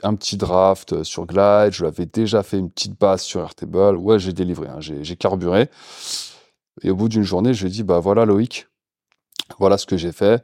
un 0.04 0.16
petit 0.16 0.36
draft 0.36 1.04
sur 1.04 1.26
Glide. 1.26 1.72
Je 1.72 1.84
lui 1.84 1.88
avais 1.88 2.06
déjà 2.06 2.44
fait 2.44 2.60
une 2.60 2.70
petite 2.70 3.00
base 3.00 3.22
sur 3.22 3.40
Airtable. 3.40 3.96
Ouais, 3.96 4.20
j'ai 4.20 4.34
délivré, 4.34 4.68
hein, 4.68 4.82
j'ai 4.82 5.16
carburé. 5.16 5.70
Et 6.82 6.92
au 6.92 6.96
bout 6.98 7.08
d'une 7.08 7.24
journée, 7.24 7.54
je 7.54 7.62
lui 7.64 7.70
ai 7.70 7.72
dit, 7.72 7.84
bah 7.84 8.00
voilà, 8.00 8.26
Loïc, 8.26 8.68
voilà 9.60 9.78
ce 9.78 9.86
que 9.86 9.96
j'ai 9.96 10.12
fait. 10.12 10.44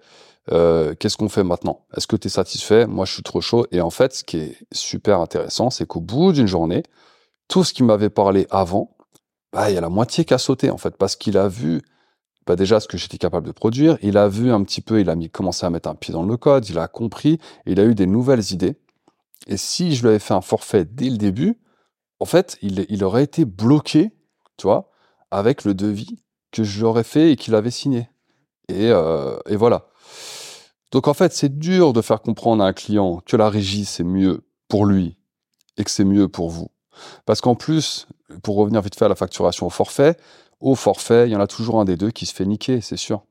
Euh, 0.53 0.95
Qu'est-ce 0.97 1.17
qu'on 1.17 1.27
fait 1.27 1.43
maintenant? 1.43 1.85
Est-ce 1.97 2.07
que 2.07 2.15
tu 2.15 2.27
es 2.27 2.29
satisfait? 2.29 2.87
Moi, 2.87 3.03
je 3.03 3.11
suis 3.11 3.23
trop 3.23 3.41
chaud. 3.41 3.67
Et 3.73 3.81
en 3.81 3.89
fait, 3.89 4.13
ce 4.13 4.23
qui 4.23 4.37
est 4.37 4.57
super 4.71 5.19
intéressant, 5.19 5.69
c'est 5.69 5.85
qu'au 5.85 5.99
bout 5.99 6.31
d'une 6.31 6.47
journée, 6.47 6.83
tout 7.49 7.65
ce 7.65 7.73
qu'il 7.73 7.83
m'avait 7.83 8.09
parlé 8.09 8.47
avant, 8.49 8.95
bah, 9.51 9.69
il 9.69 9.75
y 9.75 9.77
a 9.77 9.81
la 9.81 9.89
moitié 9.89 10.23
qui 10.23 10.33
a 10.33 10.37
sauté, 10.37 10.69
en 10.69 10.77
fait, 10.77 10.95
parce 10.95 11.17
qu'il 11.17 11.37
a 11.37 11.49
vu 11.49 11.81
bah, 12.47 12.55
déjà 12.55 12.79
ce 12.79 12.88
que 12.88 12.97
j'étais 12.97 13.17
capable 13.17 13.45
de 13.45 13.51
produire. 13.51 13.97
Il 14.01 14.17
a 14.17 14.29
vu 14.29 14.51
un 14.51 14.63
petit 14.63 14.81
peu, 14.81 15.01
il 15.01 15.10
a 15.10 15.15
commencé 15.27 15.65
à 15.65 15.69
mettre 15.69 15.89
un 15.89 15.95
pied 15.95 16.13
dans 16.13 16.23
le 16.23 16.38
code, 16.38 16.67
il 16.69 16.79
a 16.79 16.88
compris, 16.88 17.39
il 17.65 17.79
a 17.79 17.83
eu 17.83 17.93
des 17.93 18.07
nouvelles 18.07 18.53
idées. 18.53 18.77
Et 19.47 19.57
si 19.57 19.95
je 19.95 20.01
lui 20.01 20.10
avais 20.10 20.19
fait 20.19 20.33
un 20.33 20.41
forfait 20.41 20.86
dès 20.86 21.10
le 21.10 21.17
début, 21.17 21.60
en 22.19 22.25
fait, 22.25 22.57
il, 22.62 23.03
aurait 23.03 23.23
été 23.23 23.45
bloqué, 23.45 24.12
tu 24.57 24.65
vois, 24.65 24.89
avec 25.29 25.65
le 25.65 25.73
devis 25.73 26.17
que 26.51 26.63
je 26.63 27.03
fait 27.03 27.31
et 27.31 27.36
qu'il 27.36 27.53
avait 27.53 27.69
signé. 27.69 28.10
Et, 28.69 28.89
euh, 28.91 29.38
et 29.47 29.55
voilà. 29.55 29.89
Donc 30.91 31.07
en 31.07 31.13
fait, 31.13 31.33
c'est 31.33 31.60
dur 31.60 31.93
de 31.93 32.01
faire 32.01 32.21
comprendre 32.21 32.63
à 32.63 32.67
un 32.67 32.73
client 32.73 33.21
que 33.25 33.36
la 33.36 33.49
régie, 33.49 33.86
c'est 33.86 34.03
mieux 34.03 34.47
pour 34.69 34.86
lui 34.86 35.17
et 35.77 35.83
que 35.83 35.91
c'est 35.91 36.05
mieux 36.05 36.27
pour 36.27 36.49
vous. 36.49 36.71
Parce 37.25 37.41
qu'en 37.41 37.55
plus, 37.55 38.07
pour 38.41 38.55
revenir 38.55 38.81
vite 38.81 38.95
fait 38.95 39.05
à 39.05 39.10
la 39.10 39.15
facturation 39.15 39.67
au 39.67 39.69
forfait, 39.69 40.17
au 40.60 40.76
forfait, 40.76 41.28
il 41.28 41.32
y 41.32 41.36
en 41.36 41.39
a 41.39 41.48
toujours 41.48 41.80
un 41.80 41.86
des 41.86 41.98
deux 41.98 42.12
qui 42.12 42.26
se 42.26 42.34
fait 42.34 42.46
niquer, 42.46 42.82
c'est 42.82 42.98
sûr. 42.98 43.24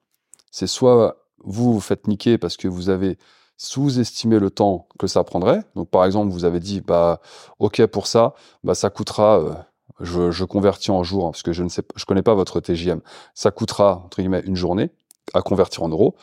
C'est 0.50 0.66
soit 0.66 1.16
vous 1.44 1.74
vous 1.74 1.80
faites 1.80 2.08
niquer 2.08 2.38
parce 2.38 2.56
que 2.56 2.68
vous 2.68 2.88
avez 2.88 3.18
sous-estimé 3.56 4.38
le 4.38 4.50
temps 4.50 4.88
que 4.98 5.06
ça 5.06 5.24
prendrait. 5.24 5.62
Donc 5.74 5.90
par 5.90 6.04
exemple, 6.04 6.32
vous 6.32 6.44
avez 6.44 6.60
dit, 6.60 6.80
bah 6.80 7.20
ok 7.58 7.86
pour 7.86 8.06
ça, 8.06 8.34
bah 8.64 8.74
ça 8.74 8.90
coûtera, 8.90 9.40
euh, 9.40 9.54
je, 10.00 10.44
convertis 10.44 10.90
en 10.90 11.02
jours, 11.02 11.26
hein, 11.26 11.30
parce 11.30 11.42
que 11.42 11.52
je 11.52 11.62
ne 11.62 11.68
sais, 11.68 11.82
je 11.96 12.04
connais 12.04 12.22
pas 12.22 12.34
votre 12.34 12.60
TJM, 12.60 13.00
ça 13.34 13.50
coûtera 13.50 14.02
entre 14.04 14.18
guillemets 14.18 14.42
une 14.44 14.56
journée 14.56 14.90
à 15.34 15.42
convertir 15.42 15.82
en 15.82 15.88
euros. 15.88 16.14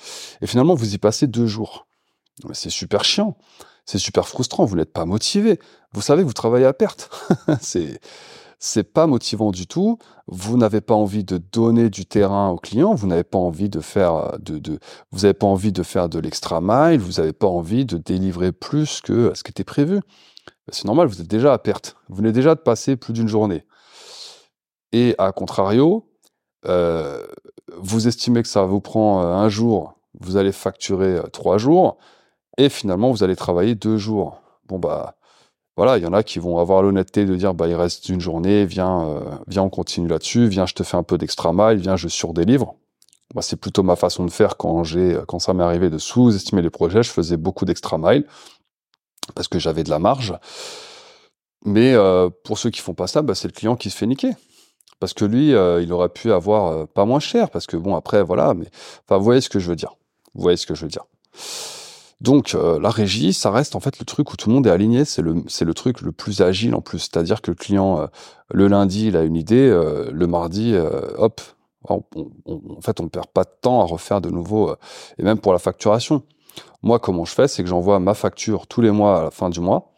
Et 0.41 0.47
finalement, 0.47 0.75
vous 0.75 0.93
y 0.93 0.97
passez 0.97 1.27
deux 1.27 1.47
jours. 1.47 1.87
C'est 2.53 2.69
super 2.69 3.03
chiant. 3.03 3.37
C'est 3.85 3.97
super 3.97 4.27
frustrant. 4.27 4.63
Vous 4.65 4.77
n'êtes 4.77 4.93
pas 4.93 5.05
motivé. 5.05 5.59
Vous 5.91 6.01
savez 6.01 6.23
vous 6.23 6.33
travaillez 6.33 6.65
à 6.65 6.73
perte. 6.73 7.09
c'est, 7.61 7.99
c'est 8.65 8.93
pas 8.93 9.07
motivant 9.07 9.51
du 9.51 9.67
tout. 9.67 9.97
Vous 10.27 10.55
n'avez 10.55 10.79
pas 10.79 10.93
envie 10.93 11.25
de 11.25 11.37
donner 11.37 11.89
du 11.89 12.05
terrain 12.05 12.49
au 12.49 12.57
client. 12.57 12.93
Vous 12.95 13.07
n'avez 13.07 13.25
pas 13.25 13.37
envie 13.37 13.67
de 13.67 13.81
faire 13.81 14.37
de, 14.39 14.57
de 14.57 14.79
vous 15.11 15.33
pas 15.33 15.47
envie 15.47 15.73
de 15.73 15.83
faire 15.83 16.07
de 16.07 16.17
l'extra 16.17 16.61
mile. 16.61 17.01
Vous 17.01 17.19
n'avez 17.19 17.33
pas 17.33 17.47
envie 17.47 17.85
de 17.85 17.97
délivrer 17.97 18.53
plus 18.53 19.01
que 19.01 19.33
ce 19.35 19.43
qui 19.43 19.51
était 19.51 19.65
prévu. 19.65 19.99
C'est 20.69 20.85
normal. 20.85 21.07
Vous 21.07 21.19
êtes 21.19 21.27
déjà 21.27 21.51
à 21.51 21.57
perte. 21.57 21.97
Vous 22.07 22.15
venez 22.15 22.31
déjà 22.31 22.55
de 22.55 22.61
passer 22.61 22.95
plus 22.95 23.11
d'une 23.11 23.27
journée. 23.27 23.65
Et 24.93 25.13
à 25.17 25.33
contrario, 25.33 26.07
euh, 26.65 27.25
vous 27.77 28.07
estimez 28.07 28.43
que 28.43 28.47
ça 28.47 28.63
vous 28.63 28.79
prend 28.79 29.23
euh, 29.23 29.33
un 29.33 29.49
jour, 29.49 29.95
vous 30.21 30.37
allez 30.37 30.53
facturer 30.53 31.17
euh, 31.17 31.23
trois 31.23 31.57
jours, 31.57 31.97
et 32.57 32.69
finalement 32.69 33.11
vous 33.11 33.23
allez 33.23 33.35
travailler 33.35 33.75
deux 33.75 33.97
jours. 33.97 34.41
Bon 34.67 34.79
bah 34.79 35.15
voilà, 35.75 35.97
il 35.97 36.03
y 36.03 36.07
en 36.07 36.13
a 36.13 36.21
qui 36.21 36.39
vont 36.39 36.59
avoir 36.59 36.83
l'honnêteté 36.83 37.25
de 37.25 37.35
dire 37.35 37.53
bah 37.53 37.67
il 37.67 37.73
reste 37.75 38.07
une 38.09 38.21
journée, 38.21 38.65
viens, 38.65 39.07
euh, 39.07 39.21
viens 39.47 39.63
on 39.63 39.69
continue 39.69 40.07
là-dessus, 40.07 40.47
viens 40.47 40.65
je 40.67 40.75
te 40.75 40.83
fais 40.83 40.97
un 40.97 41.03
peu 41.03 41.17
d'extra 41.17 41.51
mile, 41.53 41.77
viens 41.77 41.95
je 41.95 42.07
surdélivre. 42.07 42.75
Bah, 43.33 43.41
c'est 43.41 43.55
plutôt 43.55 43.81
ma 43.81 43.95
façon 43.95 44.25
de 44.25 44.31
faire 44.31 44.57
quand 44.57 44.83
j'ai 44.83 45.17
quand 45.27 45.39
ça 45.39 45.53
m'est 45.53 45.63
arrivé 45.63 45.89
de 45.89 45.97
sous-estimer 45.97 46.61
les 46.61 46.69
projets, 46.69 47.01
je 47.01 47.09
faisais 47.09 47.37
beaucoup 47.37 47.65
d'extra 47.65 47.97
mile 47.97 48.25
parce 49.35 49.47
que 49.47 49.57
j'avais 49.57 49.83
de 49.83 49.89
la 49.89 49.99
marge. 49.99 50.35
Mais 51.65 51.93
euh, 51.93 52.29
pour 52.43 52.57
ceux 52.59 52.69
qui 52.69 52.81
font 52.81 52.93
pas 52.93 53.07
ça, 53.07 53.21
bah, 53.21 53.35
c'est 53.35 53.47
le 53.47 53.53
client 53.53 53.75
qui 53.75 53.89
se 53.89 53.97
fait 53.97 54.05
niquer 54.05 54.31
parce 54.99 55.13
que 55.13 55.25
lui, 55.25 55.53
euh, 55.53 55.81
il 55.81 55.91
aurait 55.91 56.09
pu 56.09 56.31
avoir 56.31 56.87
pas 56.87 57.03
moins 57.05 57.19
cher, 57.19 57.49
parce 57.49 57.67
que 57.67 57.75
bon, 57.75 57.95
après, 57.95 58.23
voilà, 58.23 58.53
mais 58.53 58.67
enfin, 59.05 59.17
vous 59.17 59.23
voyez 59.25 59.41
ce 59.41 59.49
que 59.49 59.59
je 59.59 59.69
veux 59.69 59.75
dire. 59.75 59.95
Vous 60.33 60.41
voyez 60.41 60.55
ce 60.55 60.65
que 60.65 60.75
je 60.75 60.83
veux 60.83 60.89
dire. 60.89 61.03
Donc, 62.23 62.55
euh, 62.55 62.79
la 62.79 62.89
régie, 62.89 63.33
ça 63.33 63.51
reste 63.51 63.75
en 63.75 63.81
fait 63.81 63.99
le 63.99 64.05
truc 64.05 64.31
où 64.31 64.37
tout 64.37 64.47
le 64.47 64.55
monde 64.55 64.65
est 64.65 64.71
aligné, 64.71 65.03
c'est 65.03 65.21
le, 65.21 65.43
c'est 65.47 65.65
le 65.65 65.73
truc 65.73 65.99
le 65.99 66.13
plus 66.13 66.41
agile 66.41 66.73
en 66.73 66.79
plus. 66.79 66.99
C'est-à-dire 66.99 67.41
que 67.41 67.51
le 67.51 67.55
client, 67.55 67.99
euh, 67.99 68.07
le 68.49 68.69
lundi, 68.69 69.07
il 69.07 69.17
a 69.17 69.23
une 69.23 69.35
idée, 69.35 69.67
euh, 69.67 70.09
le 70.09 70.25
mardi, 70.25 70.73
hop, 71.17 71.41
en 71.89 72.01
fait, 72.81 73.01
on 73.01 73.03
ne 73.03 73.09
perd 73.09 73.27
pas 73.27 73.43
de 73.43 73.51
temps 73.61 73.81
à 73.81 73.83
refaire 73.83 74.21
de 74.21 74.29
nouveau, 74.29 74.73
et 75.17 75.23
même 75.23 75.37
pour 75.37 75.51
la 75.51 75.59
facturation. 75.59 76.23
Moi, 76.81 76.97
comment 76.97 77.25
je 77.25 77.33
fais, 77.33 77.49
c'est 77.49 77.61
que 77.61 77.67
j'envoie 77.67 77.99
ma 77.99 78.13
facture 78.13 78.67
tous 78.67 78.79
les 78.79 78.91
mois 78.91 79.19
à 79.19 79.23
la 79.23 79.31
fin 79.31 79.49
du 79.49 79.59
mois 79.59 79.93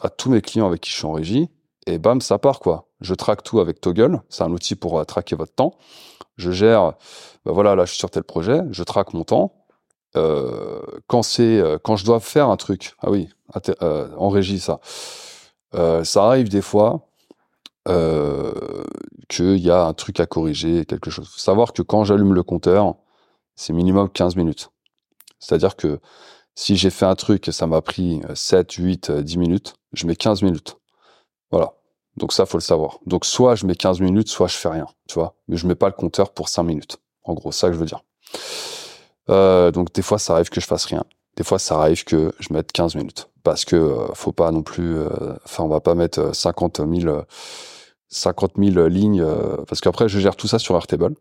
à 0.00 0.10
tous 0.10 0.30
mes 0.30 0.40
clients 0.40 0.66
avec 0.66 0.80
qui 0.80 0.90
je 0.90 0.96
suis 0.96 1.06
en 1.06 1.12
régie, 1.12 1.48
et 1.86 1.98
bam, 1.98 2.20
ça 2.20 2.38
part 2.38 2.58
quoi. 2.58 2.88
Je 3.00 3.14
traque 3.14 3.44
tout 3.44 3.60
avec 3.60 3.80
Toggle, 3.80 4.20
c'est 4.28 4.42
un 4.42 4.50
outil 4.50 4.74
pour 4.74 5.04
traquer 5.06 5.36
votre 5.36 5.54
temps. 5.54 5.74
Je 6.36 6.50
gère, 6.50 6.94
ben 7.44 7.52
voilà, 7.52 7.76
là 7.76 7.84
je 7.84 7.90
suis 7.90 7.98
sur 7.98 8.10
tel 8.10 8.24
projet, 8.24 8.62
je 8.72 8.82
traque 8.82 9.14
mon 9.14 9.22
temps. 9.22 9.57
Euh, 10.16 10.80
quand 11.06 11.22
c'est, 11.22 11.58
euh, 11.58 11.78
quand 11.82 11.96
je 11.96 12.04
dois 12.04 12.20
faire 12.20 12.48
un 12.48 12.56
truc, 12.56 12.94
ah 13.00 13.10
oui, 13.10 13.28
en 14.16 14.28
régie 14.28 14.60
ça, 14.60 14.80
ça 16.04 16.24
arrive 16.24 16.48
des 16.48 16.62
fois 16.62 17.08
qu'il 19.28 19.58
y 19.58 19.70
a 19.70 19.84
un 19.84 19.94
truc 19.94 20.20
à 20.20 20.26
corriger, 20.26 20.84
quelque 20.84 21.10
chose. 21.10 21.28
Faut 21.28 21.38
savoir 21.38 21.72
que 21.72 21.82
quand 21.82 22.04
j'allume 22.04 22.34
le 22.34 22.42
compteur, 22.42 22.94
c'est 23.56 23.72
minimum 23.72 24.08
15 24.10 24.36
minutes. 24.36 24.70
C'est-à-dire 25.38 25.76
que 25.76 26.00
si 26.54 26.76
j'ai 26.76 26.90
fait 26.90 27.06
un 27.06 27.14
truc 27.14 27.48
et 27.48 27.52
ça 27.52 27.66
m'a 27.66 27.80
pris 27.80 28.20
7, 28.34 28.72
8, 28.72 29.10
10 29.10 29.38
minutes, 29.38 29.74
je 29.92 30.06
mets 30.06 30.16
15 30.16 30.42
minutes. 30.42 30.76
Voilà. 31.50 31.74
Donc 32.16 32.32
ça, 32.32 32.46
faut 32.46 32.58
le 32.58 32.62
savoir. 32.62 32.98
Donc 33.06 33.24
soit 33.24 33.54
je 33.54 33.64
mets 33.64 33.76
15 33.76 34.00
minutes, 34.00 34.28
soit 34.28 34.48
je 34.48 34.56
fais 34.56 34.68
rien, 34.68 34.86
tu 35.08 35.14
vois. 35.14 35.36
Mais 35.46 35.56
je 35.56 35.66
mets 35.66 35.76
pas 35.76 35.86
le 35.86 35.94
compteur 35.94 36.32
pour 36.32 36.48
5 36.48 36.64
minutes. 36.64 36.98
En 37.22 37.34
gros, 37.34 37.52
ça 37.52 37.68
que 37.68 37.74
je 37.74 37.78
veux 37.78 37.86
dire. 37.86 38.02
Euh, 39.30 39.70
donc 39.70 39.92
des 39.92 40.02
fois, 40.02 40.18
ça 40.18 40.34
arrive 40.34 40.48
que 40.48 40.60
je 40.60 40.66
fasse 40.66 40.86
rien. 40.86 41.04
Des 41.36 41.44
fois, 41.44 41.58
ça 41.58 41.80
arrive 41.80 42.04
que 42.04 42.32
je 42.40 42.52
mette 42.52 42.72
15 42.72 42.94
minutes. 42.96 43.28
Parce 43.42 43.64
que 43.64 43.76
euh, 43.76 44.12
faut 44.14 44.32
pas 44.32 44.50
non 44.50 44.62
plus... 44.62 44.98
Euh, 44.98 45.08
enfin, 45.44 45.64
on 45.64 45.68
va 45.68 45.80
pas 45.80 45.94
mettre 45.94 46.34
50 46.34 46.80
000, 46.92 47.22
50 48.08 48.52
000 48.58 48.86
lignes. 48.88 49.24
parce 49.66 49.80
qu'après, 49.80 50.08
je 50.08 50.18
gère 50.18 50.36
tout 50.36 50.48
ça 50.48 50.58
sur 50.58 50.74
Airtable. 50.74 51.14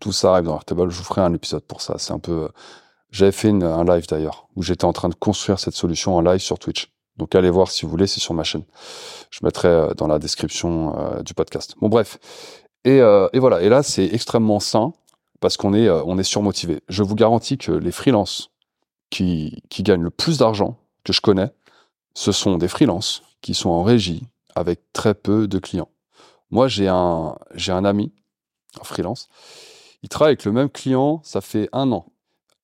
Tout 0.00 0.12
ça 0.12 0.32
arrive 0.32 0.44
dans 0.44 0.56
Airtable. 0.56 0.90
Je 0.90 0.96
vous 0.96 1.04
ferai 1.04 1.22
un 1.22 1.34
épisode 1.34 1.62
pour 1.62 1.80
ça. 1.80 1.94
C'est 1.98 2.12
un 2.12 2.18
peu... 2.18 2.48
J'avais 3.10 3.32
fait 3.32 3.48
un 3.48 3.84
live 3.84 4.06
d'ailleurs, 4.06 4.46
où 4.54 4.62
j'étais 4.62 4.84
en 4.84 4.92
train 4.92 5.08
de 5.08 5.16
construire 5.16 5.58
cette 5.58 5.74
solution 5.74 6.14
en 6.14 6.20
live 6.20 6.38
sur 6.38 6.60
Twitch. 6.60 6.92
Donc 7.20 7.34
allez 7.34 7.50
voir 7.50 7.70
si 7.70 7.84
vous 7.84 7.90
voulez, 7.90 8.06
c'est 8.06 8.18
sur 8.18 8.32
ma 8.32 8.44
chaîne. 8.44 8.64
Je 9.30 9.40
mettrai 9.42 9.68
euh, 9.68 9.94
dans 9.94 10.06
la 10.06 10.18
description 10.18 10.98
euh, 10.98 11.22
du 11.22 11.34
podcast. 11.34 11.74
Bon 11.80 11.90
bref. 11.90 12.18
Euh, 12.86 13.28
et 13.34 13.38
voilà. 13.38 13.60
Et 13.60 13.68
là, 13.68 13.82
c'est 13.82 14.06
extrêmement 14.06 14.58
sain 14.58 14.94
parce 15.40 15.56
qu'on 15.56 15.74
est, 15.74 15.88
on 15.88 16.18
est 16.18 16.24
surmotivé. 16.24 16.82
Je 16.88 17.02
vous 17.02 17.14
garantis 17.14 17.58
que 17.58 17.72
les 17.72 17.92
freelances 17.92 18.50
qui, 19.10 19.62
qui 19.68 19.82
gagnent 19.82 20.02
le 20.02 20.10
plus 20.10 20.38
d'argent 20.38 20.76
que 21.04 21.12
je 21.12 21.20
connais, 21.20 21.50
ce 22.14 22.32
sont 22.32 22.58
des 22.58 22.68
freelances 22.68 23.22
qui 23.40 23.54
sont 23.54 23.70
en 23.70 23.82
régie 23.82 24.22
avec 24.54 24.80
très 24.92 25.14
peu 25.14 25.48
de 25.48 25.58
clients. 25.58 25.88
Moi, 26.50 26.68
j'ai 26.68 26.88
un, 26.88 27.36
j'ai 27.54 27.72
un 27.72 27.84
ami, 27.84 28.12
un 28.80 28.84
freelance, 28.84 29.28
il 30.02 30.08
travaille 30.08 30.32
avec 30.32 30.44
le 30.44 30.52
même 30.52 30.68
client, 30.68 31.20
ça 31.24 31.40
fait 31.40 31.68
un 31.72 31.90
an. 31.92 32.06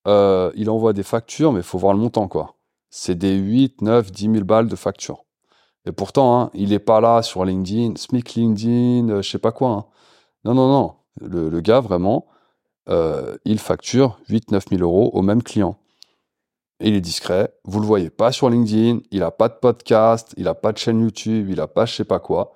il 0.06 0.68
envoie 0.70 0.92
des 0.92 1.02
factures, 1.02 1.52
mais 1.52 1.60
il 1.60 1.66
faut 1.66 1.78
voir 1.78 1.92
le 1.92 2.00
montant, 2.00 2.28
quoi 2.28 2.56
c'est 2.96 3.14
des 3.14 3.34
8, 3.34 3.82
9, 3.82 4.10
10 4.10 4.32
000 4.32 4.44
balles 4.44 4.68
de 4.68 4.76
facture. 4.76 5.24
Et 5.84 5.92
pourtant, 5.92 6.40
hein, 6.40 6.50
il 6.54 6.70
n'est 6.70 6.78
pas 6.78 7.00
là 7.00 7.22
sur 7.22 7.44
LinkedIn, 7.44 7.94
SMIC 7.96 8.34
LinkedIn, 8.34 9.10
euh, 9.10 9.22
je 9.22 9.30
sais 9.30 9.38
pas 9.38 9.52
quoi. 9.52 9.70
Hein. 9.70 9.84
Non, 10.44 10.54
non, 10.54 10.68
non. 10.68 10.94
Le, 11.20 11.60
gars, 11.60 11.80
vraiment, 11.80 12.26
euh, 12.88 13.36
il 13.44 13.58
facture 13.58 14.18
8, 14.28 14.50
9 14.52 14.64
000 14.70 14.82
euros 14.82 15.10
au 15.12 15.22
même 15.22 15.42
client. 15.42 15.76
il 16.80 16.94
est 16.94 17.00
discret. 17.00 17.52
Vous 17.64 17.80
le 17.80 17.86
voyez 17.86 18.10
pas 18.10 18.32
sur 18.32 18.50
LinkedIn. 18.50 19.00
Il 19.10 19.20
n'a 19.20 19.30
pas 19.30 19.48
de 19.48 19.54
podcast. 19.54 20.34
Il 20.36 20.44
n'a 20.44 20.54
pas 20.54 20.72
de 20.72 20.78
chaîne 20.78 21.00
YouTube. 21.00 21.48
Il 21.50 21.56
n'a 21.56 21.66
pas 21.66 21.86
je 21.86 21.94
sais 21.94 22.04
pas 22.04 22.18
quoi. 22.18 22.52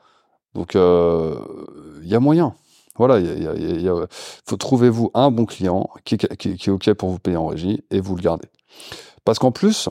Donc, 0.55 0.75
euh, 0.77 1.39
il 2.03 2.09
y 2.09 2.15
a 2.15 2.21
moyen. 2.21 2.55
Voilà, 2.97 3.19
il 3.19 4.09
faut 4.47 4.57
trouver 4.57 4.91
vous 4.91 5.11
un 5.15 5.31
bon 5.31 5.47
client 5.47 5.89
qui, 6.05 6.17
est 6.17 6.69
OK 6.69 6.93
pour 6.95 7.09
vous 7.09 7.19
payer 7.19 7.37
en 7.37 7.47
régie 7.47 7.83
et 7.91 8.01
vous 8.01 8.15
le 8.15 8.21
gardez. 8.21 8.49
Parce 9.25 9.39
qu'en 9.39 9.53
plus, 9.53 9.89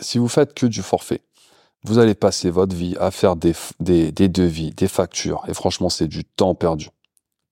si 0.00 0.18
vous 0.18 0.28
faites 0.28 0.54
que 0.54 0.66
du 0.66 0.82
forfait, 0.82 1.22
vous 1.84 1.98
allez 1.98 2.14
passer 2.14 2.50
votre 2.50 2.76
vie 2.76 2.96
à 3.00 3.10
faire 3.10 3.34
des, 3.34 3.54
devis, 3.80 4.70
des 4.70 4.88
factures. 4.88 5.42
Et 5.48 5.54
franchement, 5.54 5.88
c'est 5.88 6.06
du 6.06 6.24
temps 6.24 6.54
perdu. 6.54 6.90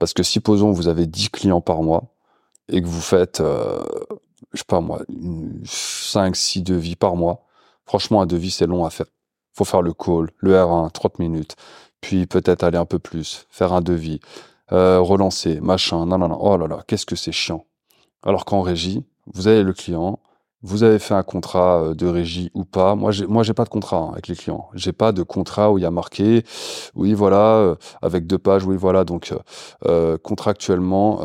Parce 0.01 0.15
que 0.15 0.25
supposons 0.25 0.73
vous 0.73 0.89
avez 0.89 1.07
10 1.07 1.29
clients 1.29 1.61
par 1.61 1.83
mois 1.83 2.15
et 2.69 2.81
que 2.81 2.87
vous 2.87 3.03
faites, 3.03 3.41
euh, 3.41 3.85
je 4.53 4.59
sais 4.59 4.65
pas 4.67 4.81
moi, 4.81 5.03
5, 5.65 6.35
6 6.35 6.63
devis 6.63 6.97
par 6.97 7.17
mois. 7.17 7.47
Franchement, 7.85 8.23
un 8.23 8.27
devis, 8.27 8.51
c'est 8.51 8.67
long 8.67 8.85
à 8.85 8.91
faire. 8.91 9.07
faut 9.53 9.67
faire 9.67 9.83
le 9.83 9.93
call, 9.93 10.31
le 10.39 10.55
R1, 10.55 10.91
30 10.91 11.19
minutes. 11.19 11.57
Puis 12.01 12.27
peut-être 12.27 12.65
aller 12.65 12.79
un 12.79 12.87
peu 12.87 12.99
plus, 12.99 13.47
faire 13.51 13.75
un 13.75 13.83
devis, 13.83 14.21
euh, 14.73 15.01
relancer, 15.01 15.61
machin. 15.61 16.07
Non, 16.07 16.17
non, 16.17 16.29
non. 16.29 16.39
Oh 16.41 16.57
là 16.57 16.67
là, 16.67 16.83
qu'est-ce 16.87 17.05
que 17.05 17.17
c'est 17.17 17.33
chiant. 17.33 17.67
Alors 18.23 18.47
qu'en 18.47 18.63
régie, 18.63 19.05
vous 19.35 19.49
avez 19.49 19.63
le 19.63 19.75
client, 19.75 20.19
vous 20.63 20.83
avez 20.83 20.99
fait 20.99 21.15
un 21.15 21.23
contrat 21.23 21.83
euh, 21.83 21.95
de 21.95 22.07
régie 22.07 22.51
ou 22.55 22.65
pas? 22.65 22.95
Moi, 22.95 23.13
j'ai, 23.13 23.27
moi, 23.27 23.43
pas 23.57 23.65
de 23.65 23.69
contrat 23.71 23.97
hein, 23.97 24.11
avec 24.13 24.29
les 24.29 24.37
clients. 24.37 24.69
J'ai 24.75 24.93
pas 24.93 25.13
de 25.13 25.23
contrat 25.23 25.73
où 25.73 25.79
il 25.79 25.83
y 25.83 25.87
a 25.87 25.91
marqué, 25.91 26.45
oui, 26.95 27.15
voilà, 27.15 27.57
euh, 27.57 27.75
avec 28.03 28.27
deux 28.27 28.39
pages, 28.39 28.65
oui, 28.65 28.77
voilà. 28.77 29.05
Donc, 29.05 29.35
euh, 29.87 30.19
contractuellement, 30.19 31.21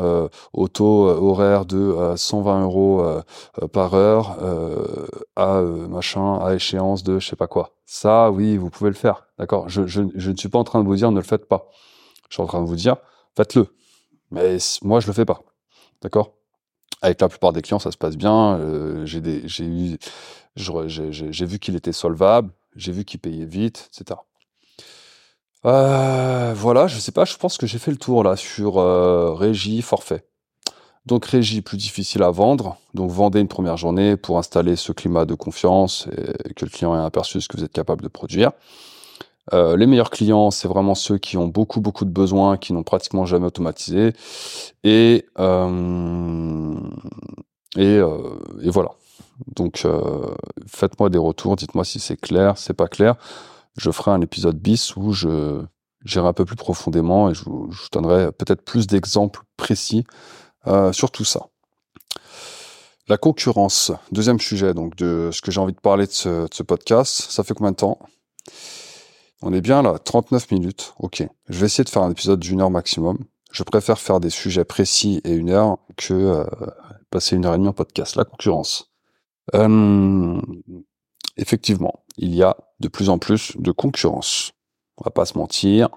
au 0.52 0.68
taux 0.68 1.06
horaire 1.06 1.66
de 1.66 2.14
120 2.16 2.62
euros 2.64 3.04
par 3.72 3.94
heure, 3.94 4.36
à 5.36 5.62
machin, 5.62 6.38
à 6.38 6.54
échéance 6.54 7.02
de 7.02 7.18
je 7.18 7.28
sais 7.28 7.36
pas 7.36 7.46
quoi. 7.46 7.72
Ça, 7.84 8.30
oui, 8.30 8.56
vous 8.56 8.70
pouvez 8.70 8.90
le 8.90 8.96
faire, 8.96 9.26
d'accord? 9.38 9.68
Je, 9.68 9.82
ne 10.00 10.36
suis 10.36 10.48
pas 10.48 10.58
en 10.58 10.64
train 10.64 10.82
de 10.82 10.86
vous 10.86 10.96
dire 10.96 11.10
ne 11.10 11.16
le 11.16 11.22
faites 11.22 11.46
pas. 11.46 11.68
Je 12.28 12.34
suis 12.34 12.42
en 12.42 12.46
train 12.46 12.62
de 12.62 12.66
vous 12.66 12.76
dire 12.76 12.96
faites-le. 13.36 13.68
Mais 14.30 14.58
moi, 14.82 15.00
je 15.00 15.06
le 15.06 15.12
fais 15.12 15.24
pas, 15.24 15.42
d'accord? 16.02 16.32
Avec 17.02 17.20
la 17.20 17.28
plupart 17.28 17.52
des 17.52 17.62
clients, 17.62 17.78
ça 17.78 17.92
se 17.92 17.96
passe 17.96 18.16
bien. 18.16 18.56
Euh, 18.56 19.06
j'ai 19.06 19.18
eu, 19.64 19.96
vu 20.56 21.58
qu'il 21.58 21.76
était 21.76 21.92
solvable, 21.92 22.50
j'ai 22.74 22.92
vu 22.92 23.04
qu'il 23.04 23.20
payait 23.20 23.44
vite, 23.44 23.90
etc. 23.92 24.20
Euh, 25.64 26.52
voilà, 26.54 26.86
je 26.86 26.98
sais 26.98 27.12
pas, 27.12 27.24
je 27.24 27.36
pense 27.36 27.58
que 27.58 27.66
j'ai 27.66 27.78
fait 27.78 27.90
le 27.90 27.96
tour 27.96 28.22
là 28.22 28.36
sur 28.36 28.78
euh, 28.78 29.34
régie 29.34 29.82
forfait. 29.82 30.24
Donc 31.06 31.24
régie 31.26 31.60
plus 31.60 31.76
difficile 31.76 32.22
à 32.22 32.30
vendre, 32.30 32.78
donc 32.94 33.10
vendez 33.10 33.40
une 33.40 33.48
première 33.48 33.76
journée 33.76 34.16
pour 34.16 34.38
installer 34.38 34.74
ce 34.74 34.90
climat 34.90 35.24
de 35.24 35.34
confiance 35.34 36.08
et 36.44 36.52
que 36.52 36.64
le 36.64 36.70
client 36.70 36.96
ait 36.96 37.04
aperçu 37.04 37.40
ce 37.40 37.48
que 37.48 37.56
vous 37.56 37.62
êtes 37.62 37.72
capable 37.72 38.02
de 38.02 38.08
produire. 38.08 38.50
Euh, 39.52 39.76
les 39.76 39.86
meilleurs 39.86 40.10
clients, 40.10 40.50
c'est 40.50 40.68
vraiment 40.68 40.94
ceux 40.94 41.18
qui 41.18 41.36
ont 41.36 41.46
beaucoup 41.46 41.80
beaucoup 41.80 42.04
de 42.04 42.10
besoins, 42.10 42.56
qui 42.56 42.72
n'ont 42.72 42.82
pratiquement 42.82 43.26
jamais 43.26 43.46
automatisé. 43.46 44.12
Et 44.82 45.26
euh, 45.38 46.74
euh, 47.78 48.36
voilà. 48.66 48.90
Donc 49.54 49.86
faites-moi 50.66 51.10
des 51.10 51.18
retours, 51.18 51.56
dites-moi 51.56 51.84
si 51.84 52.00
c'est 52.00 52.16
clair, 52.16 52.56
c'est 52.58 52.74
pas 52.74 52.88
clair. 52.88 53.16
Je 53.76 53.90
ferai 53.90 54.10
un 54.10 54.20
épisode 54.20 54.58
bis 54.58 54.96
où 54.96 55.12
je 55.12 55.62
j'irai 56.04 56.26
un 56.28 56.32
peu 56.32 56.44
plus 56.44 56.56
profondément 56.56 57.30
et 57.30 57.34
je 57.34 57.44
vous, 57.44 57.70
donnerai 57.92 58.32
peut-être 58.32 58.62
plus 58.62 58.86
d'exemples 58.86 59.42
précis 59.56 60.04
sur 60.92 61.10
tout 61.10 61.24
ça. 61.24 61.48
La 63.08 63.18
concurrence, 63.18 63.92
deuxième 64.10 64.40
sujet 64.40 64.72
donc 64.72 64.96
de 64.96 65.30
ce 65.32 65.42
que 65.42 65.50
j'ai 65.50 65.60
envie 65.60 65.74
de 65.74 65.80
parler 65.80 66.06
de 66.06 66.12
ce 66.12 66.62
podcast. 66.62 67.26
Ça 67.30 67.44
fait 67.44 67.54
combien 67.54 67.72
de 67.72 67.76
temps? 67.76 67.98
On 69.42 69.52
est 69.52 69.60
bien 69.60 69.82
là, 69.82 69.98
39 69.98 70.50
minutes. 70.50 70.94
Ok. 70.98 71.26
Je 71.48 71.58
vais 71.58 71.66
essayer 71.66 71.84
de 71.84 71.88
faire 71.88 72.02
un 72.02 72.10
épisode 72.10 72.40
d'une 72.40 72.60
heure 72.60 72.70
maximum. 72.70 73.18
Je 73.52 73.62
préfère 73.62 73.98
faire 73.98 74.20
des 74.20 74.30
sujets 74.30 74.64
précis 74.64 75.20
et 75.24 75.32
une 75.32 75.50
heure 75.50 75.78
que 75.96 76.14
euh, 76.14 76.44
passer 77.10 77.36
une 77.36 77.46
heure 77.46 77.54
et 77.54 77.58
demie 77.58 77.68
en 77.68 77.72
podcast. 77.72 78.16
La 78.16 78.24
concurrence. 78.24 78.92
Euh, 79.54 80.40
effectivement, 81.36 82.04
il 82.16 82.34
y 82.34 82.42
a 82.42 82.56
de 82.80 82.88
plus 82.88 83.08
en 83.08 83.18
plus 83.18 83.56
de 83.58 83.72
concurrence. 83.72 84.52
On 84.98 85.04
va 85.04 85.10
pas 85.10 85.26
se 85.26 85.38
mentir. 85.38 85.90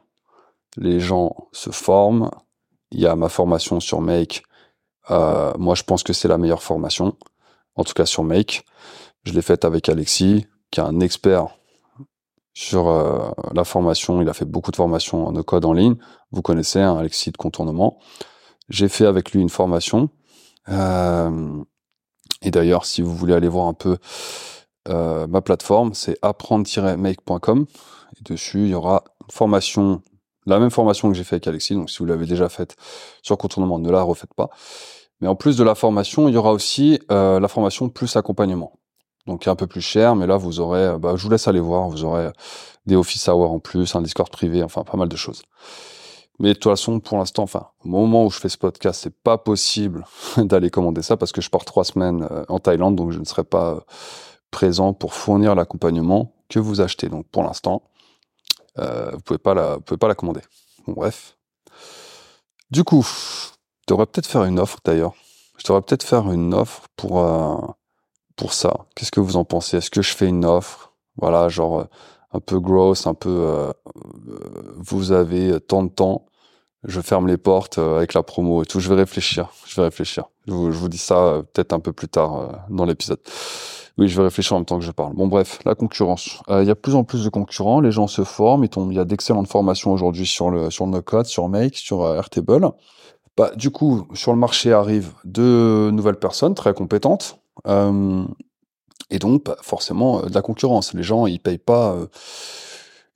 Les 0.78 1.00
gens 1.00 1.50
se 1.52 1.72
forment. 1.72 2.30
Il 2.92 3.00
y 3.00 3.08
a 3.08 3.16
ma 3.16 3.30
formation 3.30 3.80
sur 3.80 4.02
Make. 4.02 4.44
Euh, 5.12 5.54
moi, 5.58 5.76
je 5.76 5.84
pense 5.84 6.04
que 6.04 6.14
c'est 6.14 6.28
la 6.28 6.38
meilleure 6.38 6.64
formation. 6.64 7.16
En 7.76 7.84
tout 7.84 7.94
cas 7.94 8.06
sur 8.06 8.24
Make. 8.24 8.66
Je 9.24 9.34
l'ai 9.34 9.42
faite 9.42 9.66
avec 9.66 9.90
Alexis, 9.90 10.48
qui 10.72 10.80
est 10.80 10.84
un 10.84 11.00
expert 11.00 11.59
sur 12.54 12.88
euh, 12.88 13.32
la 13.54 13.64
formation. 13.64 14.22
Il 14.22 14.30
a 14.30 14.34
fait 14.34 14.45
beaucoup 14.45 14.72
de 14.72 14.76
formations 14.76 15.28
en 15.28 15.43
code 15.43 15.66
en 15.66 15.74
ligne. 15.74 15.95
Vous 16.32 16.41
connaissez 16.41 16.80
hein, 16.80 16.97
Alexis 16.97 17.32
de 17.32 17.38
contournement. 17.38 18.00
J'ai 18.70 18.89
fait 18.89 19.06
avec 19.06 19.32
lui 19.32 19.41
une 19.41 19.50
formation. 19.50 20.10
Euh, 20.70 21.64
et 22.41 22.52
d'ailleurs, 22.52 22.86
si 22.86 23.02
vous 23.02 23.16
voulez 23.16 23.34
aller 23.34 23.47
voir 23.47 23.68
un 23.68 23.74
peu 23.74 23.97
euh, 24.88 25.28
ma 25.28 25.41
plateforme, 25.41 25.93
c'est 25.93 26.18
apprendre-make.com. 26.22 27.66
Et 28.20 28.24
dessus, 28.24 28.64
il 28.64 28.70
y 28.70 28.76
aura 28.76 29.04
une 29.22 29.32
formation, 29.32 30.02
la 30.45 30.60
même 30.60 30.72
formation 30.72 31.10
que 31.10 31.18
j'ai 31.18 31.24
fait 31.24 31.36
avec 31.36 31.47
Alexis. 31.47 31.76
Donc, 31.76 31.89
si 31.89 32.00
vous 32.00 32.06
l'avez 32.06 32.26
déjà 32.26 32.50
faite 32.50 32.76
sur 33.22 33.38
contournement, 33.38 33.80
ne 33.80 33.89
la 33.89 34.02
refaites 34.02 34.34
pas. 34.34 34.50
Mais 35.22 35.28
en 35.28 35.36
plus 35.36 35.58
de 35.58 35.64
la 35.64 35.76
formation, 35.76 36.30
il 36.30 36.34
y 36.34 36.38
aura 36.38 36.54
aussi 36.54 37.00
la 37.10 37.47
formation 37.50 37.89
plus 37.89 38.16
accompagnement 38.16 38.79
donc 39.30 39.48
un 39.48 39.56
peu 39.56 39.68
plus 39.68 39.82
cher, 39.82 40.16
mais 40.16 40.28
là 40.28 40.38
vous 40.38 40.60
aurez, 40.60 40.86
euh, 40.86 40.98
bah, 40.98 41.14
je 41.16 41.24
vous 41.24 41.30
laisse 41.30 41.48
aller 41.48 41.60
voir, 41.60 41.88
vous 41.88 42.04
aurez 42.04 42.30
des 42.86 42.96
office 42.96 43.28
hours 43.28 43.52
en 43.52 43.60
plus, 43.60 43.96
un 43.96 44.02
Discord 44.02 44.30
privé, 44.30 44.64
enfin 44.64 44.84
pas 44.84 44.98
mal 44.98 45.08
de 45.08 45.16
choses. 45.16 45.44
Mais 46.40 46.50
de 46.50 46.54
toute 46.54 46.72
façon, 46.72 47.00
pour 47.02 47.18
l'instant, 47.18 47.44
enfin, 47.44 47.68
au 47.84 47.90
moment 47.90 48.26
où 48.26 48.32
je 48.32 48.40
fais 48.40 48.48
ce 48.48 48.58
podcast, 48.58 49.02
c'est 49.04 49.14
pas 49.14 49.38
possible 49.38 50.06
d'aller 50.38 50.70
commander 50.70 51.02
ça 51.02 51.18
parce 51.18 51.32
que 51.32 51.42
je 51.42 51.50
pars 51.50 51.66
trois 51.66 51.84
semaines 51.84 52.28
euh, 52.32 52.46
en 52.48 52.60
Thaïlande, 52.60 52.96
donc 52.96 53.12
je 53.12 53.20
ne 53.20 53.26
serai 53.26 53.44
pas 53.44 53.72
euh, 53.72 53.80
présent 54.52 54.94
pour 54.94 55.14
fournir 55.14 55.54
l'accompagnement 55.54 56.34
que 56.50 56.60
vous 56.60 56.82
achetez. 56.82 57.10
Donc 57.10 57.28
pour 57.28 57.44
l'instant, 57.44 57.84
euh, 58.80 59.12
vous 59.12 59.22
pouvez 59.22 59.38
pas 59.38 59.54
la, 59.54 59.80
pouvez 59.80 59.98
pas 59.98 60.08
la 60.08 60.16
commander. 60.16 60.42
Bon, 60.88 60.94
bref. 60.94 61.38
Du 62.72 62.84
coup, 62.84 63.04
je 63.04 63.94
devrais 63.94 64.06
peut-être 64.06 64.28
faire 64.28 64.46
une 64.46 64.60
offre 64.60 64.80
d'ailleurs. 64.86 65.14
Je 65.58 65.66
devrais 65.66 65.82
peut-être 65.82 66.04
faire 66.04 66.32
une 66.32 66.54
offre 66.54 66.84
pour 66.96 67.20
euh, 67.20 67.58
pour 68.40 68.54
ça. 68.54 68.86
Qu'est-ce 68.96 69.12
que 69.12 69.20
vous 69.20 69.38
en 69.38 69.46
pensez? 69.46 69.78
Est-ce 69.78 69.92
que 69.92 70.02
je 70.02 70.16
fais 70.16 70.28
une 70.28 70.46
offre? 70.46 70.94
Voilà, 71.18 71.50
genre 71.50 71.86
un 72.32 72.40
peu 72.40 72.60
gross, 72.60 73.06
un 73.06 73.14
peu. 73.14 73.30
Euh, 73.30 73.72
vous 74.78 75.12
avez 75.12 75.60
tant 75.60 75.84
de 75.84 75.90
temps 75.90 76.26
je 76.84 77.02
ferme 77.02 77.28
les 77.28 77.38
portes 77.38 77.78
euh, 77.78 77.98
avec 77.98 78.14
la 78.14 78.24
promo 78.24 78.64
et 78.64 78.66
tout. 78.66 78.80
Je 78.80 78.90
vais 78.90 78.96
réfléchir. 78.96 79.50
Je 79.66 79.76
vais 79.76 79.84
réfléchir. 79.84 80.26
Je 80.48 80.54
vous, 80.54 80.90
dis 80.90 80.98
ça 80.98 81.18
euh, 81.18 81.42
peut-être 81.42 81.74
un 81.74 81.80
peu 81.80 81.92
plus 81.92 82.08
tard 82.08 82.38
euh, 82.38 82.48
dans 82.70 82.86
l'épisode. 82.86 83.20
Oui, 83.98 84.08
je 84.08 84.16
vais 84.16 84.24
réfléchir 84.24 84.54
en 84.54 84.60
même 84.60 84.66
temps 84.66 84.80
que 84.80 84.86
je 84.86 84.92
parle. 84.92 85.14
Bon, 85.14 85.28
bref, 85.28 85.60
la 85.66 85.76
concurrence. 85.76 86.42
Il 86.48 86.64
y 86.64 86.70
a 86.70 86.76
plus 86.76 86.96
en 86.96 87.04
plus 87.04 87.26
de 87.26 87.30
concurrents. 87.30 87.82
Les 87.82 87.92
gens 87.92 88.08
se 88.08 88.24
forment. 88.24 88.64
Il 88.64 88.94
y 88.94 89.00
a 89.00 89.04
d'excellentes 89.04 89.50
formations 89.50 89.92
aujourd'hui 89.92 90.26
sur 90.26 90.50
le 90.50 90.72
sur 90.72 90.88
le 90.88 91.02
code, 91.02 91.26
sur 91.26 91.50
Make, 91.50 91.76
sur 91.76 92.08
Airtable. 92.08 92.70
Bah, 93.36 93.52
du 93.58 93.72
coup, 93.72 94.08
sur 94.14 94.32
le 94.32 94.38
marché 94.38 94.72
arrivent 94.72 95.12
deux 95.26 95.92
nouvelles 95.92 96.20
personnes 96.20 96.56
très 96.56 96.74
compétentes. 96.74 97.40
Et 97.66 99.20
donc, 99.20 99.45
bah, 99.45 99.57
forcément, 99.62 100.22
de 100.22 100.34
la 100.34 100.41
concurrence. 100.41 100.93
Les 100.93 101.03
gens, 101.03 101.26
ils 101.26 101.39
payent 101.39 101.57
pas 101.57 101.95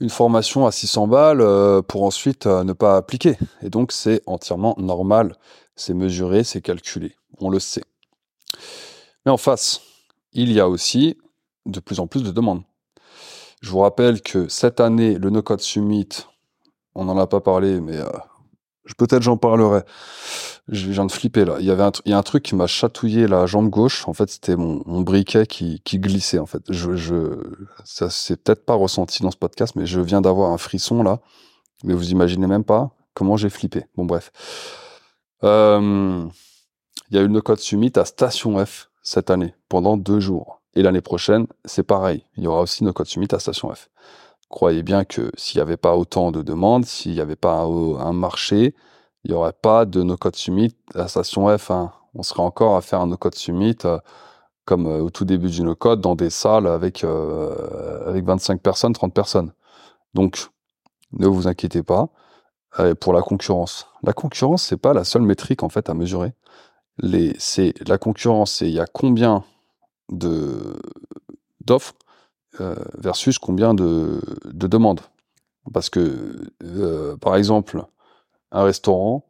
une 0.04 0.10
formation 0.10 0.66
à 0.66 0.72
600 0.72 1.08
balles 1.08 1.40
euh, 1.40 1.82
pour 1.82 2.04
ensuite 2.04 2.46
euh, 2.46 2.66
ne 2.66 2.74
pas 2.74 2.98
appliquer. 2.98 3.38
Et 3.62 3.70
donc 3.70 3.94
c'est 3.94 4.22
entièrement 4.26 4.76
normal, 4.78 5.36
c'est 5.78 5.94
mesuré, 5.94 6.44
c'est 6.44 6.62
calculé, 6.62 7.16
on 7.40 7.50
le 7.50 7.60
sait. 7.60 7.86
Mais 9.26 9.32
en 9.32 9.38
face, 9.38 9.82
il 10.34 10.52
y 10.52 10.60
a 10.60 10.68
aussi 10.68 11.18
de 11.66 11.80
plus 11.80 12.02
en 12.02 12.08
plus 12.08 12.22
de 12.22 12.32
demandes. 12.32 12.64
Je 13.62 13.70
vous 13.70 13.80
rappelle 13.80 14.22
que 14.22 14.50
cette 14.50 14.82
année, 14.82 15.18
le 15.18 15.30
No-Code 15.30 15.62
Summit, 15.62 16.10
on 16.96 17.06
n'en 17.06 17.18
a 17.18 17.26
pas 17.26 17.40
parlé, 17.40 17.80
mais 17.80 17.96
euh, 17.96 18.10
peut-être 18.98 19.22
j'en 19.22 19.38
parlerai. 19.38 19.82
Je 20.70 20.90
viens 20.90 21.06
de 21.06 21.12
flipper 21.12 21.46
là. 21.46 21.58
Il 21.60 21.66
y 21.66 21.72
avait 21.72 21.84
un, 21.84 21.92
a 21.92 22.18
un 22.18 22.24
truc 22.24 22.44
qui 22.44 22.56
m'a 22.56 22.68
chatouillé 22.68 23.28
la 23.28 23.46
jambe 23.46 23.70
gauche. 23.70 24.08
En 24.08 24.14
fait, 24.14 24.30
c'était 24.30 24.56
mon, 24.56 25.02
briquet 25.02 25.46
qui, 25.46 25.82
glissait. 25.86 26.40
En 26.40 26.46
fait, 26.46 26.64
je, 26.70 26.96
je 26.96 27.38
ça 27.84 28.10
s'est 28.10 28.38
peut-être 28.38 28.66
pas 28.66 28.74
ressenti 28.74 29.24
dans 29.24 29.32
ce 29.32 29.38
podcast, 29.38 29.76
mais 29.76 29.86
je 29.86 30.00
viens 30.00 30.22
d'avoir 30.22 30.52
un 30.52 30.58
frisson 30.58 31.04
là. 31.04 31.20
Mais 31.84 31.94
vous 31.94 32.12
imaginez 32.12 32.48
même 32.48 32.64
pas 32.64 32.92
comment 33.14 33.38
j'ai 33.38 33.50
flippé. 33.50 33.86
Bon 33.96 34.06
bref. 34.06 34.32
Euh, 35.44 36.26
il 37.10 37.16
y 37.16 37.20
a 37.20 37.22
eu 37.22 37.28
le 37.28 37.42
code 37.42 37.60
Summit 37.60 37.92
à 37.96 38.06
Station 38.06 38.64
F 38.66 38.90
cette 39.02 39.30
année 39.30 39.54
pendant 39.70 39.98
deux 39.98 40.20
jours. 40.20 40.62
Et 40.76 40.82
l'année 40.82 41.02
prochaine, 41.02 41.46
c'est 41.66 41.84
pareil. 41.84 42.26
Il 42.38 42.44
y 42.44 42.48
aura 42.48 42.62
aussi 42.62 42.84
nos 42.84 42.94
code 42.94 43.08
Summit 43.08 43.28
à 43.32 43.40
Station 43.40 43.74
F 43.74 43.90
croyez 44.54 44.84
bien 44.84 45.04
que 45.04 45.32
s'il 45.36 45.58
n'y 45.58 45.64
avait 45.64 45.78
pas 45.78 45.98
autant 45.98 46.32
de 46.32 46.44
demandes, 46.44 46.86
s'il 46.86 47.14
n'y 47.14 47.22
avait 47.22 47.36
pas 47.36 47.62
un, 47.62 48.14
marché, 48.14 48.76
il 49.24 49.32
n'y 49.32 49.36
aurait 49.36 49.52
pas 49.52 49.86
de 49.86 50.04
no 50.04 50.16
code 50.16 50.36
summit 50.36 50.76
à 50.94 51.08
station 51.08 51.50
F1. 51.50 51.90
On 52.14 52.22
serait 52.22 52.44
encore 52.44 52.76
à 52.76 52.82
faire 52.82 53.02
un 53.02 53.08
no 53.08 53.18
code 53.18 53.34
summit 53.34 53.76
euh, 53.84 53.98
comme 54.66 54.86
euh, 54.86 55.02
au 55.02 55.10
tout 55.10 55.26
début 55.26 55.50
du 55.50 55.64
no 55.64 55.74
code 55.76 56.02
dans 56.02 56.16
des 56.16 56.30
salles 56.30 56.68
avec, 56.68 57.04
euh, 57.04 58.08
avec 58.08 58.26
25 58.26 58.62
personnes, 58.62 58.94
30 58.94 59.12
personnes. 59.12 59.54
Donc, 60.14 60.50
ne 61.14 61.26
vous 61.26 61.48
inquiétez 61.48 61.82
pas 61.82 62.10
pour 63.00 63.14
la 63.14 63.22
concurrence. 63.22 63.88
La 64.02 64.14
concurrence, 64.14 64.64
c'est 64.64 64.78
pas 64.78 64.94
la 64.94 65.04
seule 65.04 65.22
métrique 65.22 65.62
en 65.62 65.70
fait 65.70 65.90
à 65.90 65.94
mesurer. 65.94 66.34
C'est 67.38 67.74
la 67.88 68.00
concurrence, 68.00 68.54
c'est 68.54 68.68
il 68.68 68.74
y 68.74 68.80
a 68.80 68.88
combien 68.88 69.44
de 70.10 70.76
d'offres 71.66 71.94
euh, 72.62 72.76
versus 72.96 73.40
combien 73.40 73.74
de, 73.74 74.22
de, 74.46 74.68
demandes. 74.68 75.02
Parce 75.74 75.90
que, 75.90 76.52
euh, 76.64 77.18
par 77.18 77.36
exemple, 77.36 77.84
un 78.52 78.64
restaurant, 78.64 79.26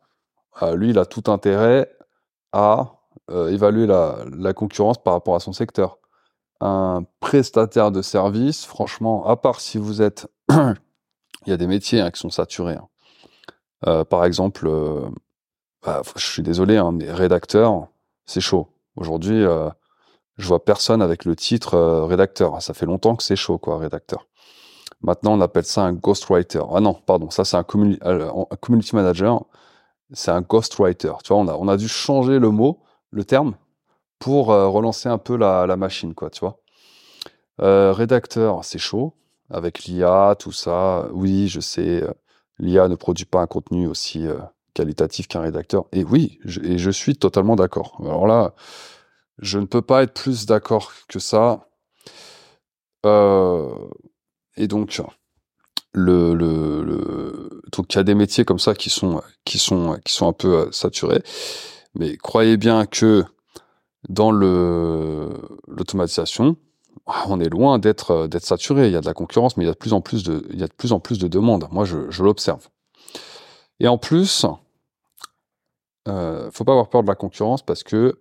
euh, 0.61 0.75
lui, 0.75 0.89
il 0.89 0.99
a 0.99 1.05
tout 1.05 1.31
intérêt 1.31 1.89
à 2.51 2.95
évaluer 3.47 3.87
la, 3.87 4.17
la, 4.37 4.53
concurrence 4.53 5.01
par 5.01 5.13
rapport 5.13 5.35
à 5.35 5.39
son 5.39 5.53
secteur. 5.53 5.97
Un 6.59 7.05
prestataire 7.21 7.89
de 7.89 8.01
service, 8.01 8.65
franchement, 8.65 9.25
à 9.25 9.37
part 9.37 9.61
si 9.61 9.77
vous 9.77 10.01
êtes... 10.01 10.27
il 10.49 10.75
y 11.47 11.51
a 11.53 11.57
des 11.57 11.65
métiers 11.65 12.01
hein, 12.01 12.11
qui 12.11 12.19
sont 12.19 12.29
saturés. 12.29 12.77
Hein. 13.85 14.03
par 14.05 14.25
exemple, 14.25 14.69
bah, 15.83 16.01
je 16.17 16.25
suis 16.25 16.43
désolé, 16.43 16.75
hein, 16.75 16.91
mais 16.91 17.09
rédacteur, 17.09 17.87
c'est 18.25 18.41
chaud. 18.41 18.67
Aujourd'hui, 18.97 19.45
je 20.37 20.47
vois 20.47 20.63
personne 20.63 21.01
avec 21.01 21.25
le 21.25 21.35
titre 21.35 21.75
euh, 21.75 22.05
rédacteur. 22.05 22.61
Ça 22.61 22.73
fait 22.73 22.85
longtemps 22.85 23.15
que 23.15 23.23
c'est 23.23 23.35
chaud, 23.35 23.57
quoi, 23.57 23.77
rédacteur. 23.77 24.27
Maintenant, 25.01 25.33
on 25.33 25.41
appelle 25.41 25.65
ça 25.65 25.83
un 25.83 25.93
ghostwriter. 25.93 26.63
Ah 26.73 26.79
non, 26.79 26.93
pardon, 26.93 27.29
ça 27.29 27.45
c'est 27.45 27.57
un, 27.57 27.65
euh, 28.05 28.31
un, 28.49 28.55
community 28.55 28.95
manager. 28.95 29.43
C'est 30.11 30.31
un 30.31 30.41
ghostwriter. 30.41 31.13
Tu 31.23 31.33
vois, 31.33 31.43
on 31.43 31.67
a, 31.67 31.77
dû 31.77 31.87
changer 31.87 32.39
le 32.39 32.49
mot, 32.49 32.81
le 33.11 33.23
terme, 33.23 33.55
pour 34.19 34.51
euh, 34.51 34.67
relancer 34.67 35.09
un 35.09 35.17
peu 35.17 35.35
la, 35.35 35.75
machine, 35.75 36.13
quoi, 36.13 36.29
tu 36.29 36.41
vois. 36.41 36.59
rédacteur, 37.59 38.63
c'est 38.63 38.79
chaud. 38.79 39.13
Avec 39.49 39.83
l'IA, 39.83 40.35
tout 40.39 40.51
ça. 40.51 41.07
Oui, 41.11 41.47
je 41.47 41.59
sais, 41.59 42.03
l'IA 42.57 42.87
ne 42.87 42.95
produit 42.95 43.25
pas 43.25 43.41
un 43.41 43.47
contenu 43.47 43.87
aussi 43.87 44.25
qualitatif 44.73 45.27
qu'un 45.27 45.41
rédacteur. 45.41 45.85
Et 45.91 46.03
oui, 46.03 46.39
et 46.63 46.77
je 46.77 46.89
suis 46.89 47.15
totalement 47.17 47.55
d'accord. 47.55 47.97
Alors 48.01 48.25
là, 48.25 48.53
je 49.39 49.59
ne 49.59 49.65
peux 49.65 49.81
pas 49.81 50.03
être 50.03 50.13
plus 50.13 50.45
d'accord 50.45 50.91
que 51.07 51.19
ça. 51.19 51.67
Euh, 53.05 53.69
et 54.55 54.67
donc, 54.67 55.01
il 55.95 57.95
y 57.95 57.97
a 57.97 58.03
des 58.03 58.15
métiers 58.15 58.45
comme 58.45 58.59
ça 58.59 58.73
qui 58.75 58.89
sont 58.89 59.21
qui 59.45 59.59
sont 59.59 59.97
qui 60.05 60.13
sont 60.13 60.27
un 60.27 60.33
peu 60.33 60.59
euh, 60.59 60.71
saturés. 60.71 61.23
Mais 61.95 62.17
croyez 62.17 62.57
bien 62.57 62.85
que 62.85 63.23
dans 64.09 64.31
l'automatisation, 64.31 66.57
on 67.27 67.39
est 67.39 67.49
loin 67.49 67.79
d'être 67.79 68.11
euh, 68.11 68.27
d'être 68.27 68.45
saturé. 68.45 68.87
Il 68.87 68.93
y 68.93 68.95
a 68.95 69.01
de 69.01 69.05
la 69.05 69.13
concurrence, 69.13 69.57
mais 69.57 69.63
il 69.63 69.67
y 69.67 69.69
a 69.69 69.73
de 69.73 69.77
plus 69.77 69.93
en 69.93 70.01
plus 70.01 70.23
de 71.19 71.27
demandes. 71.27 71.67
Moi, 71.71 71.85
je, 71.85 72.23
l'observe. 72.23 72.67
Et 73.79 73.87
en 73.87 73.97
plus, 73.97 74.45
euh, 76.07 76.51
faut 76.51 76.63
pas 76.63 76.73
avoir 76.73 76.89
peur 76.89 77.01
de 77.03 77.07
la 77.07 77.15
concurrence 77.15 77.63
parce 77.63 77.83
que 77.83 78.19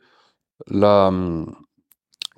Là, 0.69 1.09
hum, 1.09 1.55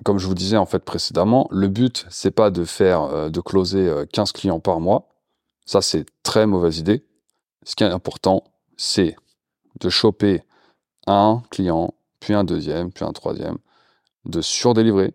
comme 0.03 0.19
je 0.19 0.27
vous 0.27 0.35
disais 0.35 0.57
en 0.57 0.65
fait 0.65 0.83
précédemment, 0.83 1.47
le 1.51 1.67
but 1.67 2.05
c'est 2.09 2.31
pas 2.31 2.51
de 2.51 2.63
faire 2.65 3.03
euh, 3.03 3.29
de 3.29 3.39
closer 3.41 3.91
15 4.11 4.29
euh, 4.29 4.31
clients 4.33 4.59
par 4.59 4.79
mois. 4.79 5.09
Ça 5.65 5.81
c'est 5.81 6.05
très 6.23 6.45
mauvaise 6.45 6.79
idée. 6.79 7.05
Ce 7.63 7.75
qui 7.75 7.83
est 7.83 7.87
important, 7.87 8.43
c'est 8.77 9.15
de 9.79 9.89
choper 9.89 10.43
un 11.07 11.41
client, 11.49 11.93
puis 12.19 12.33
un 12.33 12.43
deuxième, 12.43 12.91
puis 12.91 13.05
un 13.05 13.11
troisième, 13.11 13.57
de 14.25 14.41
surdélivrer, 14.41 15.13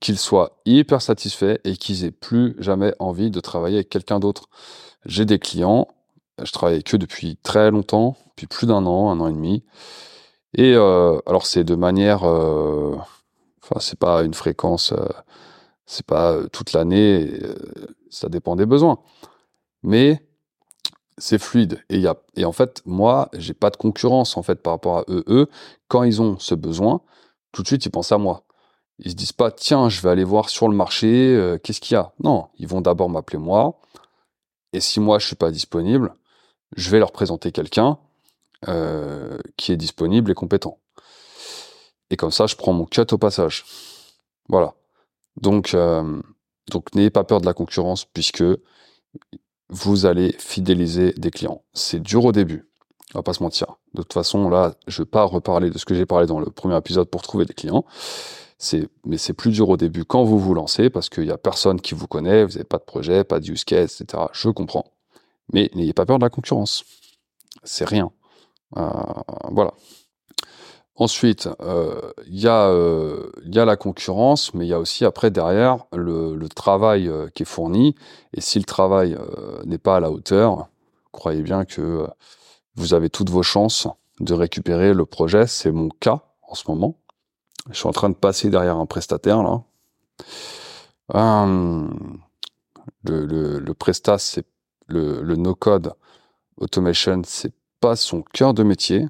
qu'ils 0.00 0.18
soient 0.18 0.60
hyper 0.66 1.02
satisfaits 1.02 1.58
et 1.64 1.76
qu'ils 1.76 2.04
aient 2.04 2.10
plus 2.10 2.56
jamais 2.58 2.94
envie 2.98 3.30
de 3.30 3.40
travailler 3.40 3.76
avec 3.76 3.88
quelqu'un 3.88 4.20
d'autre. 4.20 4.48
J'ai 5.06 5.24
des 5.24 5.38
clients, 5.38 5.88
je 6.42 6.50
travaille 6.52 6.76
avec 6.76 6.94
eux 6.94 6.98
depuis 6.98 7.36
très 7.36 7.70
longtemps, 7.70 8.16
depuis 8.30 8.46
plus 8.46 8.66
d'un 8.66 8.86
an, 8.86 9.10
un 9.10 9.20
an 9.20 9.28
et 9.28 9.32
demi, 9.32 9.64
et 10.54 10.74
euh, 10.74 11.18
alors 11.26 11.46
c'est 11.46 11.64
de 11.64 11.74
manière, 11.74 12.24
euh, 12.24 12.96
enfin 13.62 13.80
c'est 13.80 13.98
pas 13.98 14.22
une 14.22 14.34
fréquence, 14.34 14.92
euh, 14.92 15.06
c'est 15.86 16.06
pas 16.06 16.38
toute 16.52 16.72
l'année, 16.72 17.30
ça 18.10 18.28
dépend 18.28 18.56
des 18.56 18.66
besoins. 18.66 18.98
Mais 19.82 20.26
c'est 21.18 21.38
fluide 21.38 21.84
et, 21.90 21.98
y 21.98 22.06
a, 22.06 22.16
et 22.36 22.44
en 22.44 22.52
fait 22.52 22.82
moi 22.86 23.28
j'ai 23.34 23.54
pas 23.54 23.70
de 23.70 23.76
concurrence 23.76 24.36
en 24.36 24.42
fait 24.42 24.62
par 24.62 24.74
rapport 24.74 24.98
à 24.98 25.04
eux. 25.08 25.24
Eux 25.28 25.48
quand 25.88 26.02
ils 26.04 26.22
ont 26.22 26.38
ce 26.38 26.54
besoin, 26.54 27.02
tout 27.52 27.62
de 27.62 27.68
suite 27.68 27.84
ils 27.86 27.90
pensent 27.90 28.12
à 28.12 28.18
moi. 28.18 28.44
Ils 28.98 29.12
se 29.12 29.16
disent 29.16 29.32
pas 29.32 29.50
tiens 29.50 29.88
je 29.88 30.00
vais 30.02 30.10
aller 30.10 30.24
voir 30.24 30.48
sur 30.50 30.68
le 30.68 30.76
marché 30.76 31.56
qu'est-ce 31.62 31.80
qu'il 31.80 31.94
y 31.94 31.98
a? 31.98 32.12
Non, 32.22 32.48
ils 32.58 32.68
vont 32.68 32.80
d'abord 32.80 33.10
m'appeler 33.10 33.38
moi. 33.38 33.80
Et 34.72 34.80
si 34.80 35.00
moi 35.00 35.18
je 35.18 35.26
suis 35.26 35.36
pas 35.36 35.50
disponible, 35.50 36.14
je 36.76 36.90
vais 36.90 36.98
leur 36.98 37.12
présenter 37.12 37.52
quelqu'un 37.52 37.98
euh, 38.66 39.38
qui 39.56 39.72
est 39.72 39.76
disponible 39.76 40.30
et 40.30 40.34
compétent. 40.34 40.78
Et 42.10 42.16
comme 42.16 42.30
ça, 42.30 42.46
je 42.46 42.56
prends 42.56 42.72
mon 42.72 42.86
cut 42.86 43.06
au 43.12 43.18
passage. 43.18 43.64
Voilà. 44.48 44.74
Donc, 45.40 45.74
euh, 45.74 46.20
donc 46.70 46.94
n'ayez 46.94 47.10
pas 47.10 47.24
peur 47.24 47.40
de 47.40 47.46
la 47.46 47.54
concurrence 47.54 48.04
puisque 48.04 48.44
vous 49.68 50.06
allez 50.06 50.34
fidéliser 50.38 51.12
des 51.12 51.30
clients. 51.30 51.62
C'est 51.74 52.00
dur 52.00 52.24
au 52.24 52.32
début, 52.32 52.68
on 53.14 53.18
va 53.18 53.22
pas 53.22 53.34
se 53.34 53.42
mentir. 53.42 53.76
De 53.94 54.02
toute 54.02 54.12
façon, 54.12 54.48
là, 54.48 54.74
je 54.86 55.02
vais 55.02 55.06
pas 55.06 55.24
reparler 55.24 55.70
de 55.70 55.78
ce 55.78 55.84
que 55.84 55.94
j'ai 55.94 56.06
parlé 56.06 56.26
dans 56.26 56.40
le 56.40 56.50
premier 56.50 56.76
épisode 56.76 57.08
pour 57.08 57.22
trouver 57.22 57.44
des 57.44 57.54
clients. 57.54 57.84
Mais 59.04 59.18
c'est 59.18 59.34
plus 59.34 59.52
dur 59.52 59.68
au 59.68 59.76
début 59.76 60.04
quand 60.04 60.24
vous 60.24 60.38
vous 60.38 60.54
lancez 60.54 60.90
parce 60.90 61.08
qu'il 61.08 61.26
y 61.26 61.30
a 61.30 61.38
personne 61.38 61.80
qui 61.80 61.94
vous 61.94 62.08
connaît, 62.08 62.44
vous 62.44 62.52
n'avez 62.52 62.64
pas 62.64 62.78
de 62.78 62.84
projet, 62.84 63.22
pas 63.24 63.38
de 63.38 63.50
use 63.50 63.64
case, 63.64 64.00
etc. 64.00 64.24
Je 64.32 64.48
comprends. 64.48 64.84
Mais 65.52 65.70
n'ayez 65.74 65.92
pas 65.92 66.06
peur 66.06 66.18
de 66.18 66.24
la 66.24 66.30
concurrence. 66.30 66.84
c'est 67.62 67.88
rien. 67.88 68.10
Euh, 68.76 68.90
voilà. 69.50 69.72
Ensuite, 70.98 71.48
euh, 71.60 72.12
il 72.26 72.40
y, 72.40 72.48
euh, 72.48 73.30
a 73.54 73.64
la 73.64 73.76
concurrence, 73.76 74.52
mais 74.52 74.66
il 74.66 74.68
y 74.68 74.74
a 74.74 74.80
aussi 74.80 75.04
après 75.04 75.30
derrière 75.30 75.86
le, 75.92 76.36
travail 76.48 77.08
euh, 77.08 77.28
qui 77.28 77.44
est 77.44 77.46
fourni. 77.46 77.94
Et 78.34 78.40
si 78.40 78.58
le 78.58 78.64
travail 78.64 79.14
euh, 79.14 79.62
n'est 79.64 79.78
pas 79.78 79.96
à 79.96 80.00
la 80.00 80.10
hauteur, 80.10 80.68
croyez 81.12 81.42
bien 81.42 81.64
que 81.64 82.04
vous 82.74 82.94
avez 82.94 83.10
toutes 83.10 83.30
vos 83.30 83.44
chances 83.44 83.86
de 84.18 84.34
récupérer 84.34 84.92
le 84.92 85.06
projet. 85.06 85.46
C'est 85.46 85.70
mon 85.70 85.88
cas 85.88 86.24
en 86.42 86.56
ce 86.56 86.64
moment. 86.68 86.98
Je 87.70 87.78
suis 87.78 87.88
en 87.88 87.92
train 87.92 88.10
de 88.10 88.16
passer 88.16 88.50
derrière 88.50 88.76
un 88.76 88.86
prestataire 88.86 89.44
là. 89.44 89.62
Hum, 91.14 92.20
le, 93.04 93.24
le, 93.24 93.60
le 93.60 93.74
prestat, 93.74 94.18
c'est 94.18 94.46
le, 94.88 95.22
le 95.22 95.36
no-code 95.36 95.94
automation, 96.56 97.22
c'est 97.24 97.52
pas 97.80 97.96
son 97.96 98.22
cœur 98.22 98.54
de 98.54 98.62
métier. 98.62 99.06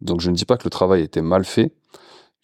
Donc 0.00 0.20
je 0.20 0.30
ne 0.30 0.36
dis 0.36 0.44
pas 0.44 0.56
que 0.56 0.64
le 0.64 0.70
travail 0.70 1.02
était 1.02 1.22
mal 1.22 1.44
fait, 1.44 1.72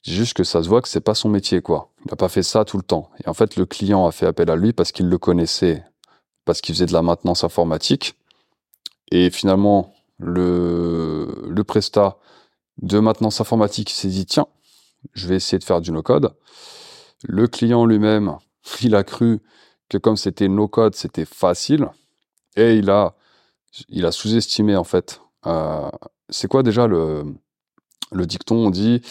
juste 0.04 0.34
que 0.34 0.44
ça 0.44 0.62
se 0.62 0.68
voit 0.68 0.80
que 0.82 0.88
c'est 0.88 1.00
pas 1.00 1.14
son 1.14 1.28
métier 1.28 1.61
quoi. 1.62 1.90
Il 2.04 2.11
n'a 2.11 2.16
pas 2.16 2.28
fait 2.28 2.42
ça 2.42 2.64
tout 2.64 2.76
le 2.76 2.82
temps. 2.82 3.11
Et 3.24 3.28
en 3.28 3.34
fait 3.34 3.56
le 3.56 3.66
client 3.66 4.06
a 4.06 4.12
fait 4.12 4.26
appel 4.26 4.50
à 4.50 4.56
lui 4.56 4.72
parce 4.72 4.92
qu'il 4.92 5.08
le 5.08 5.18
connaissait, 5.18 5.84
parce 6.44 6.61
qu'il 6.61 6.74
faisait 6.74 6.86
de 6.86 6.92
la 6.92 7.02
maintenance 7.02 7.44
informatique. 7.44 8.14
Et 9.11 9.30
finalement 9.30 9.94
le 10.18 11.46
le 11.48 11.64
prestat 11.64 12.18
de 12.82 12.98
maintenance 12.98 13.40
informatique 13.40 13.90
s'est 13.90 14.08
dit 14.08 14.26
tiens, 14.26 14.46
je 15.12 15.28
vais 15.28 15.36
essayer 15.36 15.58
de 15.58 15.64
faire 15.64 15.80
du 15.80 15.92
no-code. 15.92 16.34
Le 17.24 17.46
client 17.46 17.84
lui-même, 17.84 18.36
il 18.82 18.94
a 18.94 19.04
cru 19.04 19.40
que 19.88 19.98
comme 19.98 20.16
c'était 20.16 20.48
no-code, 20.48 20.94
c'était 20.94 21.24
facile 21.24 21.88
et 22.56 22.76
il 22.76 22.90
a 22.90 23.14
sous-estimé 24.12 24.76
en 24.76 24.84
fait. 24.84 25.20
C'est 26.28 26.49
quoi 26.49 26.62
déjà 26.62 26.86
le 26.86 27.24
le 28.12 28.26
dicton? 28.26 28.57
On 28.66 28.70
dit 28.70 29.03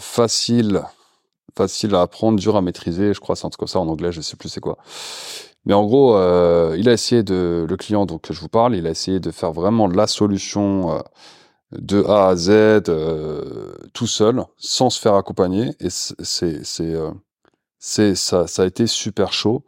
facile, 0.00 0.82
facile 1.56 1.94
à 1.94 2.02
apprendre, 2.02 2.38
dur 2.38 2.56
à 2.56 2.62
maîtriser. 2.62 3.14
Je 3.14 3.20
crois 3.20 3.36
c'est 3.36 3.46
un 3.46 3.50
truc 3.50 3.60
comme 3.60 3.68
ça 3.68 3.80
en 3.80 3.88
anglais, 3.88 4.12
je 4.12 4.20
sais 4.20 4.36
plus 4.36 4.48
c'est 4.48 4.60
quoi. 4.60 4.78
Mais 5.66 5.74
en 5.74 5.84
gros, 5.84 6.16
il 6.74 6.88
a 6.88 6.92
essayé 6.92 7.22
de 7.22 7.66
le 7.68 7.76
client 7.76 8.06
que 8.06 8.32
je 8.32 8.40
vous 8.40 8.48
parle, 8.48 8.74
il 8.76 8.86
a 8.86 8.90
essayé 8.90 9.20
de 9.20 9.30
faire 9.30 9.52
vraiment 9.52 9.86
la 9.86 10.06
solution 10.06 11.02
de 11.72 12.02
A 12.04 12.28
à 12.28 12.36
Z 12.36 12.82
tout 13.92 14.06
seul, 14.06 14.42
sans 14.56 14.90
se 14.90 14.98
faire 15.00 15.14
accompagner. 15.14 15.70
Et 15.80 15.90
c'est 15.90 16.64
c'est 17.78 18.14
ça 18.14 18.46
ça 18.46 18.62
a 18.62 18.66
été 18.66 18.86
super 18.86 19.32
chaud. 19.32 19.62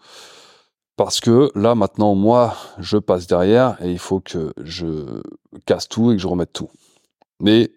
Parce 1.02 1.20
que 1.20 1.50
là, 1.56 1.74
maintenant, 1.74 2.14
moi, 2.14 2.54
je 2.78 2.96
passe 2.96 3.26
derrière 3.26 3.76
et 3.82 3.90
il 3.90 3.98
faut 3.98 4.20
que 4.20 4.52
je 4.62 5.20
casse 5.66 5.88
tout 5.88 6.12
et 6.12 6.14
que 6.14 6.22
je 6.22 6.28
remette 6.28 6.52
tout. 6.52 6.70
Mais 7.40 7.72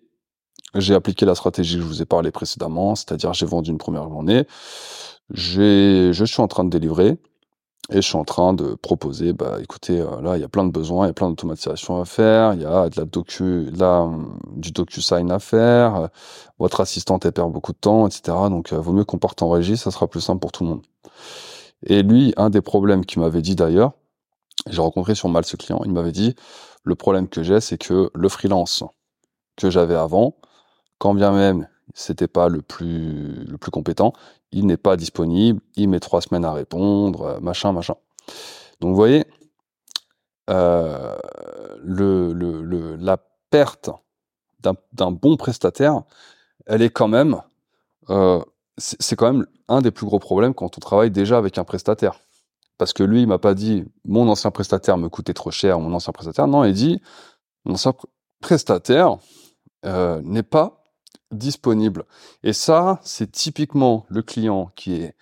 j'ai 0.75 0.93
appliqué 0.93 1.25
la 1.25 1.33
stratégie 1.33 1.77
que 1.77 1.81
je 1.81 1.87
vous 1.87 2.03
ai 2.03 2.05
parlé 2.05 2.29
précédemment, 2.29 2.93
c'est-à-dire 2.93 3.33
j'ai 3.33 3.47
vendu 3.47 3.71
une 3.71 3.79
première 3.79 4.07
journée, 4.07 4.45
je 5.31 6.23
suis 6.23 6.41
en 6.41 6.47
train 6.47 6.65
de 6.65 6.69
délivrer 6.69 7.17
et 7.89 7.95
je 7.95 8.01
suis 8.01 8.15
en 8.15 8.25
train 8.25 8.53
de 8.53 8.75
proposer, 8.75 9.33
bah 9.33 9.57
écoutez, 9.59 9.99
euh, 9.99 10.21
là 10.21 10.37
il 10.37 10.41
y 10.41 10.43
a 10.43 10.47
plein 10.47 10.63
de 10.63 10.71
besoins, 10.71 11.05
il 11.05 11.09
y 11.09 11.11
a 11.11 11.13
plein 11.13 11.29
d'automatisation 11.29 11.99
à 11.99 12.05
faire, 12.05 12.53
il 12.53 12.61
y 12.61 12.65
a 12.65 12.89
de 12.89 12.99
la 12.99 13.05
docu, 13.05 13.71
là 13.71 14.07
du 14.55 14.71
DocuSign 14.71 15.31
à 15.31 15.39
faire, 15.39 15.95
euh, 15.95 16.07
votre 16.59 16.79
assistante 16.81 17.25
elle 17.25 17.31
perd 17.31 17.51
beaucoup 17.51 17.73
de 17.73 17.77
temps, 17.77 18.05
etc. 18.07 18.21
Donc 18.49 18.71
euh, 18.71 18.79
vaut 18.79 18.93
mieux 18.93 19.03
qu'on 19.03 19.17
parte 19.17 19.41
en 19.41 19.49
régie, 19.49 19.77
ça 19.77 19.89
sera 19.89 20.07
plus 20.07 20.21
simple 20.21 20.39
pour 20.39 20.51
tout 20.51 20.63
le 20.63 20.69
monde. 20.69 20.81
Et 21.85 22.03
lui, 22.03 22.33
un 22.37 22.49
des 22.49 22.61
problèmes 22.61 23.05
qu'il 23.05 23.21
m'avait 23.21 23.41
dit 23.41 23.55
d'ailleurs, 23.55 23.93
j'ai 24.69 24.81
rencontré 24.81 25.15
sur 25.15 25.29
Mal 25.29 25.45
ce 25.45 25.55
client, 25.55 25.81
il 25.85 25.91
m'avait 25.91 26.11
dit 26.11 26.35
le 26.83 26.95
problème 26.95 27.27
que 27.27 27.43
j'ai, 27.43 27.61
c'est 27.61 27.77
que 27.77 28.09
le 28.13 28.29
freelance 28.29 28.83
que 29.57 29.69
j'avais 29.69 29.95
avant, 29.95 30.35
quand 30.97 31.13
bien 31.13 31.31
même 31.31 31.67
c'était 31.93 32.27
pas 32.27 32.49
le 32.49 32.61
plus 32.61 33.45
le 33.45 33.57
plus 33.57 33.71
compétent, 33.71 34.13
il 34.51 34.65
n'est 34.65 34.77
pas 34.77 34.97
disponible, 34.97 35.61
il 35.75 35.89
met 35.89 35.99
trois 35.99 36.21
semaines 36.21 36.45
à 36.45 36.53
répondre, 36.53 37.21
euh, 37.23 37.39
machin, 37.39 37.71
machin. 37.73 37.95
Donc 38.79 38.89
vous 38.91 38.95
voyez, 38.95 39.25
euh, 40.49 41.15
le, 41.83 42.33
le, 42.33 42.61
le, 42.61 42.95
la 42.95 43.17
perte 43.49 43.89
d'un 44.93 45.11
bon 45.11 45.37
prestataire, 45.37 46.01
elle 46.65 46.81
est 46.81 46.89
quand 46.89 47.07
même, 47.07 47.41
euh, 48.09 48.41
c'est 48.77 49.15
quand 49.15 49.31
même 49.31 49.45
un 49.67 49.81
des 49.81 49.91
plus 49.91 50.05
gros 50.05 50.19
problèmes 50.19 50.53
quand 50.53 50.77
on 50.77 50.79
travaille 50.81 51.11
déjà 51.11 51.37
avec 51.37 51.57
un 51.57 51.63
prestataire. 51.63 52.19
Parce 52.77 52.91
que 52.91 53.03
lui, 53.03 53.21
il 53.21 53.27
m'a 53.27 53.37
pas 53.37 53.53
dit 53.53 53.85
mon 54.03 54.27
ancien 54.27 54.51
prestataire 54.51 54.97
me 54.97 55.07
coûtait 55.07 55.33
trop 55.33 55.51
cher, 55.51 55.79
mon 55.79 55.93
ancien 55.93 56.11
prestataire. 56.11 56.47
Non, 56.47 56.65
il 56.65 56.73
dit 56.73 57.01
mon 57.63 57.75
ancien 57.75 57.93
prestataire 58.41 59.17
euh, 59.85 60.21
n'est 60.23 60.43
pas 60.43 60.83
disponible. 61.31 62.03
Et 62.43 62.53
ça, 62.53 62.99
c'est 63.03 63.31
typiquement 63.31 64.05
le 64.09 64.21
client 64.21 64.71
qui 64.75 64.95
est 64.95 65.15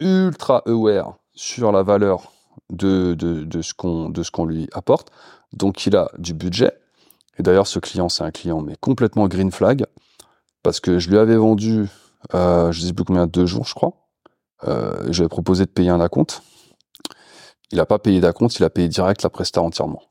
ultra 0.00 0.62
aware 0.66 1.18
sur 1.34 1.72
la 1.72 1.82
valeur 1.82 2.32
de, 2.70 3.16
ce 3.62 3.72
qu'on 4.30 4.44
lui 4.44 4.68
apporte. 4.72 5.10
Donc 5.52 5.86
il 5.86 5.96
a 5.96 6.10
du 6.18 6.34
budget. 6.34 6.72
Et 7.38 7.42
d'ailleurs, 7.42 7.66
ce 7.68 7.78
client, 7.78 8.08
c'est 8.08 8.24
un 8.24 8.32
client 8.32 8.60
mais 8.60 8.76
complètement 8.80 9.28
green 9.28 9.52
flag 9.52 9.86
parce 10.62 10.80
que 10.80 10.98
je 10.98 11.08
lui 11.08 11.18
avais 11.18 11.36
vendu 11.36 11.86
euh, 12.34 12.72
je 12.72 12.80
sais 12.80 12.92
plus 12.92 13.04
combien, 13.04 13.26
deux 13.26 13.46
jours, 13.46 13.64
je 13.64 13.74
crois. 13.74 13.92
Euh, 14.66 15.12
ai 15.12 15.28
proposé 15.28 15.64
de 15.64 15.70
payer 15.70 15.90
un 15.90 16.00
acompte. 16.00 16.42
Il 17.70 17.78
n'a 17.78 17.86
pas 17.86 17.98
payé 17.98 18.20
d'acompte, 18.20 18.58
il 18.58 18.64
a 18.64 18.70
payé 18.70 18.88
direct 18.88 19.22
la 19.22 19.30
presta 19.30 19.62
entièrement. 19.62 20.02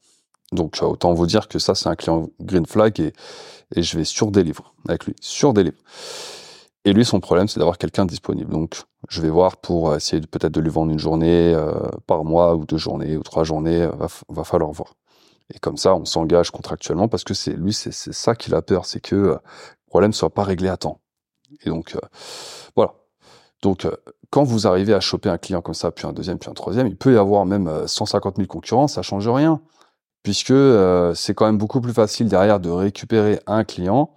Donc 0.51 0.77
autant 0.81 1.13
vous 1.13 1.25
dire 1.25 1.47
que 1.47 1.59
ça, 1.59 1.75
c'est 1.75 1.89
un 1.89 1.95
client 1.95 2.29
green 2.39 2.65
flag 2.65 2.99
et, 2.99 3.13
je 3.75 3.97
vais 3.97 4.05
sur 4.05 4.31
des 4.31 4.49
avec 4.87 5.05
lui, 5.05 5.15
sur 5.19 5.53
des. 5.53 5.73
Et 6.85 6.93
lui, 6.93 7.03
son 7.03 7.19
problème, 7.19 7.49
c'est 7.49 7.59
d'avoir 7.59 7.77
quelqu'un 7.77 8.05
disponible. 8.05 8.49
Donc, 8.49 8.81
je 9.09 9.21
vais 9.21 9.29
voir 9.29 9.57
pour 9.57 9.93
essayer 9.93 10.21
peut-être 10.21 10.53
de 10.53 10.61
lui 10.61 10.69
vendre 10.69 10.89
une 10.93 10.99
journée 10.99 11.53
euh, 11.53 11.73
par 12.05 12.23
mois 12.23 12.55
ou 12.55 12.65
deux 12.65 12.77
journées 12.77 13.17
ou 13.17 13.23
trois 13.23 13.43
journées. 13.43 13.87
Va, 13.87 14.07
va 14.29 14.43
falloir 14.45 14.71
voir. 14.71 14.93
Et 15.53 15.59
comme 15.59 15.75
ça, 15.75 15.95
on 15.95 16.05
s'engage 16.05 16.51
contractuellement 16.51 17.09
parce 17.09 17.25
que 17.25 17.33
lui, 17.51 17.73
c'est 17.73 17.91
ça 17.91 18.35
qu'il 18.35 18.55
a 18.55 18.61
peur, 18.61 18.85
c'est 18.85 19.01
que 19.01 19.15
euh, 19.15 19.33
le 19.33 19.89
problème 19.89 20.13
soit 20.13 20.29
pas 20.29 20.43
réglé 20.43 20.69
à 20.69 20.77
temps. 20.77 21.01
Et 21.61 21.69
donc, 21.69 21.95
euh, 21.95 21.99
voilà. 22.75 22.93
Donc, 23.61 23.85
euh, 23.85 23.91
quand 24.29 24.43
vous 24.43 24.67
arrivez 24.67 24.93
à 24.93 24.99
choper 24.99 25.29
un 25.29 25.37
client 25.37 25.61
comme 25.61 25.73
ça, 25.73 25.91
puis 25.91 26.05
un 26.05 26.13
deuxième, 26.13 26.37
puis 26.37 26.49
un 26.49 26.53
troisième, 26.53 26.87
il 26.87 26.97
peut 26.97 27.13
y 27.13 27.17
avoir 27.17 27.45
même 27.45 27.87
150 27.87 28.37
000 28.37 28.47
concurrents, 28.47 28.87
ça 28.87 29.01
change 29.01 29.27
rien, 29.27 29.61
puisque 30.27 30.51
euh, 30.51 31.13
c'est 31.13 31.33
quand 31.33 31.45
même 31.45 31.57
beaucoup 31.57 31.79
plus 31.79 31.93
facile 31.93 32.27
derrière 32.27 32.59
de 32.59 32.69
récupérer 32.69 33.39
un 33.47 33.63
client 33.63 34.11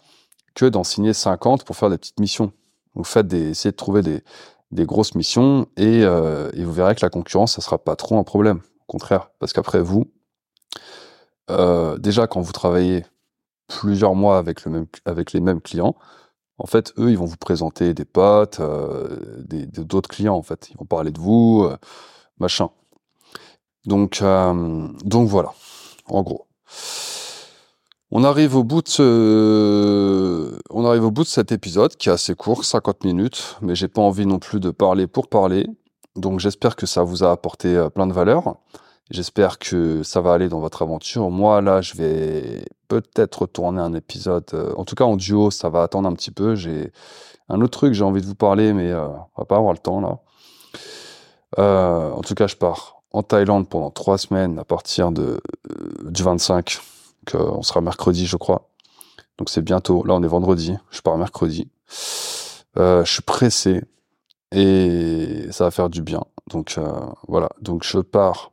que 0.55 0.66
d'en 0.66 0.83
signer 0.83 1.12
50 1.12 1.64
pour 1.64 1.76
faire 1.76 1.89
des 1.89 1.99
petites 1.99 2.18
missions. 2.18 2.53
Vous 2.95 3.05
faites 3.05 3.28
des, 3.28 3.51
essayez 3.51 3.70
de 3.70 3.76
trouver 3.76 4.03
des, 4.03 4.87
grosses 4.87 5.14
missions 5.14 5.68
et, 5.76 6.03
euh, 6.03 6.51
vous 6.57 6.72
verrez 6.72 6.97
que 6.97 7.05
la 7.07 7.11
concurrence, 7.11 7.55
ça 7.55 7.61
sera 7.61 7.78
pas 7.78 7.95
trop 7.95 8.18
un 8.18 8.24
problème. 8.24 8.59
Au 8.81 8.93
contraire, 8.93 9.31
parce 9.39 9.53
qu'après 9.53 9.81
vous, 9.81 10.11
euh, 11.49 11.97
déjà 11.99 12.26
quand 12.26 12.41
vous 12.41 12.53
travaillez 12.53 13.05
plusieurs 13.68 14.16
mois 14.16 14.39
avec 14.39 15.33
les 15.33 15.41
mêmes 15.41 15.61
clients, 15.61 15.95
en 16.61 16.67
fait, 16.67 16.93
eux, 16.99 17.11
ils 17.11 17.17
vont 17.17 17.25
vous 17.25 17.39
présenter 17.39 17.95
des 17.95 18.05
potes, 18.05 18.61
euh, 18.61 19.17
d'autres 19.79 20.11
clients, 20.11 20.37
en 20.37 20.43
fait. 20.43 20.69
Ils 20.71 20.77
vont 20.77 20.85
parler 20.85 21.11
de 21.11 21.19
vous, 21.19 21.65
euh, 21.65 21.77
machin. 22.39 22.69
Donc, 23.87 24.21
euh, 24.21 24.89
donc 25.03 25.27
voilà, 25.29 25.55
en 26.07 26.23
gros. 26.23 26.47
On 28.11 28.25
arrive 28.25 28.57
au 28.57 28.65
bout 28.65 28.83
de 28.83 28.89
ce, 28.89 30.59
on 30.69 30.85
arrive 30.85 31.05
au 31.05 31.11
bout 31.11 31.23
de 31.23 31.29
cet 31.29 31.51
épisode 31.51 31.97
qui 31.97 32.11
est 32.11 32.13
assez 32.13 32.35
court, 32.35 32.65
50 32.65 33.05
minutes, 33.05 33.57
mais 33.63 33.75
j'ai 33.75 33.89
pas 33.89 34.03
envie 34.03 34.27
non 34.27 34.39
plus 34.39 34.61
de 34.61 34.71
parler 34.71 35.07
pour 35.07 35.29
parler. 35.29 35.67
Donc 36.17 36.41
j'espère 36.41 36.77
que 36.77 36.85
ça 36.85 37.05
vous 37.05 37.25
a 37.25 37.31
apporté 37.31 37.89
plein 37.95 38.07
de 38.07 38.13
valeur. 38.13 38.57
J'espère 39.11 39.59
que 39.59 40.03
ça 40.03 40.21
va 40.21 40.33
aller 40.33 40.49
dans 40.49 40.61
votre 40.61 40.83
aventure. 40.83 41.31
Moi, 41.31 41.61
là, 41.61 41.81
je 41.81 41.95
vais 41.95 42.65
peut-être 42.89 43.47
tourner 43.47 43.81
un 43.81 43.93
épisode. 43.95 44.45
Euh, 44.55 44.73
en 44.77 44.85
tout 44.85 44.95
cas, 44.95 45.05
en 45.05 45.17
duo, 45.17 45.51
ça 45.51 45.69
va 45.69 45.83
attendre 45.83 46.09
un 46.09 46.13
petit 46.13 46.31
peu. 46.31 46.55
J'ai 46.55 46.93
un 47.51 47.61
autre 47.61 47.79
truc, 47.79 47.95
j'ai 47.95 48.05
envie 48.05 48.21
de 48.21 48.27
vous 48.27 48.37
parler, 48.37 48.73
mais 48.73 48.91
euh, 48.91 49.09
on 49.09 49.43
va 49.43 49.45
pas 49.45 49.57
avoir 49.57 49.73
le 49.73 49.79
temps 49.79 50.01
là. 50.01 50.19
Euh, 51.59 52.13
en 52.13 52.21
tout 52.21 52.35
cas, 52.35 52.47
je 52.47 52.55
pars 52.55 53.03
en 53.13 53.25
Thaïlande 53.25 53.69
pendant 53.69 53.91
trois 53.91 54.19
semaines 54.19 54.59
à 54.61 54.65
partir 54.65 55.11
de 55.11 55.41
euh, 55.71 56.11
du 56.11 56.23
25. 56.23 56.79
Que 57.27 57.37
on 57.37 57.63
sera 57.63 57.81
mercredi, 57.81 58.25
je 58.27 58.37
crois. 58.37 58.71
Donc 59.37 59.51
c'est 59.51 59.63
bientôt. 59.63 60.05
Là, 60.05 60.15
on 60.15 60.23
est 60.23 60.29
vendredi. 60.29 60.77
Je 60.91 61.01
pars 61.01 61.19
mercredi. 61.19 61.69
Je 62.77 63.03
suis 63.05 63.23
pressé 63.23 63.83
et 64.53 65.47
ça 65.51 65.65
va 65.65 65.71
faire 65.71 65.91
du 65.91 66.03
bien. 66.03 66.23
Donc 66.47 66.79
voilà. 67.29 67.51
Donc 67.61 67.85
je 67.85 67.99
pars 67.99 68.50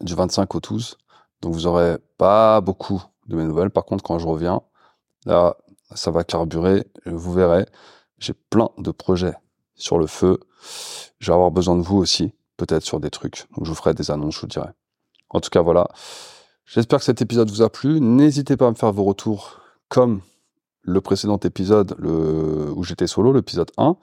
du 0.00 0.14
25 0.14 0.54
au 0.54 0.60
12. 0.60 0.96
Donc 1.40 1.54
vous 1.54 1.66
aurez 1.66 1.98
pas 2.16 2.60
beaucoup 2.60 3.02
de 3.26 3.36
mes 3.36 3.44
nouvelles. 3.44 3.70
Par 3.70 3.84
contre, 3.84 4.02
quand 4.02 4.18
je 4.18 4.26
reviens, 4.26 4.62
là, 5.26 5.56
ça 5.94 6.10
va 6.10 6.24
carburer. 6.24 6.86
Vous 7.06 7.32
verrez, 7.32 7.66
j'ai 8.18 8.34
plein 8.34 8.70
de 8.78 8.90
projets 8.90 9.34
sur 9.74 9.98
le 9.98 10.06
feu. 10.06 10.40
Je 11.18 11.30
vais 11.30 11.34
avoir 11.34 11.50
besoin 11.50 11.76
de 11.76 11.82
vous 11.82 11.96
aussi, 11.96 12.32
peut-être 12.56 12.84
sur 12.84 13.00
des 13.00 13.10
trucs. 13.10 13.46
Donc 13.56 13.64
je 13.64 13.70
vous 13.70 13.76
ferai 13.76 13.94
des 13.94 14.10
annonces, 14.10 14.34
je 14.34 14.40
vous 14.40 14.46
dirai. 14.46 14.68
En 15.30 15.40
tout 15.40 15.50
cas, 15.50 15.62
voilà. 15.62 15.88
J'espère 16.64 16.98
que 16.98 17.04
cet 17.04 17.22
épisode 17.22 17.50
vous 17.50 17.62
a 17.62 17.70
plu. 17.70 18.00
N'hésitez 18.00 18.56
pas 18.56 18.66
à 18.66 18.70
me 18.70 18.74
faire 18.74 18.92
vos 18.92 19.04
retours 19.04 19.60
comme 19.88 20.20
le 20.82 21.00
précédent 21.00 21.38
épisode 21.38 21.96
où 22.74 22.82
j'étais 22.82 23.06
solo, 23.06 23.32
l'épisode 23.32 23.70
1, 23.76 23.96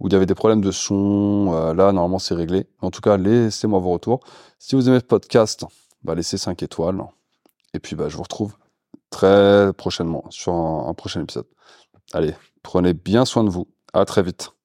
où 0.00 0.08
il 0.08 0.12
y 0.12 0.16
avait 0.16 0.26
des 0.26 0.34
problèmes 0.34 0.62
de 0.62 0.70
son. 0.70 1.52
Euh, 1.54 1.74
là, 1.74 1.92
normalement, 1.92 2.18
c'est 2.18 2.34
réglé. 2.34 2.66
En 2.80 2.90
tout 2.90 3.00
cas, 3.00 3.16
laissez-moi 3.16 3.78
vos 3.78 3.92
retours. 3.92 4.20
Si 4.58 4.74
vous 4.74 4.88
aimez 4.88 5.00
ce 5.00 5.04
podcast, 5.04 5.64
bah, 6.02 6.14
laissez 6.14 6.38
5 6.38 6.62
étoiles. 6.62 7.02
Et 7.74 7.78
puis, 7.78 7.96
bah, 7.96 8.08
je 8.08 8.16
vous 8.16 8.22
retrouve 8.22 8.56
très 9.10 9.72
prochainement 9.74 10.24
sur 10.30 10.52
un, 10.52 10.88
un 10.88 10.94
prochain 10.94 11.22
épisode. 11.22 11.46
Allez, 12.12 12.34
prenez 12.62 12.94
bien 12.94 13.24
soin 13.24 13.44
de 13.44 13.50
vous. 13.50 13.68
À 13.92 14.04
très 14.04 14.22
vite. 14.22 14.59